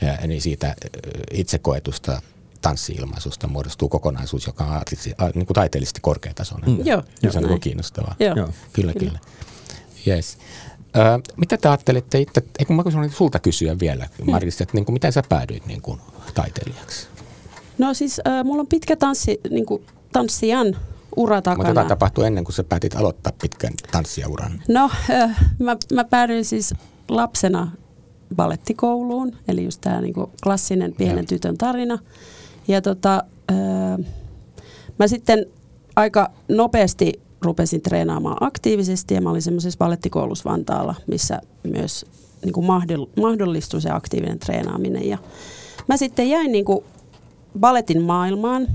ja, 0.07 0.26
niin 0.26 0.42
siitä 0.42 0.76
itsekoetusta 1.30 2.22
tanssi-ilmaisusta 2.61 3.46
muodostuu 3.46 3.88
kokonaisuus, 3.88 4.46
joka 4.46 4.64
on 4.64 4.70
artisti, 4.70 5.12
a, 5.18 5.24
niin 5.34 5.46
kuin 5.46 5.55
taiteellisesti 5.55 6.00
korkeatasoinen. 6.00 6.70
Mm. 6.70 6.86
Joo, 6.86 7.03
se 7.30 7.38
on 7.38 7.44
niin 7.44 7.61
kiinnostavaa. 7.61 8.14
Joo. 8.20 8.36
Joo. 8.36 8.48
Kyllä, 8.72 8.92
kyllä. 8.92 9.18
Yes. 10.07 10.38
Ö, 10.96 11.00
mitä 11.36 11.57
te 11.57 11.68
ajattelitte 11.68 12.20
itse, 12.20 12.42
eikö 12.59 12.72
mä 12.72 12.84
voisin 12.84 13.11
sulta 13.11 13.38
kysyä 13.38 13.78
vielä, 13.78 14.09
Maris, 14.24 14.61
että 14.61 14.74
niin 14.74 14.84
kuin, 14.84 14.92
miten 14.92 15.12
sä 15.12 15.22
päädyit 15.28 15.66
niin 15.66 15.82
kuin, 15.82 16.00
taiteilijaksi? 16.34 17.07
No 17.78 17.94
siis 17.94 18.20
äh, 18.26 18.44
mulla 18.44 18.61
on 18.61 18.66
pitkä 18.66 18.96
tanssi, 18.96 19.40
niin 19.50 19.66
kuin, 19.66 19.86
tanssijan 20.12 20.76
ura 21.16 21.42
takana. 21.42 21.68
Mutta 21.68 21.80
tämä 21.80 21.88
tapahtui 21.88 22.26
ennen 22.26 22.44
kuin 22.44 22.55
sä 22.55 22.64
päätit 22.64 22.96
aloittaa 22.96 23.32
pitkän 23.42 23.72
tanssijauran. 23.90 24.62
No, 24.68 24.90
äh, 25.11 25.36
mä, 25.59 25.76
mä 25.92 26.05
päädyin 26.05 26.44
siis 26.44 26.74
lapsena 27.09 27.70
ballettikouluun, 28.35 29.37
eli 29.49 29.64
just 29.64 29.80
tämä 29.80 30.01
niin 30.01 30.14
klassinen 30.43 30.95
pienen 30.95 31.26
tytön 31.26 31.59
tarina. 31.59 31.99
Ja 32.68 32.83
tota, 32.83 33.24
öö, 33.51 34.05
mä 34.99 35.09
sitten 35.09 35.47
aika 35.97 36.30
nopeasti 36.49 37.20
rupesin 37.43 37.83
treenaamaan 37.83 38.37
aktiivisesti 38.41 39.14
ja 39.14 39.20
mä 39.20 39.30
olin 39.30 39.43
semmoisessa 39.43 39.78
ballettikoulussa 39.78 40.51
Vantaalla, 40.51 40.95
missä 41.07 41.41
myös 41.64 42.07
niin 42.45 42.53
kuin 42.53 42.66
mahdollistui 43.20 43.80
se 43.80 43.91
aktiivinen 43.91 44.39
treenaaminen. 44.39 45.09
Ja 45.09 45.18
mä 45.89 45.97
sitten 45.97 46.28
jäin 46.28 46.53
niin 46.53 46.64
kuin 46.64 46.85
balletin 47.61 48.03
maailmaan, 48.03 48.68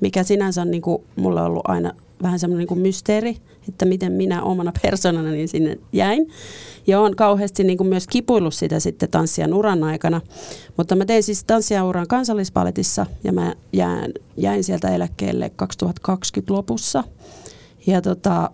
mikä 0.00 0.22
sinänsä 0.22 0.62
on 0.62 0.70
niin 0.70 0.82
kuin, 0.82 1.02
mulla 1.16 1.44
ollut 1.44 1.62
aina 1.64 1.92
vähän 2.22 2.38
semmoinen 2.38 2.58
niin 2.58 2.68
kuin 2.68 2.80
mysteeri, 2.80 3.36
että 3.70 3.84
miten 3.84 4.12
minä 4.12 4.42
omana 4.42 4.72
persoonana 4.82 5.30
niin 5.30 5.48
sinne 5.48 5.78
jäin. 5.92 6.28
Ja 6.86 7.00
olen 7.00 7.16
kauheasti 7.16 7.64
niin 7.64 7.78
kuin 7.78 7.88
myös 7.88 8.06
kipuillut 8.06 8.54
sitä 8.54 8.80
sitten 8.80 9.10
tanssijan 9.10 9.54
uran 9.54 9.84
aikana. 9.84 10.20
Mutta 10.76 10.96
mä 10.96 11.04
tein 11.04 11.22
siis 11.22 11.44
tanssijan 11.44 11.86
uran 11.86 12.06
kansallispaletissa 12.08 13.06
ja 13.24 13.32
mä 13.32 13.54
jäin, 13.72 14.12
jäin 14.36 14.64
sieltä 14.64 14.88
eläkkeelle 14.88 15.50
2020 15.56 16.52
lopussa. 16.52 17.04
Ja 17.86 18.02
tota, 18.02 18.50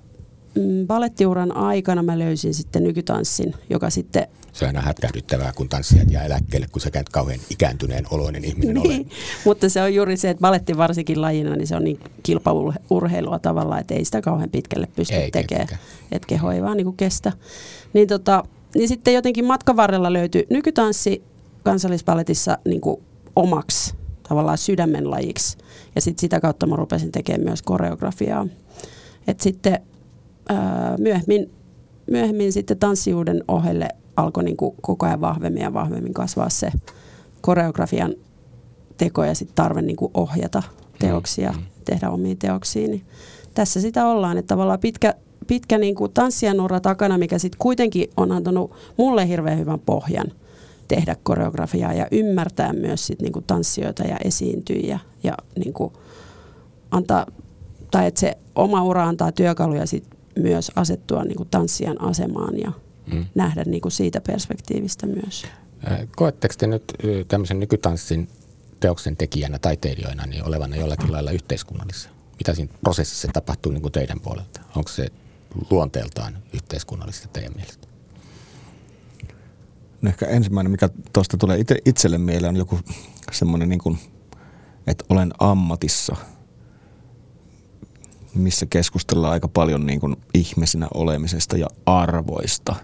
mm, 0.54 0.86
balettiuran 0.86 1.56
aikana 1.56 2.02
mä 2.02 2.18
löysin 2.18 2.54
sitten 2.54 2.84
nykytanssin, 2.84 3.54
joka 3.70 3.90
sitten... 3.90 4.28
Se 4.56 4.64
on 4.64 4.66
aina 4.66 4.80
hätkähdyttävää, 4.80 5.52
kun 5.52 5.68
tanssijat 5.68 6.10
jää 6.10 6.24
eläkkeelle, 6.24 6.66
kun 6.72 6.80
sä 6.80 6.90
käyt 6.90 7.08
kauhean 7.08 7.40
ikääntyneen 7.50 8.04
oloinen 8.10 8.44
ihminen 8.44 8.74
niin, 8.74 9.10
Mutta 9.44 9.68
se 9.68 9.82
on 9.82 9.94
juuri 9.94 10.16
se, 10.16 10.30
että 10.30 10.40
baletti 10.40 10.76
varsinkin 10.76 11.20
lajina, 11.20 11.56
niin 11.56 11.66
se 11.66 11.76
on 11.76 11.84
niin 11.84 12.00
kilpaurheilua 12.22 13.38
tavallaan, 13.38 13.80
että 13.80 13.94
ei 13.94 14.04
sitä 14.04 14.20
kauhean 14.20 14.50
pitkälle 14.50 14.88
pysty 14.96 15.14
tekemään. 15.32 15.68
Että 16.12 16.26
keho 16.26 16.50
ei 16.50 16.62
vaan 16.62 16.76
niin 16.76 16.84
kuin 16.84 16.96
kestä. 16.96 17.32
Niin, 17.92 18.08
tota, 18.08 18.44
niin 18.74 18.88
sitten 18.88 19.14
jotenkin 19.14 19.44
matkan 19.44 19.76
varrella 19.76 20.12
löytyi 20.12 20.46
nykytanssi 20.50 21.22
kansallispaletissa 21.64 22.58
niin 22.64 22.80
kuin 22.80 23.02
omaksi 23.36 23.94
tavallaan 24.28 24.58
sydämenlajiksi. 24.58 25.58
Ja 25.94 26.00
sitten 26.00 26.20
sitä 26.20 26.40
kautta 26.40 26.66
mä 26.66 26.76
rupesin 26.76 27.12
tekemään 27.12 27.44
myös 27.44 27.62
koreografiaa. 27.62 28.46
Et 29.28 29.40
sitten 29.40 29.78
ää, 30.48 30.96
myöhemmin, 30.98 31.50
myöhemmin 32.10 32.52
sitten 32.52 32.78
tanssijuuden 32.78 33.44
ohelle 33.48 33.88
alkoi 34.16 34.44
niin 34.44 34.56
kuin 34.56 34.74
koko 34.82 35.06
ajan 35.06 35.20
vahvemmin 35.20 35.62
ja 35.62 35.72
vahvemmin 35.72 36.14
kasvaa 36.14 36.48
se 36.48 36.72
koreografian 37.40 38.14
teko 38.96 39.24
ja 39.24 39.34
sitten 39.34 39.54
tarve 39.54 39.82
niin 39.82 39.96
kuin 39.96 40.10
ohjata 40.14 40.62
teoksia, 40.98 41.52
mm. 41.52 41.62
tehdä 41.84 42.10
omiin 42.10 42.38
teoksiin. 42.38 42.90
Niin 42.90 43.04
tässä 43.54 43.80
sitä 43.80 44.06
ollaan, 44.06 44.38
että 44.38 44.54
tavallaan 44.54 44.80
pitkä, 44.80 45.14
pitkä 45.46 45.78
niin 45.78 45.94
kuin 45.94 46.12
tanssijan 46.12 46.60
ura 46.60 46.80
takana, 46.80 47.18
mikä 47.18 47.38
sitten 47.38 47.58
kuitenkin 47.58 48.10
on 48.16 48.32
antanut 48.32 48.72
mulle 48.96 49.28
hirveän 49.28 49.58
hyvän 49.58 49.80
pohjan 49.80 50.26
tehdä 50.88 51.16
koreografiaa 51.22 51.92
ja 51.92 52.06
ymmärtää 52.10 52.72
myös 52.72 53.06
sit 53.06 53.22
niin 53.22 53.32
kuin 53.32 53.44
tanssijoita 53.44 54.02
ja 54.02 54.16
esiintyjiä 54.24 54.98
ja 55.22 55.34
niin 55.58 55.72
kuin 55.72 55.92
antaa, 56.90 57.26
tai 57.90 58.06
että 58.06 58.20
se 58.20 58.38
oma 58.54 58.82
ura 58.84 59.04
antaa 59.04 59.32
työkaluja 59.32 59.86
sit 59.86 60.04
myös 60.38 60.72
asettua 60.76 61.24
niin 61.24 61.36
kuin 61.36 61.48
tanssijan 61.50 62.00
asemaan 62.00 62.58
ja 62.58 62.72
mm. 63.12 63.26
nähdä 63.34 63.64
niin 63.66 63.80
kuin 63.80 63.92
siitä 63.92 64.20
perspektiivistä 64.20 65.06
myös. 65.06 65.46
Koetteko 66.16 66.54
te 66.58 66.66
nyt 66.66 66.92
tämmöisen 67.28 67.60
nykytanssin 67.60 68.28
teoksen 68.80 69.16
tekijänä, 69.16 69.58
taiteilijoina, 69.58 70.26
niin 70.26 70.44
olevana 70.44 70.76
jollakin 70.76 71.12
lailla 71.12 71.30
yhteiskunnallisessa? 71.30 72.08
Mitä 72.38 72.54
siinä 72.54 72.72
prosessissa 72.80 73.28
tapahtuu 73.32 73.72
niin 73.72 73.82
kuin 73.82 73.92
teidän 73.92 74.20
puolelta? 74.20 74.60
Onko 74.76 74.90
se 74.90 75.08
luonteeltaan 75.70 76.38
yhteiskunnallista 76.52 77.28
teidän 77.28 77.52
mielestä? 77.56 77.88
No 80.02 80.08
ehkä 80.08 80.26
ensimmäinen, 80.26 80.70
mikä 80.70 80.88
tuosta 81.12 81.36
tulee 81.36 81.58
itse, 81.58 81.76
itselle 81.84 82.18
mieleen, 82.18 82.48
on 82.48 82.56
joku 82.56 82.78
semmoinen, 83.32 83.68
niin 83.68 83.78
kuin, 83.78 83.98
että 84.86 85.04
olen 85.08 85.32
ammatissa, 85.38 86.16
missä 88.34 88.66
keskustellaan 88.66 89.32
aika 89.32 89.48
paljon 89.48 89.86
niin 89.86 90.00
kuin 90.00 90.16
ihmisenä 90.34 90.88
olemisesta 90.94 91.56
ja 91.56 91.66
arvoista 91.86 92.74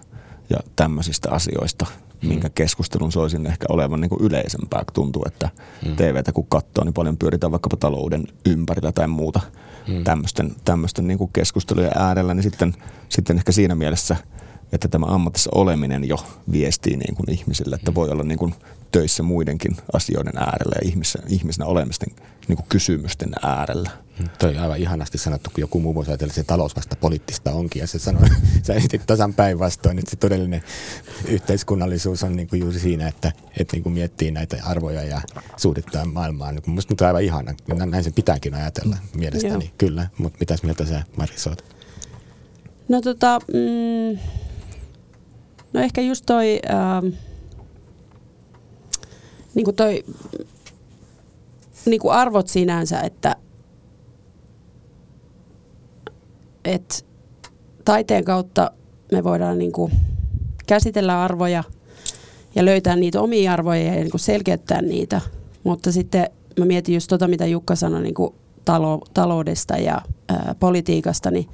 ja 0.53 0.59
tämmöisistä 0.75 1.31
asioista, 1.31 1.85
mm. 2.21 2.29
minkä 2.29 2.49
keskustelun 2.49 3.11
soisin 3.11 3.45
ehkä 3.45 3.65
olevan 3.69 4.01
niin 4.01 4.09
kuin 4.09 4.21
yleisempää. 4.21 4.83
Tuntuu, 4.93 5.23
että 5.27 5.49
mm. 5.85 5.95
TVtä 5.95 6.31
kun 6.31 6.47
katsoo, 6.47 6.83
niin 6.83 6.93
paljon 6.93 7.17
pyöritään 7.17 7.51
vaikkapa 7.51 7.77
talouden 7.77 8.23
ympärillä 8.45 8.91
tai 8.91 9.07
muuta 9.07 9.39
mm. 9.87 10.03
tämmöisten, 10.03 10.55
tämmöisten 10.65 11.07
niin 11.07 11.17
kuin 11.17 11.29
keskustelujen 11.33 11.91
äärellä, 11.95 12.33
niin 12.33 12.43
sitten, 12.43 12.73
sitten 13.09 13.37
ehkä 13.37 13.51
siinä 13.51 13.75
mielessä– 13.75 14.15
että 14.73 14.87
tämä 14.87 15.05
ammatissa 15.05 15.49
oleminen 15.55 16.07
jo 16.07 16.17
viestii 16.51 16.97
niin 16.97 17.15
kuin 17.15 17.31
ihmisille, 17.31 17.75
että 17.75 17.95
voi 17.95 18.09
olla 18.09 18.23
niin 18.23 18.37
kuin 18.37 18.55
töissä 18.91 19.23
muidenkin 19.23 19.77
asioiden 19.93 20.37
äärellä 20.37 20.75
ja 20.81 20.87
ihmisenä, 20.87 21.25
ihmisenä 21.29 21.65
olemisten 21.65 22.09
niin 22.47 22.57
kuin 22.57 22.65
kysymysten 22.69 23.31
äärellä. 23.41 23.89
Mm, 24.19 24.29
toi 24.39 24.57
on 24.57 24.63
aivan 24.63 24.77
ihanasti 24.77 25.17
sanottu, 25.17 25.49
kun 25.53 25.61
joku 25.61 25.79
muu 25.79 25.95
voisi 25.95 26.11
ajatella, 26.11 26.31
että 26.31 26.41
se 26.41 26.47
talous 26.47 26.75
vasta 26.75 26.95
poliittista 26.95 27.51
onkin. 27.51 27.79
Ja 27.79 27.87
se 27.87 27.99
sanoi, 27.99 28.27
sä 28.67 28.73
esitit 28.73 29.05
tasan 29.05 29.33
päinvastoin, 29.33 29.99
että 29.99 30.11
se 30.11 30.15
todellinen 30.15 30.63
yhteiskunnallisuus 31.27 32.23
on 32.23 32.35
niin 32.35 32.47
kuin 32.47 32.59
juuri 32.59 32.79
siinä, 32.79 33.07
että, 33.07 33.31
että 33.59 33.75
niin 33.75 33.83
kuin 33.83 33.93
miettii 33.93 34.31
näitä 34.31 34.57
arvoja 34.63 35.03
ja 35.03 35.21
suhdettaa 35.57 36.05
maailmaan. 36.05 36.61
Minusta 36.67 36.93
nyt 36.93 37.01
on 37.01 37.07
aivan 37.07 37.23
ihana. 37.23 37.53
Näin 37.85 38.03
se 38.03 38.11
pitääkin 38.11 38.53
ajatella 38.53 38.97
mielestäni, 39.15 39.65
Joo. 39.65 39.73
kyllä. 39.77 40.07
Mutta 40.17 40.39
mitäs 40.39 40.63
mieltä 40.63 40.85
sä, 40.85 41.03
Maris, 41.17 41.47
oot? 41.47 41.75
No 42.89 43.01
tota, 43.01 43.39
mm, 43.39 44.19
No 45.73 45.79
ehkä 45.81 46.01
just 46.01 46.25
toi, 46.25 46.59
ähm, 46.69 47.07
niin 49.55 49.65
kuin 49.65 49.75
toi 49.75 50.03
niin 51.85 51.99
kuin 51.99 52.13
arvot 52.13 52.47
sinänsä, 52.47 53.01
että 53.01 53.35
et 56.65 57.05
taiteen 57.85 58.23
kautta 58.23 58.71
me 59.11 59.23
voidaan 59.23 59.59
niin 59.59 59.71
kuin 59.71 59.91
käsitellä 60.67 61.23
arvoja 61.23 61.63
ja 62.55 62.65
löytää 62.65 62.95
niitä 62.95 63.21
omia 63.21 63.53
arvoja 63.53 63.83
ja 63.83 63.91
niin 63.91 64.11
kuin 64.11 64.21
selkeyttää 64.21 64.81
niitä. 64.81 65.21
Mutta 65.63 65.91
sitten 65.91 66.29
mä 66.59 66.65
mietin 66.65 66.95
just 66.95 67.07
tota, 67.09 67.27
mitä 67.27 67.45
Jukka 67.45 67.75
sanoi 67.75 68.01
niin 68.01 68.13
kuin 68.13 68.35
talo, 68.65 69.01
taloudesta 69.13 69.77
ja 69.77 70.01
ää, 70.29 70.55
politiikasta, 70.59 71.31
niin 71.31 71.49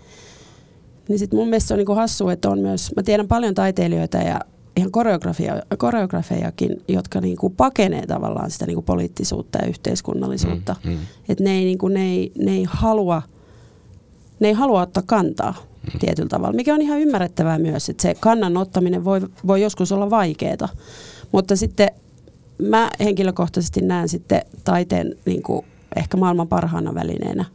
niin 1.10 1.20
sitten 1.20 1.40
mun 1.40 1.48
mielestä 1.48 1.68
se 1.68 1.74
on 1.74 1.78
niinku 1.78 1.96
hassu, 1.96 2.30
että 2.30 2.50
on 2.50 2.60
myös, 2.60 2.92
mä 2.96 3.04
tiedän 3.04 3.28
paljon 3.28 3.54
taiteilijoita 3.54 4.18
ja 4.18 4.40
ihan 4.78 4.92
koreografia, 4.92 5.62
koreografejakin, 5.78 6.82
jotka 6.88 7.22
niinku 7.22 7.50
pakenee 7.50 8.08
tavallaan 8.08 8.52
sitä 8.52 8.66
niinku 8.66 8.82
poliittisuutta 8.82 9.60
ja 9.62 9.68
yhteiskunnallisuutta. 9.68 10.76
Mm, 10.84 10.92
mm. 10.92 10.98
Että 11.30 11.44
ne, 11.44 11.52
ei, 11.52 11.66
niinku, 11.66 11.88
ne, 11.88 12.02
ei, 12.02 12.32
ne, 12.38 12.52
ei 12.52 12.64
halua, 12.70 13.22
ne 14.40 14.48
ei 14.48 14.54
halua 14.54 14.82
ottaa 14.82 15.04
kantaa 15.06 15.54
mm. 15.94 16.00
tietyllä 16.00 16.30
tavalla, 16.30 16.56
mikä 16.56 16.74
on 16.74 16.82
ihan 16.82 17.00
ymmärrettävää 17.00 17.60
myös, 17.60 17.90
että 17.90 18.02
se 18.02 18.16
kannan 18.20 18.58
ottaminen 18.58 19.06
voi, 19.06 19.22
voi 19.48 19.62
joskus 19.62 19.92
olla 19.92 20.10
vaikeaa. 20.10 20.70
Mutta 21.32 21.56
sitten 21.56 21.90
mä 22.62 22.90
henkilökohtaisesti 23.00 23.82
näen 23.82 24.10
sitten 24.10 24.42
taiteen 24.64 25.16
niinku, 25.26 25.66
ehkä 25.96 26.18
maailman 26.18 26.48
parhaana 26.48 26.94
välineenä 26.94 27.46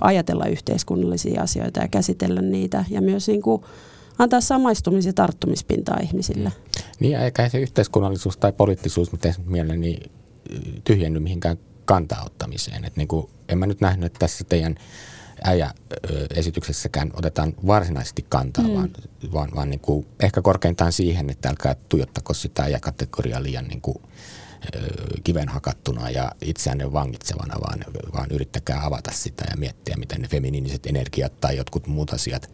ajatella 0.00 0.46
yhteiskunnallisia 0.46 1.42
asioita 1.42 1.80
ja 1.80 1.88
käsitellä 1.88 2.42
niitä 2.42 2.84
ja 2.90 3.00
myös 3.00 3.28
niin 3.28 3.42
kuin 3.42 3.62
antaa 4.18 4.40
samaistumis- 4.40 5.06
ja 5.06 5.12
tarttumispintaa 5.12 5.98
ihmisille. 6.02 6.52
Niin, 7.00 7.18
eikä 7.18 7.48
se 7.48 7.58
yhteiskunnallisuus 7.58 8.36
tai 8.36 8.52
poliittisuus, 8.52 9.12
mitä 9.12 9.34
mieleen, 9.46 9.80
niin 9.80 10.10
tyhjenny 10.84 11.20
mihinkään 11.20 11.56
kantaa 11.84 12.24
ottamiseen. 12.24 12.84
Et 12.84 12.96
niin 12.96 13.08
kuin, 13.08 13.26
en 13.48 13.58
mä 13.58 13.66
nyt 13.66 13.80
nähnyt, 13.80 14.06
että 14.06 14.18
tässä 14.18 14.44
teidän 14.48 14.74
äijä-esityksessäkään 15.44 17.10
otetaan 17.14 17.54
varsinaisesti 17.66 18.26
kantaa, 18.28 18.64
mm. 18.64 18.74
vaan, 18.74 18.90
vaan, 19.32 19.50
vaan 19.54 19.70
niin 19.70 19.80
kuin, 19.80 20.06
ehkä 20.20 20.42
korkeintaan 20.42 20.92
siihen, 20.92 21.30
että 21.30 21.48
älkää 21.48 21.76
tuijottako 21.88 22.34
sitä 22.34 22.62
äijäkategoriaa 22.62 23.42
liian 23.42 23.68
niin 23.68 23.80
kuin, 23.80 23.96
kiven 25.24 25.48
hakattuna 25.48 26.10
ja 26.10 26.32
itseänne 26.40 26.92
vangitsevana, 26.92 27.54
vaan, 27.60 27.84
vaan 28.12 28.30
yrittäkää 28.30 28.84
avata 28.84 29.10
sitä 29.12 29.44
ja 29.50 29.56
miettiä, 29.56 29.96
miten 29.98 30.20
ne 30.20 30.28
feminiiniset 30.28 30.86
energiat 30.86 31.40
tai 31.40 31.56
jotkut 31.56 31.86
muut 31.86 32.12
asiat, 32.12 32.50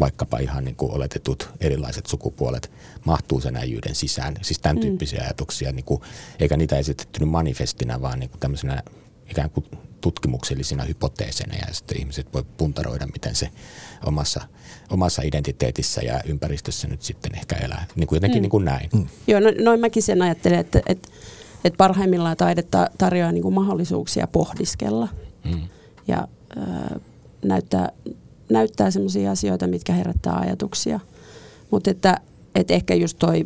vaikkapa 0.00 0.38
ihan 0.38 0.64
niin 0.64 0.76
kuin 0.76 0.92
oletetut 0.92 1.50
erilaiset 1.60 2.06
sukupuolet, 2.06 2.70
mahtuu 3.04 3.40
sen 3.40 3.56
äijyyden 3.56 3.94
sisään. 3.94 4.34
Siis 4.42 4.58
tämän 4.58 4.76
mm. 4.76 4.80
tyyppisiä 4.80 5.22
ajatuksia, 5.22 5.72
niin 5.72 5.84
kuin, 5.84 6.00
eikä 6.40 6.56
niitä 6.56 6.78
esitetty 6.78 7.24
manifestina, 7.24 8.02
vaan 8.02 8.20
niin 8.20 8.30
kuin 8.30 8.40
tämmöisenä 8.40 8.82
ikään 9.30 9.50
kuin 9.50 9.66
tutkimuksellisina 10.00 10.84
hypoteeseina 10.84 11.54
ja 11.54 11.74
sitten 11.74 11.98
ihmiset 11.98 12.34
voi 12.34 12.44
puntaroida, 12.56 13.06
miten 13.06 13.34
se 13.34 13.50
omassa, 14.04 14.40
omassa 14.90 15.22
identiteetissä 15.22 16.00
ja 16.02 16.20
ympäristössä 16.26 16.88
nyt 16.88 17.02
sitten 17.02 17.34
ehkä 17.34 17.56
elää. 17.56 17.86
Niin 17.96 18.06
kuin 18.06 18.16
jotenkin 18.16 18.38
mm. 18.38 18.42
niin 18.42 18.50
kuin 18.50 18.64
näin. 18.64 18.88
Mm. 18.92 19.06
Joo, 19.26 19.40
no, 19.40 19.52
noin 19.58 19.80
mäkin 19.80 20.02
sen 20.02 20.22
ajattelen, 20.22 20.58
että, 20.58 20.80
että, 20.86 21.08
että 21.64 21.76
parhaimmillaan 21.76 22.36
taide 22.36 22.64
tarjoaa 22.98 23.32
niin 23.32 23.42
kuin 23.42 23.54
mahdollisuuksia 23.54 24.26
pohdiskella 24.26 25.08
mm. 25.44 25.60
ja 26.08 26.28
äh, 26.58 27.00
näyttää, 27.44 27.92
näyttää 28.50 28.90
sellaisia 28.90 29.30
asioita, 29.30 29.66
mitkä 29.66 29.92
herättää 29.92 30.38
ajatuksia. 30.38 31.00
Mutta 31.70 31.90
että, 31.90 32.20
että 32.54 32.74
ehkä 32.74 32.94
just 32.94 33.18
toi, 33.18 33.44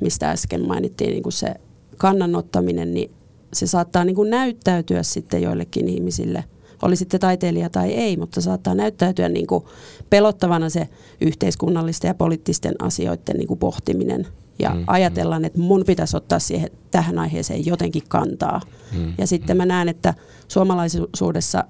mistä 0.00 0.30
äsken 0.30 0.66
mainittiin, 0.66 1.10
niin 1.10 1.22
kuin 1.22 1.32
se 1.32 1.54
kannanottaminen, 1.96 2.94
niin 2.94 3.10
se 3.52 3.66
saattaa 3.66 4.04
niin 4.04 4.16
kuin 4.16 4.30
näyttäytyä 4.30 5.02
sitten 5.02 5.42
joillekin 5.42 5.88
ihmisille, 5.88 6.44
oli 6.82 6.96
sitten 6.96 7.20
taiteilija 7.20 7.70
tai 7.70 7.90
ei, 7.90 8.16
mutta 8.16 8.40
saattaa 8.40 8.74
näyttäytyä 8.74 9.28
niin 9.28 9.46
kuin 9.46 9.64
pelottavana 10.10 10.68
se 10.68 10.88
yhteiskunnallisten 11.20 12.08
ja 12.08 12.14
poliittisten 12.14 12.74
asioiden 12.82 13.36
niin 13.36 13.48
kuin 13.48 13.58
pohtiminen. 13.58 14.26
Ja 14.58 14.70
mm, 14.74 14.84
ajatellaan, 14.86 15.42
mm. 15.42 15.46
että 15.46 15.58
mun 15.58 15.84
pitäisi 15.86 16.16
ottaa 16.16 16.38
siihen, 16.38 16.70
tähän 16.90 17.18
aiheeseen 17.18 17.66
jotenkin 17.66 18.02
kantaa. 18.08 18.60
Mm, 18.98 19.12
ja 19.18 19.26
sitten 19.26 19.56
mm. 19.56 19.58
mä 19.58 19.66
näen, 19.66 19.88
että 19.88 20.14
suomalaisuudessa, 20.48 21.64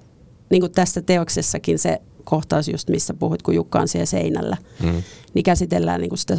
niin 0.49 0.61
kuin 0.61 0.71
tässä 0.71 1.01
teoksessakin 1.01 1.79
se 1.79 2.01
kohtaus 2.23 2.67
just, 2.67 2.89
missä 2.89 3.13
puhuit, 3.13 3.41
kun 3.41 3.55
Jukka 3.55 3.79
on 3.79 3.87
siellä 3.87 4.05
seinällä, 4.05 4.57
mm. 4.83 5.03
niin 5.33 5.43
käsitellään 5.43 6.01
niin 6.01 6.09
kuin 6.09 6.19
sitä 6.19 6.37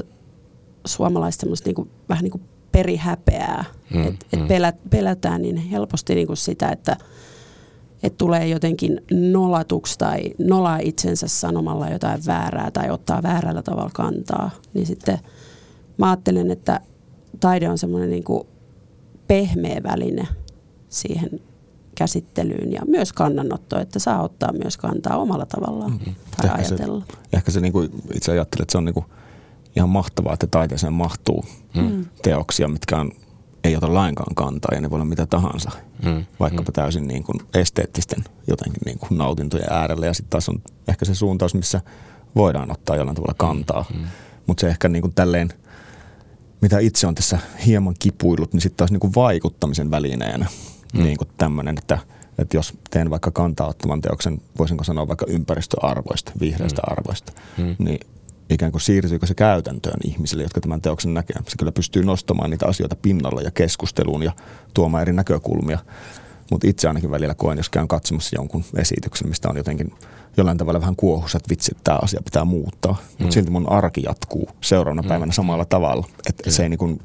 suomalaista 0.86 1.46
niin 1.64 1.74
kuin, 1.74 1.90
vähän 2.08 2.22
niin 2.22 2.32
kuin 2.32 2.42
perihäpeää. 2.72 3.64
Mm, 3.94 4.06
että 4.06 4.26
et 4.32 4.40
mm. 4.40 4.48
pelät, 4.48 4.76
pelätään 4.90 5.42
niin 5.42 5.56
helposti 5.56 6.14
niin 6.14 6.26
kuin 6.26 6.36
sitä, 6.36 6.68
että 6.68 6.96
et 8.02 8.18
tulee 8.18 8.48
jotenkin 8.48 9.00
nolatuksi 9.10 9.98
tai 9.98 10.22
nolaa 10.38 10.78
itsensä 10.78 11.28
sanomalla 11.28 11.88
jotain 11.88 12.26
väärää 12.26 12.70
tai 12.70 12.90
ottaa 12.90 13.22
väärällä 13.22 13.62
tavalla 13.62 13.90
kantaa. 13.94 14.50
Niin 14.74 14.86
sitten 14.86 15.18
mä 15.98 16.10
ajattelen, 16.10 16.50
että 16.50 16.80
taide 17.40 17.68
on 17.68 17.78
semmoinen 17.78 18.10
niin 18.10 18.24
kuin 18.24 18.46
pehmeä 19.28 19.80
väline 19.82 20.28
siihen 20.88 21.40
käsittelyyn 21.94 22.72
ja 22.72 22.80
myös 22.86 23.12
kannanotto, 23.12 23.80
että 23.80 23.98
saa 23.98 24.22
ottaa 24.22 24.52
myös 24.52 24.76
kantaa 24.76 25.16
omalla 25.16 25.46
tavallaan 25.46 25.90
mm-hmm. 25.90 26.14
tai 26.36 26.60
ehkä 26.60 26.74
ajatella. 26.74 27.04
Se, 27.08 27.18
ehkä 27.32 27.50
se 27.50 27.60
niin 27.60 27.72
kuin 27.72 27.90
itse 28.14 28.32
ajattelet, 28.32 28.62
että 28.62 28.72
se 28.72 28.78
on 28.78 28.84
niin 28.84 28.94
kuin– 28.94 29.06
ihan 29.76 29.88
mahtavaa, 29.88 30.32
että 30.32 30.46
taiteeseen 30.46 30.92
mahtuu 30.92 31.44
mm. 31.74 32.04
teoksia, 32.22 32.68
mitkä 32.68 32.96
on, 32.96 33.12
ei 33.64 33.76
ota 33.76 33.94
lainkaan 33.94 34.34
kantaa 34.34 34.74
ja 34.74 34.80
ne 34.80 34.90
voi 34.90 34.96
olla 34.96 35.04
mitä 35.04 35.26
tahansa. 35.26 35.70
Mm. 36.04 36.24
Vaikkapa 36.40 36.70
mm. 36.70 36.72
täysin 36.72 37.08
niin 37.08 37.24
kuin 37.24 37.38
esteettisten 37.54 38.24
jotenkin 38.46 38.80
niin 38.84 38.98
kuin 38.98 39.18
nautintojen 39.18 39.72
äärellä. 39.72 40.06
Ja 40.06 40.14
sitten 40.14 40.30
taas 40.30 40.48
on 40.48 40.62
ehkä 40.88 41.04
se 41.04 41.14
suuntaus, 41.14 41.54
missä 41.54 41.80
voidaan 42.36 42.72
ottaa 42.72 42.96
jollain 42.96 43.14
tavalla 43.14 43.34
kantaa. 43.38 43.84
Mm. 43.94 44.04
Mutta 44.46 44.60
se 44.60 44.68
ehkä 44.68 44.88
niin 44.88 45.02
kuin 45.02 45.14
tälleen, 45.14 45.48
mitä 46.60 46.78
itse 46.78 47.06
on 47.06 47.14
tässä 47.14 47.38
hieman 47.66 47.94
kipuillut, 47.98 48.52
niin 48.52 48.60
sitten 48.60 48.76
taas 48.76 48.90
niin 48.90 49.00
kuin 49.00 49.14
vaikuttamisen 49.14 49.90
välineenä. 49.90 50.46
Mm. 50.94 51.02
Niin 51.02 51.16
kuin 51.16 51.28
tämmöinen, 51.36 51.78
että, 51.78 51.98
että 52.38 52.56
jos 52.56 52.74
teen 52.90 53.10
vaikka 53.10 53.30
kantaa 53.30 53.68
ottavan 53.68 54.00
teoksen, 54.00 54.40
voisinko 54.58 54.84
sanoa 54.84 55.08
vaikka 55.08 55.26
ympäristöarvoista, 55.28 56.32
vihreistä 56.40 56.82
mm. 56.82 56.92
arvoista, 56.92 57.32
mm. 57.58 57.76
niin 57.78 58.00
ikään 58.50 58.72
kuin 58.72 58.82
siirtyykö 58.82 59.26
se 59.26 59.34
käytäntöön 59.34 60.00
ihmisille, 60.04 60.42
jotka 60.42 60.60
tämän 60.60 60.80
teoksen 60.80 61.14
näkee. 61.14 61.36
Se 61.48 61.56
kyllä 61.58 61.72
pystyy 61.72 62.04
nostamaan 62.04 62.50
niitä 62.50 62.66
asioita 62.66 62.96
pinnalla 62.96 63.40
ja 63.40 63.50
keskusteluun 63.50 64.22
ja 64.22 64.32
tuomaan 64.74 65.02
eri 65.02 65.12
näkökulmia. 65.12 65.78
Mutta 66.50 66.68
itse 66.68 66.88
ainakin 66.88 67.10
välillä 67.10 67.34
koen, 67.34 67.58
jos 67.58 67.68
käyn 67.68 67.88
katsomassa 67.88 68.36
jonkun 68.36 68.64
esityksen, 68.76 69.28
mistä 69.28 69.48
on 69.48 69.56
jotenkin 69.56 69.94
jollain 70.36 70.58
tavalla 70.58 70.80
vähän 70.80 70.96
kuohus, 70.96 71.34
että 71.34 71.50
vitsi, 71.50 71.76
tämä 71.84 71.98
asia 72.02 72.20
pitää 72.24 72.44
muuttaa. 72.44 72.96
Mutta 73.08 73.24
mm. 73.24 73.30
silti 73.30 73.50
mun 73.50 73.72
arki 73.72 74.02
jatkuu 74.06 74.48
seuraavana 74.60 75.02
mm. 75.02 75.08
päivänä 75.08 75.32
samalla 75.32 75.64
tavalla. 75.64 76.06
Että 76.28 76.50
se 76.50 76.62
ei 76.62 76.68
niin 76.68 76.78
kuin 76.78 77.00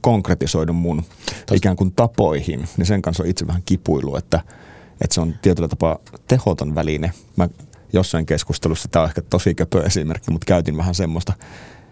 konkretisoidu 0.00 0.72
mun 0.72 1.02
Tos... 1.46 1.56
ikään 1.56 1.76
kuin 1.76 1.92
tapoihin, 1.92 2.68
niin 2.76 2.86
sen 2.86 3.02
kanssa 3.02 3.22
on 3.22 3.28
itse 3.28 3.46
vähän 3.46 3.62
kipuilu, 3.66 4.16
että, 4.16 4.40
että 5.00 5.14
se 5.14 5.20
on 5.20 5.34
tietyllä 5.42 5.68
tapaa 5.68 5.98
tehoton 6.26 6.74
väline. 6.74 7.12
Mä 7.36 7.48
jossain 7.94 8.26
keskustelussa, 8.26 8.88
tämä 8.88 9.02
on 9.02 9.08
ehkä 9.08 9.22
tosi 9.22 9.54
köpö 9.54 9.82
esimerkki, 9.82 10.30
mutta 10.30 10.46
käytin 10.46 10.76
vähän 10.76 10.94
semmoista 10.94 11.32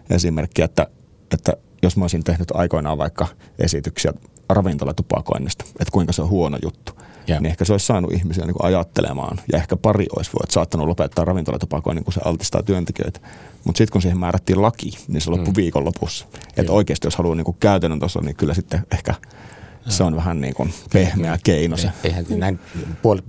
esimerkkiä, 0.09 0.65
että, 0.65 0.87
että 1.33 1.53
jos 1.81 1.97
mä 1.97 2.03
olisin 2.03 2.23
tehnyt 2.23 2.51
aikoinaan 2.53 2.97
vaikka 2.97 3.27
esityksiä 3.59 4.13
ravintolatupakoinnista, 4.49 5.65
että 5.65 5.91
kuinka 5.91 6.13
se 6.13 6.21
on 6.21 6.29
huono 6.29 6.57
juttu, 6.63 6.93
yeah. 7.29 7.41
niin 7.41 7.49
ehkä 7.49 7.65
se 7.65 7.73
olisi 7.73 7.85
saanut 7.85 8.11
ihmisiä 8.11 8.45
niin 8.45 8.53
kuin 8.53 8.65
ajattelemaan 8.65 9.37
ja 9.51 9.57
ehkä 9.57 9.75
pari 9.75 10.05
olisi 10.17 10.31
voinut 10.33 10.51
saattanut 10.51 10.87
lopettaa 10.87 11.25
ravintolatupakoinnin, 11.25 12.03
kun 12.03 12.13
se 12.13 12.21
altistaa 12.25 12.63
työntekijöitä. 12.63 13.19
Mutta 13.63 13.77
sitten 13.77 13.91
kun 13.91 14.01
siihen 14.01 14.17
määrättiin 14.17 14.61
laki, 14.61 14.91
niin 15.07 15.21
se 15.21 15.29
loppui 15.29 15.51
mm. 15.51 15.55
viikonlopussa. 15.55 16.25
Että 16.57 16.71
oikeasti 16.71 17.07
jos 17.07 17.15
haluaa 17.15 17.35
niin 17.35 17.45
kuin 17.45 17.57
käytännön 17.59 17.99
tasolla, 17.99 18.25
niin 18.25 18.35
kyllä 18.35 18.53
sitten 18.53 18.85
ehkä 18.91 19.15
se 19.89 20.03
on 20.03 20.15
vähän 20.15 20.41
niin 20.41 20.53
kuin 20.53 20.73
pehmeä 20.93 21.39
keino 21.43 21.77
se. 21.77 21.89
Eihän 22.03 22.25
näin 22.29 22.59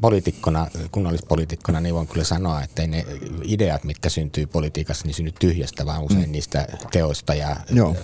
poliitikkona, 0.00 0.66
kunnallispoliitikkona, 0.92 1.80
niin 1.80 1.94
voin 1.94 2.06
kyllä 2.06 2.24
sanoa, 2.24 2.62
että 2.62 2.82
ei 2.82 2.88
ne 2.88 3.06
ideat, 3.42 3.84
mitkä 3.84 4.08
syntyy 4.08 4.46
politiikassa, 4.46 5.06
niin 5.06 5.14
synny 5.14 5.32
tyhjästä, 5.40 5.86
vaan 5.86 6.02
usein 6.02 6.26
mm. 6.26 6.32
niistä 6.32 6.66
teoista 6.90 7.34
ja 7.34 7.56
Joo. 7.70 7.96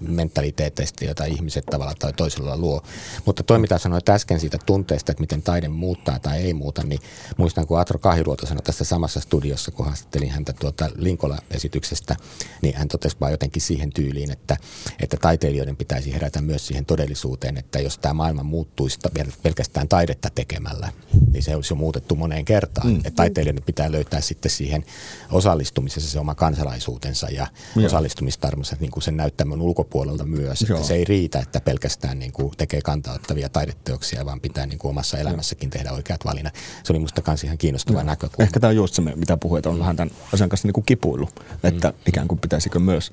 mentaliteeteistä, 0.00 1.04
joita 1.04 1.24
ihmiset 1.24 1.66
tavalla 1.66 1.94
tai 1.98 2.12
toisella 2.12 2.56
luo. 2.56 2.82
Mutta 3.24 3.42
toi, 3.42 3.58
mitä 3.58 3.78
sanoit 3.78 4.08
äsken 4.08 4.40
siitä 4.40 4.58
tunteesta, 4.66 5.12
että 5.12 5.20
miten 5.20 5.42
taide 5.42 5.68
muuttaa 5.68 6.18
tai 6.18 6.38
ei 6.38 6.54
muuta, 6.54 6.82
niin 6.82 7.00
muistan, 7.36 7.66
kun 7.66 7.80
Atro 7.80 7.98
Kahiruoto 7.98 8.46
sanoi 8.46 8.62
tässä 8.62 8.84
samassa 8.84 9.20
studiossa, 9.20 9.70
kun 9.70 9.86
haastattelin 9.86 10.30
häntä 10.30 10.52
tuota 10.52 10.90
Linkola-esityksestä, 10.94 12.16
niin 12.62 12.76
hän 12.76 12.88
totesi 12.88 13.16
vaan 13.20 13.32
jotenkin 13.32 13.62
siihen 13.62 13.92
tyyliin, 13.92 14.30
että, 14.30 14.56
että 15.02 15.16
taiteilijoiden 15.16 15.76
pitäisi 15.76 16.12
herätä 16.12 16.40
myös 16.40 16.66
siihen 16.66 16.86
todellisuuteen, 16.86 17.56
että 17.56 17.78
jos 17.78 17.95
tämä 18.00 18.14
maailma 18.14 18.42
muuttuisi 18.42 18.98
pelkästään 19.42 19.88
taidetta 19.88 20.28
tekemällä, 20.34 20.92
niin 21.32 21.42
se 21.42 21.56
olisi 21.56 21.72
jo 21.72 21.76
muutettu 21.76 22.14
moneen 22.16 22.44
kertaan. 22.44 22.88
Mm. 22.88 22.96
Että 22.96 23.10
taiteilijoiden 23.10 23.62
pitää 23.62 23.92
löytää 23.92 24.20
sitten 24.20 24.50
siihen 24.50 24.84
osallistumisessa 25.32 26.10
se 26.10 26.20
oma 26.20 26.34
kansalaisuutensa 26.34 27.28
ja 27.28 27.46
Joo. 27.76 27.86
osallistumistarmonsa 27.86 28.76
niin 28.80 28.90
kuin 28.90 29.02
sen 29.02 29.16
näyttämön 29.16 29.60
ulkopuolelta 29.60 30.24
myös. 30.24 30.62
Että 30.62 30.82
se 30.82 30.94
ei 30.94 31.04
riitä, 31.04 31.38
että 31.38 31.60
pelkästään 31.60 32.18
niin 32.18 32.32
kuin 32.32 32.52
tekee 32.56 32.80
kantauttavia 32.80 33.48
taideteoksia, 33.48 34.24
vaan 34.24 34.40
pitää 34.40 34.66
niin 34.66 34.78
kuin 34.78 34.90
omassa 34.90 35.18
elämässäkin 35.18 35.70
tehdä 35.70 35.92
oikeat 35.92 36.24
valinnat. 36.24 36.54
Se 36.84 36.92
oli 36.92 36.98
musta 36.98 37.22
myös 37.26 37.44
ihan 37.44 37.58
kiinnostava 37.58 37.98
Joo. 37.98 38.06
näkökulma. 38.06 38.44
Ehkä 38.44 38.60
tämä 38.60 38.68
on 38.68 38.76
just 38.76 38.94
se, 38.94 39.02
mitä 39.02 39.36
puhuit, 39.36 39.66
on 39.66 39.78
vähän 39.78 39.96
tämän 39.96 40.14
asian 40.34 40.48
kanssa 40.48 40.68
niin 40.68 40.72
kuin 40.72 40.84
kipuilu, 40.84 41.28
että 41.62 41.88
mm. 41.88 41.94
ikään 42.06 42.28
kuin 42.28 42.38
pitäisikö 42.38 42.78
myös 42.78 43.12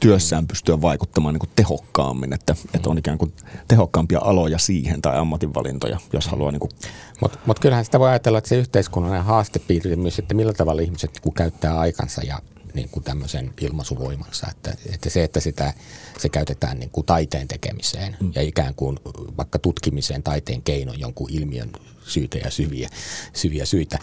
työssään 0.00 0.46
pystyä 0.46 0.80
vaikuttamaan 0.80 1.34
niin 1.34 1.40
kuin 1.40 1.50
tehokkaammin, 1.56 2.32
että, 2.32 2.56
että 2.74 2.90
on 2.90 2.98
ikään 2.98 3.18
kuin 3.18 3.32
tehokkaampia 3.68 4.20
aloja 4.22 4.58
siihen 4.58 5.02
tai 5.02 5.18
ammatinvalintoja, 5.18 5.98
jos 6.12 6.28
haluaa. 6.28 6.52
Niin 6.52 6.60
kuin. 6.60 6.70
Mutta 7.20 7.38
mut 7.46 7.58
kyllähän 7.58 7.84
sitä 7.84 8.00
voi 8.00 8.08
ajatella, 8.08 8.38
että 8.38 8.48
se 8.48 8.56
yhteiskunnallinen 8.56 9.24
haastepiiri 9.24 9.96
myös, 9.96 10.18
että 10.18 10.34
millä 10.34 10.52
tavalla 10.52 10.82
ihmiset 10.82 11.20
niin 11.24 11.34
käyttää 11.34 11.78
aikansa 11.78 12.22
ja 12.22 12.38
niin 12.74 12.88
kuin 12.88 13.04
tämmöisen 13.04 13.52
ilmaisuvoimansa. 13.60 14.46
Että, 14.50 14.74
että 14.94 15.10
se, 15.10 15.24
että 15.24 15.40
sitä, 15.40 15.72
se 16.18 16.28
käytetään 16.28 16.78
niin 16.78 16.90
kuin 16.90 17.06
taiteen 17.06 17.48
tekemiseen 17.48 18.16
mm. 18.20 18.32
ja 18.34 18.42
ikään 18.42 18.74
kuin 18.74 18.98
vaikka 19.36 19.58
tutkimiseen 19.58 20.22
taiteen 20.22 20.62
keinoin 20.62 21.00
jonkun 21.00 21.30
ilmiön 21.30 21.70
syytä 22.06 22.38
ja 22.38 22.50
syviä, 22.50 22.88
syviä 23.32 23.64
syitä, 23.64 23.98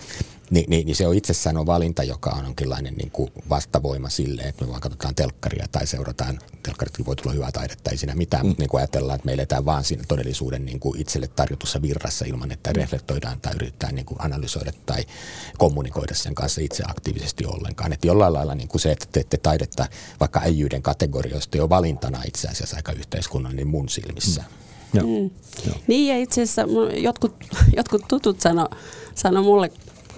Niin, 0.52 0.66
niin, 0.70 0.86
niin 0.86 0.95
se 0.95 1.08
on 1.08 1.16
itsessään 1.16 1.58
on 1.58 1.66
valinta, 1.66 2.04
joka 2.04 2.30
on 2.30 2.43
jonkinlainen 2.43 2.93
niin 2.93 3.12
kuin 3.12 3.32
vastavoima 3.49 4.10
sille, 4.10 4.41
että 4.41 4.66
me 4.66 4.70
vaan 4.70 4.82
katsotaan 4.82 5.16
telkkaria 5.16 5.66
tai 5.72 5.88
seurataan, 5.88 6.39
telkkarit 6.64 7.06
voi 7.06 7.16
tulla 7.16 7.34
hyvää 7.34 7.52
taidetta, 7.52 7.91
ei 7.91 7.97
siinä 7.97 8.16
mitään, 8.16 8.43
mm. 8.45 8.47
mutta 8.47 8.62
niin 8.62 8.70
kuin 8.70 8.82
ajatellaan, 8.82 9.16
että 9.16 9.26
me 9.26 9.34
eletään 9.34 9.66
vaan 9.66 9.84
siinä 9.84 10.04
todellisuuden 10.08 10.66
niin 10.66 10.80
kuin 10.80 11.02
itselle 11.02 11.28
tarjotussa 11.28 11.82
virrassa 11.82 12.26
ilman, 12.26 12.52
että 12.52 12.70
mm. 12.70 12.76
reflektoidaan 12.76 13.41
tai 13.41 13.54
yritetään 13.56 13.95
niin 13.95 14.06
kuin 14.06 14.22
analysoida 14.22 14.72
tai 14.86 15.06
kommunikoida 15.58 16.16
sen 16.16 16.36
kanssa 16.36 16.62
itse 16.62 16.84
aktiivisesti 16.88 17.45
ollenkaan. 17.45 17.93
Että 17.93 18.08
jollain 18.08 18.34
lailla 18.34 18.56
niin 18.56 18.68
kuin 18.68 18.82
se, 18.82 18.91
että 18.91 19.06
teette 19.12 19.38
taidetta 19.38 19.86
vaikka 20.20 20.39
äijyyden 20.39 20.82
kategorioista 20.82 21.58
jo 21.58 21.70
valintana 21.70 22.24
itse 22.28 22.47
asiassa 22.47 22.76
aika 22.76 22.91
yhteiskunnallinen 22.91 23.68
mun 23.68 23.89
silmissä. 23.89 24.41
Mm. 24.41 24.99
Joo. 24.99 25.08
Mm. 25.08 25.30
Joo. 25.68 25.76
Niin 25.88 26.08
ja 26.08 26.24
itse 26.24 26.41
asiassa 26.41 26.62
jotkut, 26.97 27.36
jotkut 27.78 28.02
tutut 28.08 28.41
sano, 28.41 28.70
sano 29.16 29.43
mulle 29.43 29.72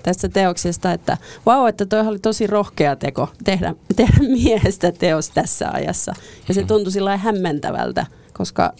tästä 0.03 0.29
teoksesta, 0.29 0.91
että 0.91 1.17
vau, 1.45 1.65
että 1.65 1.85
toi 1.85 2.07
oli 2.07 2.19
tosi 2.19 2.47
rohkea 2.47 2.95
teko 2.95 3.29
tehdä, 3.43 3.75
tehdä 3.95 4.17
miehestä 4.43 4.91
teos 4.91 5.29
tässä 5.29 5.71
ajassa. 5.71 6.13
Ja 6.47 6.53
se 6.53 6.61
mm. 6.61 6.67
tuntui 6.67 6.91
sillä 6.91 7.17
hämmentävältä, 7.17 8.05
koska 8.33 8.73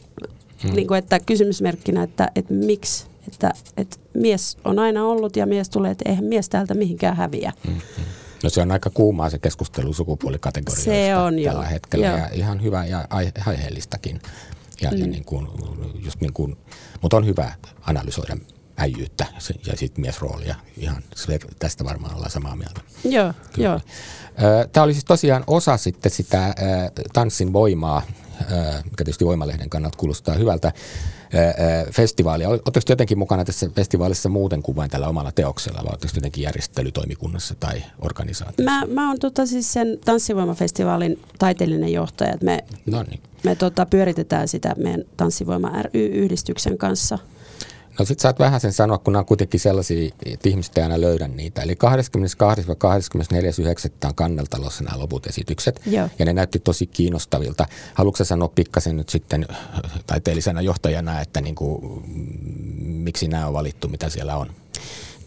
mm. 0.64 0.74
niin 0.74 0.88
kuin, 0.88 0.98
että 0.98 1.20
kysymysmerkkinä, 1.20 2.04
että, 2.04 2.32
että 2.36 2.54
miksi, 2.54 3.06
että, 3.28 3.54
että 3.78 3.98
mies 4.14 4.58
on 4.66 4.80
aina 4.80 5.06
ollut 5.06 5.36
ja 5.36 5.46
mies 5.46 5.70
tulee, 5.70 5.92
että 5.92 6.10
eihän 6.10 6.26
mies 6.26 6.50
täältä 6.50 6.74
mihinkään 6.74 7.16
häviä. 7.16 7.54
Mm. 7.68 7.74
No 8.44 8.50
se 8.50 8.62
on 8.62 8.72
aika 8.72 8.90
kuumaa 8.90 9.30
se 9.30 9.40
keskustelu 9.40 9.94
sukupuolikategorioista 9.94 10.92
se 10.92 11.16
on, 11.16 11.34
tällä 11.46 11.64
jo. 11.64 11.70
hetkellä 11.70 12.08
joo. 12.08 12.18
ja 12.18 12.30
ihan 12.34 12.62
hyvä 12.62 12.86
ja 12.86 13.08
aiheellistakin. 13.46 14.22
Ja, 14.82 14.92
mm. 14.92 14.98
ja 14.98 15.08
niin 15.08 15.26
kuin, 15.26 15.48
just 16.06 16.22
niin 16.22 16.34
kuin, 16.34 16.58
mutta 17.02 17.18
on 17.18 17.26
hyvä 17.26 17.52
analysoida 17.82 18.38
äijyyttä 18.78 19.26
ja 19.66 19.78
sitten 19.78 20.02
miesroolia. 20.02 20.56
Ihan 20.78 21.04
tästä 21.60 21.84
varmaan 21.84 22.16
ollaan 22.16 22.32
samaa 22.32 22.56
mieltä. 22.56 22.82
Joo, 23.04 23.34
Kyllä. 23.54 23.68
joo. 23.68 23.80
Tämä 24.72 24.84
oli 24.84 24.94
siis 24.94 25.06
tosiaan 25.06 25.44
osa 25.48 25.78
sitten 25.78 26.12
sitä 26.12 26.56
tanssin 27.14 27.54
voimaa, 27.54 28.02
mikä 28.84 28.98
tietysti 28.98 29.26
Voimalehden 29.26 29.70
kannalta 29.70 29.98
kuulostaa 29.98 30.36
hyvältä 30.36 30.72
festivaalia. 31.92 32.50
Oletteko 32.50 32.86
jotenkin 32.90 33.18
mukana 33.18 33.46
tässä 33.46 33.70
festivaalissa 33.76 34.30
muuten 34.30 34.64
kuin 34.64 34.76
vain 34.76 34.90
tällä 34.90 35.08
omalla 35.08 35.32
teoksella, 35.32 35.78
vai 35.84 35.90
oletteko 35.90 36.14
jotenkin 36.16 36.44
järjestelytoimikunnassa 36.44 37.56
tai 37.60 37.84
organisaatiossa? 38.00 38.72
Mä, 38.72 38.86
mä 38.94 39.08
oon 39.08 39.20
tota 39.20 39.46
siis 39.46 39.74
sen 39.74 39.98
Tanssivoimafestivaalin 40.06 41.20
taiteellinen 41.40 41.94
johtaja. 41.94 42.38
Me, 42.42 42.64
me 43.44 43.56
tota 43.56 43.86
pyöritetään 43.86 44.48
sitä 44.48 44.76
meidän 44.78 45.04
Tanssivoima 45.18 45.72
ry-yhdistyksen 45.82 46.78
kanssa– 46.78 47.20
No 48.00 48.06
sit 48.06 48.20
saat 48.20 48.40
vähän 48.40 48.60
sen 48.60 48.74
sanoa, 48.74 48.98
kun 48.98 49.14
nämä 49.14 49.20
on 49.20 49.26
kuitenkin 49.26 49.60
sellaisia, 49.60 50.12
että 50.26 50.50
ihmiset 50.50 50.78
ei 50.78 50.84
aina 50.84 51.02
löydä 51.02 51.28
niitä. 51.28 51.62
Eli 51.62 51.74
22-24.9. 51.74 51.78
on 54.08 54.16
kanneltalossa 54.16 54.84
nämä 54.84 55.00
loput 55.00 55.28
esitykset. 55.28 55.82
Joo. 55.86 56.10
Ja 56.20 56.26
ne 56.26 56.34
näytti 56.34 56.60
tosi 56.60 56.88
kiinnostavilta. 56.88 57.68
Haluatko 57.94 58.24
sanoa 58.24 58.48
pikkasen 58.48 58.98
nyt 58.98 59.10
sitten 59.10 59.48
taiteellisena 60.08 60.62
johtajana, 60.62 61.22
että 61.22 61.42
niin 61.42 61.56
kuin, 61.56 62.04
miksi 62.84 63.28
nämä 63.28 63.48
on 63.48 63.54
valittu, 63.54 63.88
mitä 63.88 64.10
siellä 64.10 64.38
on? 64.38 64.48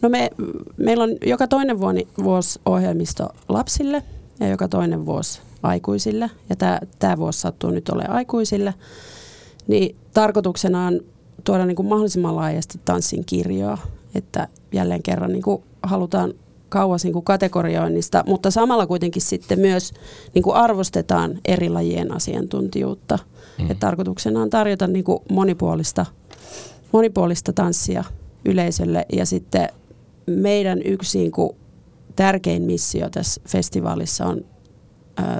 No 0.01 0.09
me, 0.09 0.29
meillä 0.77 1.03
on 1.03 1.15
joka 1.25 1.47
toinen 1.47 1.79
vuosi 2.23 2.59
ohjelmisto 2.65 3.29
lapsille 3.49 4.03
ja 4.39 4.47
joka 4.47 4.67
toinen 4.67 5.05
vuosi 5.05 5.41
aikuisille. 5.63 6.31
Ja 6.49 6.55
tämä, 6.55 6.79
tämä 6.99 7.17
vuosi 7.17 7.39
sattuu 7.39 7.71
nyt 7.71 7.89
olemaan 7.89 8.15
aikuisille. 8.15 8.73
Niin 9.67 9.95
tarkoituksena 10.13 10.87
on 10.87 11.01
tuoda 11.47 11.65
niin 11.65 11.75
kuin 11.75 11.87
mahdollisimman 11.87 12.35
laajasti 12.35 12.79
tanssin 12.85 13.25
kirjoa, 13.25 13.77
että 14.15 14.47
jälleen 14.73 15.03
kerran 15.03 15.31
niin 15.31 15.41
kuin 15.41 15.63
halutaan 15.83 16.33
kauas 16.69 17.03
niin 17.03 17.13
kuin 17.13 17.25
kategorioinnista, 17.25 18.23
mutta 18.27 18.51
samalla 18.51 18.87
kuitenkin 18.87 19.21
sitten 19.21 19.59
myös 19.59 19.93
niin 20.33 20.43
kuin 20.43 20.55
arvostetaan 20.55 21.39
eri 21.45 21.69
lajien 21.69 22.11
asiantuntijuutta. 22.11 23.19
Mm. 23.59 23.71
Et 23.71 23.79
tarkoituksena 23.79 24.41
on 24.41 24.49
tarjota 24.49 24.87
niin 24.87 25.03
kuin 25.03 25.19
monipuolista, 25.31 26.05
monipuolista 26.91 27.53
tanssia 27.53 28.03
yleisölle 28.45 29.05
ja 29.13 29.25
sitten 29.25 29.69
meidän 30.25 30.81
yksi 30.85 31.19
niin 31.19 31.31
kuin 31.31 31.49
tärkein 32.15 32.63
missio 32.63 33.09
tässä 33.09 33.41
festivaalissa 33.47 34.25
on 34.25 34.45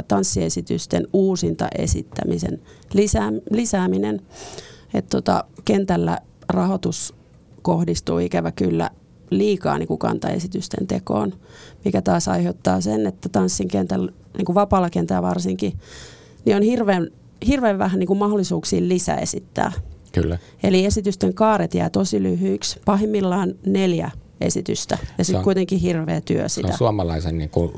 tanssiesitysten 0.07 1.07
uusinta 1.13 1.67
esittämisen 1.77 2.61
lisää, 2.93 3.31
lisääminen. 3.51 4.21
Et 4.97 5.09
tota, 5.09 5.43
kentällä 5.65 6.19
rahoitus 6.49 7.15
kohdistuu 7.61 8.19
ikävä 8.19 8.51
kyllä 8.51 8.89
liikaa 9.29 9.77
niin 9.77 9.87
kuin 9.87 9.97
kantaesitysten 9.97 10.87
tekoon, 10.87 11.33
mikä 11.85 12.01
taas 12.01 12.27
aiheuttaa 12.27 12.81
sen, 12.81 13.07
että 13.07 13.29
tanssin 13.29 13.67
kentällä, 13.67 14.11
niin 14.37 14.45
kuin 14.45 14.55
vapaalla 14.55 14.89
kentällä 14.89 15.21
varsinkin, 15.21 15.73
niin 16.45 16.55
on 16.55 16.63
hirveän, 16.63 17.07
hirveän 17.47 17.77
vähän 17.79 17.99
niin 17.99 18.07
kuin 18.07 18.19
mahdollisuuksia 18.19 18.79
lisäesittää. 18.81 19.71
Kyllä. 20.11 20.37
Eli 20.63 20.85
esitysten 20.85 21.33
kaaret 21.33 21.73
jää 21.73 21.89
tosi 21.89 22.23
lyhyiksi, 22.23 22.79
pahimmillaan 22.85 23.55
neljä 23.65 24.11
esitystä 24.41 24.97
ja 25.17 25.25
sitten 25.25 25.43
kuitenkin 25.43 25.79
hirveä 25.79 26.21
työ 26.21 26.49
sitä. 26.49 26.67
Se 26.67 26.73
on 26.73 26.77
suomalaisen 26.77 27.37
niin 27.37 27.49
kuin, 27.49 27.71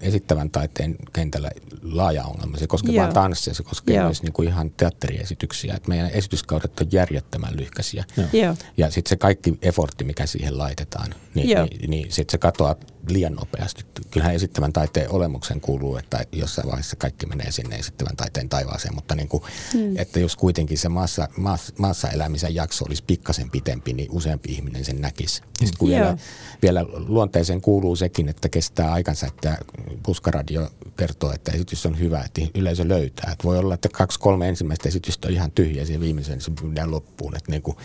esittävän 0.00 0.50
taiteen 0.50 0.96
kentällä 1.12 1.50
laaja 1.82 2.24
ongelma. 2.24 2.56
Se 2.56 2.66
koskee 2.66 3.00
vain 3.00 3.12
tanssia, 3.12 3.54
se 3.54 3.62
koskee 3.62 3.96
Joo. 3.96 4.04
myös 4.04 4.22
niin 4.22 4.32
kuin 4.32 4.48
ihan 4.48 4.70
teatteriesityksiä. 4.70 5.74
Et 5.74 5.88
meidän 5.88 6.10
esityskaudet 6.10 6.80
on 6.80 6.86
järjettömän 6.92 7.56
lyhkäisiä. 7.56 8.04
Joo. 8.32 8.54
Ja 8.76 8.90
sitten 8.90 9.08
se 9.08 9.16
kaikki 9.16 9.58
effortti, 9.62 10.04
mikä 10.04 10.26
siihen 10.26 10.58
laitetaan, 10.58 11.14
niin, 11.34 11.46
niin, 11.46 11.90
niin 11.90 12.12
sitten 12.12 12.32
se 12.32 12.38
katoaa 12.38 12.76
liian 13.08 13.34
nopeasti. 13.34 13.84
Kyllähän 14.10 14.34
esittävän 14.34 14.72
taiteen 14.72 15.10
olemuksen 15.10 15.60
kuuluu, 15.60 15.96
että 15.96 16.24
jossain 16.32 16.68
vaiheessa 16.68 16.96
kaikki 16.96 17.26
menee 17.26 17.50
sinne 17.50 17.76
esittävän 17.76 18.16
taiteen 18.16 18.48
taivaaseen, 18.48 18.94
mutta 18.94 19.14
niin 19.14 19.28
kuin, 19.28 19.42
hmm. 19.72 19.96
että 19.96 20.20
jos 20.20 20.36
kuitenkin 20.36 20.78
se 20.78 20.88
maassa, 20.88 21.28
maassa, 21.36 21.72
maassa 21.78 22.08
elämisen 22.08 22.54
jakso 22.54 22.84
olisi 22.84 23.04
pikkasen 23.06 23.50
pitempi, 23.50 23.92
niin 23.92 24.10
useampi 24.10 24.52
ihminen 24.52 24.84
sen 24.84 25.00
näkisi. 25.00 25.42
Ja 25.60 25.68
kun 25.78 25.88
vielä, 25.88 26.16
vielä 26.62 26.86
luonteeseen 26.92 27.60
kuuluu 27.60 27.96
sekin, 27.96 28.28
että 28.28 28.48
kestää 28.48 28.92
aikansa, 28.92 29.26
että 29.26 29.58
puskaradio 30.02 30.70
kertoo, 30.96 31.32
että 31.32 31.52
esitys 31.70 31.86
on 31.86 31.98
hyvä, 31.98 32.22
että 32.24 32.40
yleisö 32.54 32.88
löytää. 32.88 33.32
Että 33.32 33.44
voi 33.44 33.58
olla, 33.58 33.74
että 33.74 33.88
kaksi, 33.88 34.20
kolme 34.20 34.48
ensimmäistä 34.48 34.88
esitystä 34.88 35.28
on 35.28 35.34
ihan 35.34 35.50
tyhjä 35.50 35.82
ja 35.82 36.00
viimeisen 36.00 36.40
se 36.40 36.50
myydään 36.62 36.90
loppuun. 36.90 37.36
Että 37.36 37.50
niin 37.50 37.62
kuin 37.62 37.76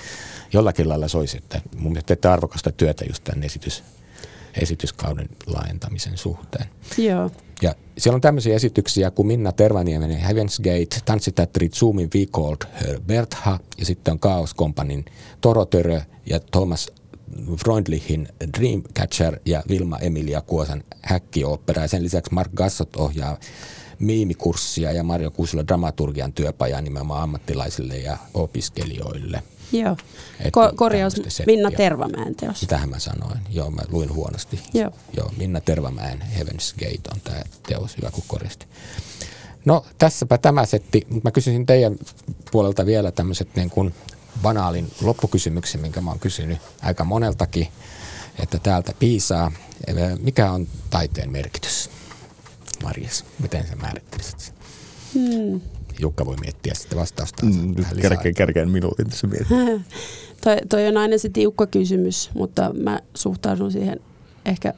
jollakin 0.53 0.89
lailla 0.89 1.07
soisi, 1.07 1.37
että 1.37 1.61
mun 1.77 1.91
mielestä 1.91 2.07
teette 2.07 2.27
arvokasta 2.27 2.71
työtä 2.71 3.05
just 3.05 3.23
tämän 3.23 3.43
esitys, 3.43 3.83
esityskauden 4.61 5.29
laajentamisen 5.45 6.17
suhteen. 6.17 6.65
Joo. 6.97 7.31
Ja 7.61 7.75
siellä 7.97 8.15
on 8.15 8.21
tämmöisiä 8.21 8.55
esityksiä 8.55 9.11
kuin 9.11 9.27
Minna 9.27 9.51
Tervaniemen 9.51 10.11
Heaven's 10.11 10.63
Gate, 10.63 11.01
tanssiteatteri 11.05 11.69
Zoomin 11.69 12.09
We 12.15 12.25
Called 12.25 12.67
Her 12.81 12.99
Bertha 12.99 13.59
ja 13.77 13.85
sitten 13.85 14.11
on 14.11 14.19
Chaos 14.19 14.55
Companyn 14.55 15.05
Torotörö 15.41 16.01
ja 16.25 16.39
Thomas 16.39 16.91
Freundlichin 17.63 18.27
Dreamcatcher 18.59 19.39
ja 19.45 19.63
Vilma 19.69 19.99
Emilia 19.99 20.41
Kuosan 20.41 20.83
häkkiooppera. 21.01 21.81
Ja 21.81 21.87
sen 21.87 22.03
lisäksi 22.03 22.33
Mark 22.33 22.51
Gassot 22.51 22.95
ohjaa 22.95 23.37
miimikurssia 23.99 24.91
ja 24.91 25.03
Marjo 25.03 25.31
Kuusila 25.31 25.67
dramaturgian 25.67 26.33
työpajaa 26.33 26.81
nimenomaan 26.81 27.23
ammattilaisille 27.23 27.97
ja 27.97 28.17
opiskelijoille. 28.33 29.43
Joo. 29.71 29.97
Ko- 30.43 30.75
korjaus 30.75 31.15
Minna 31.45 31.71
Tervamäen 31.71 32.35
teos. 32.35 32.59
Sitähän 32.59 32.89
mä 32.89 32.99
sanoin. 32.99 33.39
Joo, 33.49 33.71
mä 33.71 33.81
luin 33.91 34.13
huonosti. 34.13 34.59
Joo. 34.73 34.91
Joo 35.17 35.31
Minna 35.37 35.61
Tervamäen 35.61 36.23
Heaven's 36.37 36.75
Gate 36.79 37.09
on 37.13 37.21
tämä 37.23 37.41
teos, 37.67 37.97
hyvä 37.97 38.11
kun 38.11 38.23
korjasti. 38.27 38.65
No 39.65 39.85
tässäpä 39.97 40.37
tämä 40.37 40.65
setti. 40.65 41.07
Mä 41.23 41.31
kysyisin 41.31 41.65
teidän 41.65 41.95
puolelta 42.51 42.85
vielä 42.85 43.11
tämmöiset 43.11 43.49
niin 43.55 43.69
kuin 43.69 43.93
banaalin 44.41 44.91
loppukysymyksen, 45.01 45.81
minkä 45.81 46.01
mä 46.01 46.11
oon 46.11 46.19
kysynyt 46.19 46.57
aika 46.81 47.03
moneltakin, 47.03 47.67
että 48.39 48.59
täältä 48.59 48.93
piisaa. 48.99 49.51
Mikä 50.19 50.51
on 50.51 50.67
taiteen 50.89 51.31
merkitys? 51.31 51.89
Marjes, 52.83 53.25
miten 53.39 53.67
sä 53.67 53.75
määrittelisit 53.75 54.39
sen? 54.39 54.55
Hmm. 55.13 55.61
Jukka 55.99 56.25
voi 56.25 56.35
miettiä 56.35 56.73
sitten 56.73 56.99
vastausta. 56.99 57.45
Mm, 57.45 57.75
kärkeen, 58.01 58.35
kärkeen 58.35 58.69
minuutin 58.69 59.09
tässä 59.09 59.27
mietin. 59.27 59.85
toi, 60.43 60.57
toi 60.69 60.87
on 60.87 60.97
aina 60.97 61.17
se 61.17 61.29
tiukka 61.29 61.67
kysymys, 61.67 62.31
mutta 62.33 62.73
mä 62.73 62.99
suhtaudun 63.15 63.71
siihen 63.71 63.99
ehkä 64.45 64.73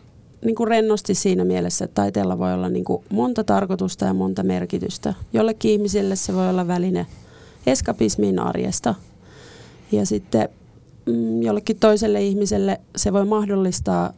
niin 0.46 0.56
kuin 0.56 0.68
rennosti 0.68 1.16
siinä 1.16 1.46
mielessä, 1.46 1.86
että 1.86 2.02
taiteella 2.02 2.40
voi 2.40 2.54
olla 2.54 2.70
niin 2.70 2.86
kuin 2.86 3.04
monta 3.10 3.44
tarkoitusta 3.44 4.06
ja 4.06 4.14
monta 4.14 4.44
merkitystä. 4.44 5.14
Jollekin 5.34 5.72
ihmiselle 5.72 6.16
se 6.16 6.34
voi 6.34 6.50
olla 6.50 6.68
väline 6.68 7.06
eskapismin 7.66 8.40
arjesta– 8.40 8.96
ja 9.92 10.06
sitten 10.06 10.50
mm, 11.06 11.42
jollekin 11.42 11.80
toiselle 11.80 12.22
ihmiselle 12.22 12.82
se 12.96 13.14
voi 13.14 13.26
mahdollistaa, 13.26 14.14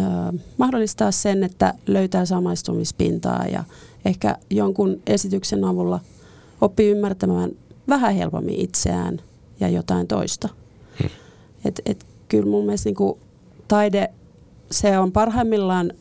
äh, 0.00 0.40
mahdollistaa 0.58 1.10
sen, 1.10 1.44
että 1.44 1.74
löytää 1.86 2.24
samaistumispintaa 2.24 3.46
ja 3.46 3.64
ehkä 4.04 4.36
jonkun 4.50 5.00
esityksen 5.06 5.64
avulla 5.64 6.00
oppii 6.60 6.90
ymmärtämään 6.90 7.50
vähän 7.88 8.14
helpommin 8.14 8.60
itseään 8.60 9.20
ja 9.60 9.68
jotain 9.68 10.06
toista. 10.06 10.48
Hmm. 11.02 11.10
Et, 11.64 11.80
et 11.86 12.06
kyllä 12.28 12.50
mun 12.50 12.64
mielestä 12.64 12.88
niin 12.88 13.20
taide 13.68 14.10
se 14.70 14.98
on 14.98 15.12
parhaimmillaan, 15.12 15.92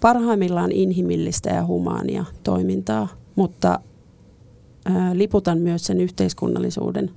parhaimmillaan 0.00 0.72
inhimillistä 0.72 1.50
ja 1.50 1.66
humaania 1.66 2.24
toimintaa, 2.44 3.08
mutta 3.36 3.80
ää, 4.84 5.18
liputan 5.18 5.58
myös 5.58 5.86
sen 5.86 6.00
yhteiskunnallisuuden 6.00 7.10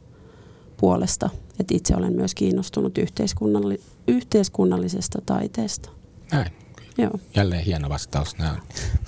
puolesta. 0.77 1.29
Et 1.59 1.71
itse 1.71 1.95
olen 1.95 2.13
myös 2.13 2.35
kiinnostunut 2.35 2.97
yhteiskunnalli- 2.97 3.81
yhteiskunnallisesta 4.07 5.19
taiteesta. 5.25 5.89
Näin. 6.31 6.51
Joo. 6.97 7.11
Jälleen 7.35 7.63
hieno 7.63 7.89
vastaus. 7.89 8.37
Nämä 8.37 8.51
on 8.51 8.57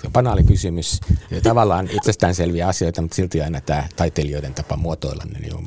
se 0.00 0.06
on 0.06 0.12
banaali 0.12 0.44
kysymys. 0.44 1.00
Ja 1.30 1.40
tavallaan 1.40 1.88
itsestäänselviä 1.96 2.68
asioita, 2.68 3.02
mutta 3.02 3.14
silti 3.14 3.42
aina 3.42 3.60
tämä 3.60 3.88
taiteilijoiden 3.96 4.54
tapa 4.54 4.76
muotoilla 4.76 5.24
ne 5.24 5.38
niin 5.38 5.54
on, 5.56 5.66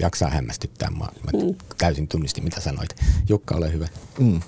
jaksaa 0.00 0.30
hämmästyttää. 0.30 0.90
Mä, 0.90 0.98
mä 0.98 1.30
Mm. 1.32 1.54
täysin 1.78 2.08
tunnistin, 2.08 2.44
mitä 2.44 2.60
sanoit. 2.60 2.90
Jukka, 3.28 3.54
ole 3.56 3.72
hyvä. 3.72 3.88
Mm. 4.18 4.40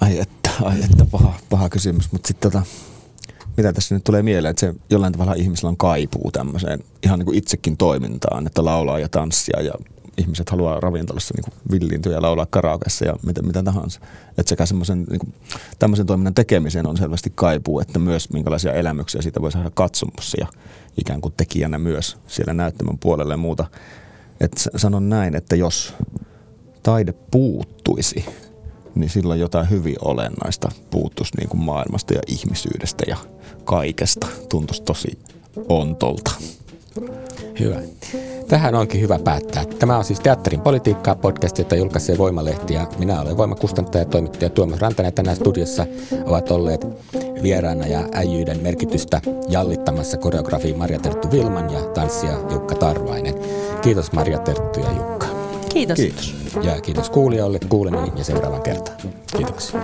Ai 0.00 0.18
että, 0.18 0.50
ai 0.62 0.82
että 0.84 1.04
paha, 1.04 1.34
paha 1.50 1.68
kysymys, 1.68 2.12
mutta 2.12 2.28
sitten 2.28 2.50
tota, 2.52 2.66
mitä 3.60 3.72
tässä 3.72 3.94
nyt 3.94 4.04
tulee 4.04 4.22
mieleen, 4.22 4.50
että 4.50 4.60
se 4.60 4.74
jollain 4.90 5.12
tavalla 5.12 5.34
ihmisellä 5.34 5.68
on 5.68 5.76
kaipuu 5.76 6.30
tämmöiseen 6.32 6.80
ihan 7.02 7.18
niin 7.18 7.26
kuin 7.26 7.38
itsekin 7.38 7.76
toimintaan, 7.76 8.46
että 8.46 8.64
laulaa 8.64 8.98
ja 8.98 9.08
tanssia 9.08 9.62
ja 9.62 9.72
ihmiset 10.16 10.50
haluaa 10.50 10.80
ravintolassa 10.80 11.34
niin 11.36 11.58
villiintyä 11.70 12.12
ja 12.12 12.22
laulaa 12.22 12.46
karaokeissa 12.50 13.04
ja 13.04 13.14
mitä, 13.26 13.42
mitä 13.42 13.62
tahansa. 13.62 14.00
Että 14.38 14.48
sekä 14.48 14.66
semmoisen 14.66 15.06
niin 15.10 15.34
tämmöisen 15.78 16.06
toiminnan 16.06 16.34
tekemiseen 16.34 16.86
on 16.86 16.96
selvästi 16.96 17.32
kaipuu, 17.34 17.80
että 17.80 17.98
myös 17.98 18.32
minkälaisia 18.32 18.72
elämyksiä 18.72 19.22
siitä 19.22 19.40
voi 19.40 19.52
saada 19.52 19.70
katsomassa 19.70 20.36
ja 20.40 20.46
ikään 20.96 21.20
kuin 21.20 21.34
tekijänä 21.36 21.78
myös 21.78 22.16
siellä 22.26 22.52
näyttämön 22.54 22.98
puolelle 22.98 23.32
ja 23.32 23.36
muuta. 23.36 23.66
S- 24.56 24.68
sanon 24.76 25.08
näin, 25.08 25.36
että 25.36 25.56
jos 25.56 25.94
taide 26.82 27.14
puuttuisi, 27.30 28.24
niin 28.94 29.10
silloin 29.10 29.40
jotain 29.40 29.70
hyvin 29.70 29.96
olennaista 30.00 30.68
puuttuisi 30.90 31.36
niin 31.36 31.48
kuin 31.48 31.60
maailmasta 31.60 32.14
ja 32.14 32.20
ihmisyydestä 32.26 33.04
ja 33.08 33.16
kaikesta. 33.64 34.26
Tuntuisi 34.48 34.82
tosi 34.82 35.18
ontolta. 35.68 36.30
Hyvä. 37.60 37.80
Tähän 38.48 38.74
onkin 38.74 39.00
hyvä 39.00 39.18
päättää. 39.18 39.64
Tämä 39.78 39.98
on 39.98 40.04
siis 40.04 40.20
Teatterin 40.20 40.60
politiikkaa 40.60 41.14
podcast, 41.14 41.58
jota 41.58 41.76
julkaisee 41.76 42.18
Voimalehti 42.18 42.74
ja 42.74 42.86
minä 42.98 43.20
olen 43.20 43.36
voimakustantaja 43.36 44.02
ja 44.02 44.08
toimittaja 44.08 44.50
Tuomas 44.50 44.80
Rantanen. 44.80 45.12
Tänään 45.12 45.36
studiossa 45.36 45.86
ovat 46.26 46.50
olleet 46.50 46.86
vieraana 47.42 47.86
ja 47.86 48.04
äijyyden 48.12 48.62
merkitystä 48.62 49.20
jallittamassa 49.48 50.16
koreografi 50.16 50.74
Marja 50.74 50.98
Terttu 50.98 51.30
Vilman 51.30 51.72
ja 51.72 51.80
tanssija 51.80 52.38
Jukka 52.52 52.74
Tarvainen. 52.74 53.34
Kiitos 53.82 54.12
Marja 54.12 54.38
Terttu 54.38 54.80
ja 54.80 54.92
Jukka. 54.96 55.26
Kiitos. 55.68 55.96
Kiitos. 55.96 56.34
Ja 56.62 56.80
kiitos 56.80 57.10
kuulijoille 57.10 57.58
kuulemiin 57.68 58.12
ja 58.16 58.24
seuraavan 58.24 58.62
kertaan. 58.62 58.96
Kiitoksia. 59.36 59.80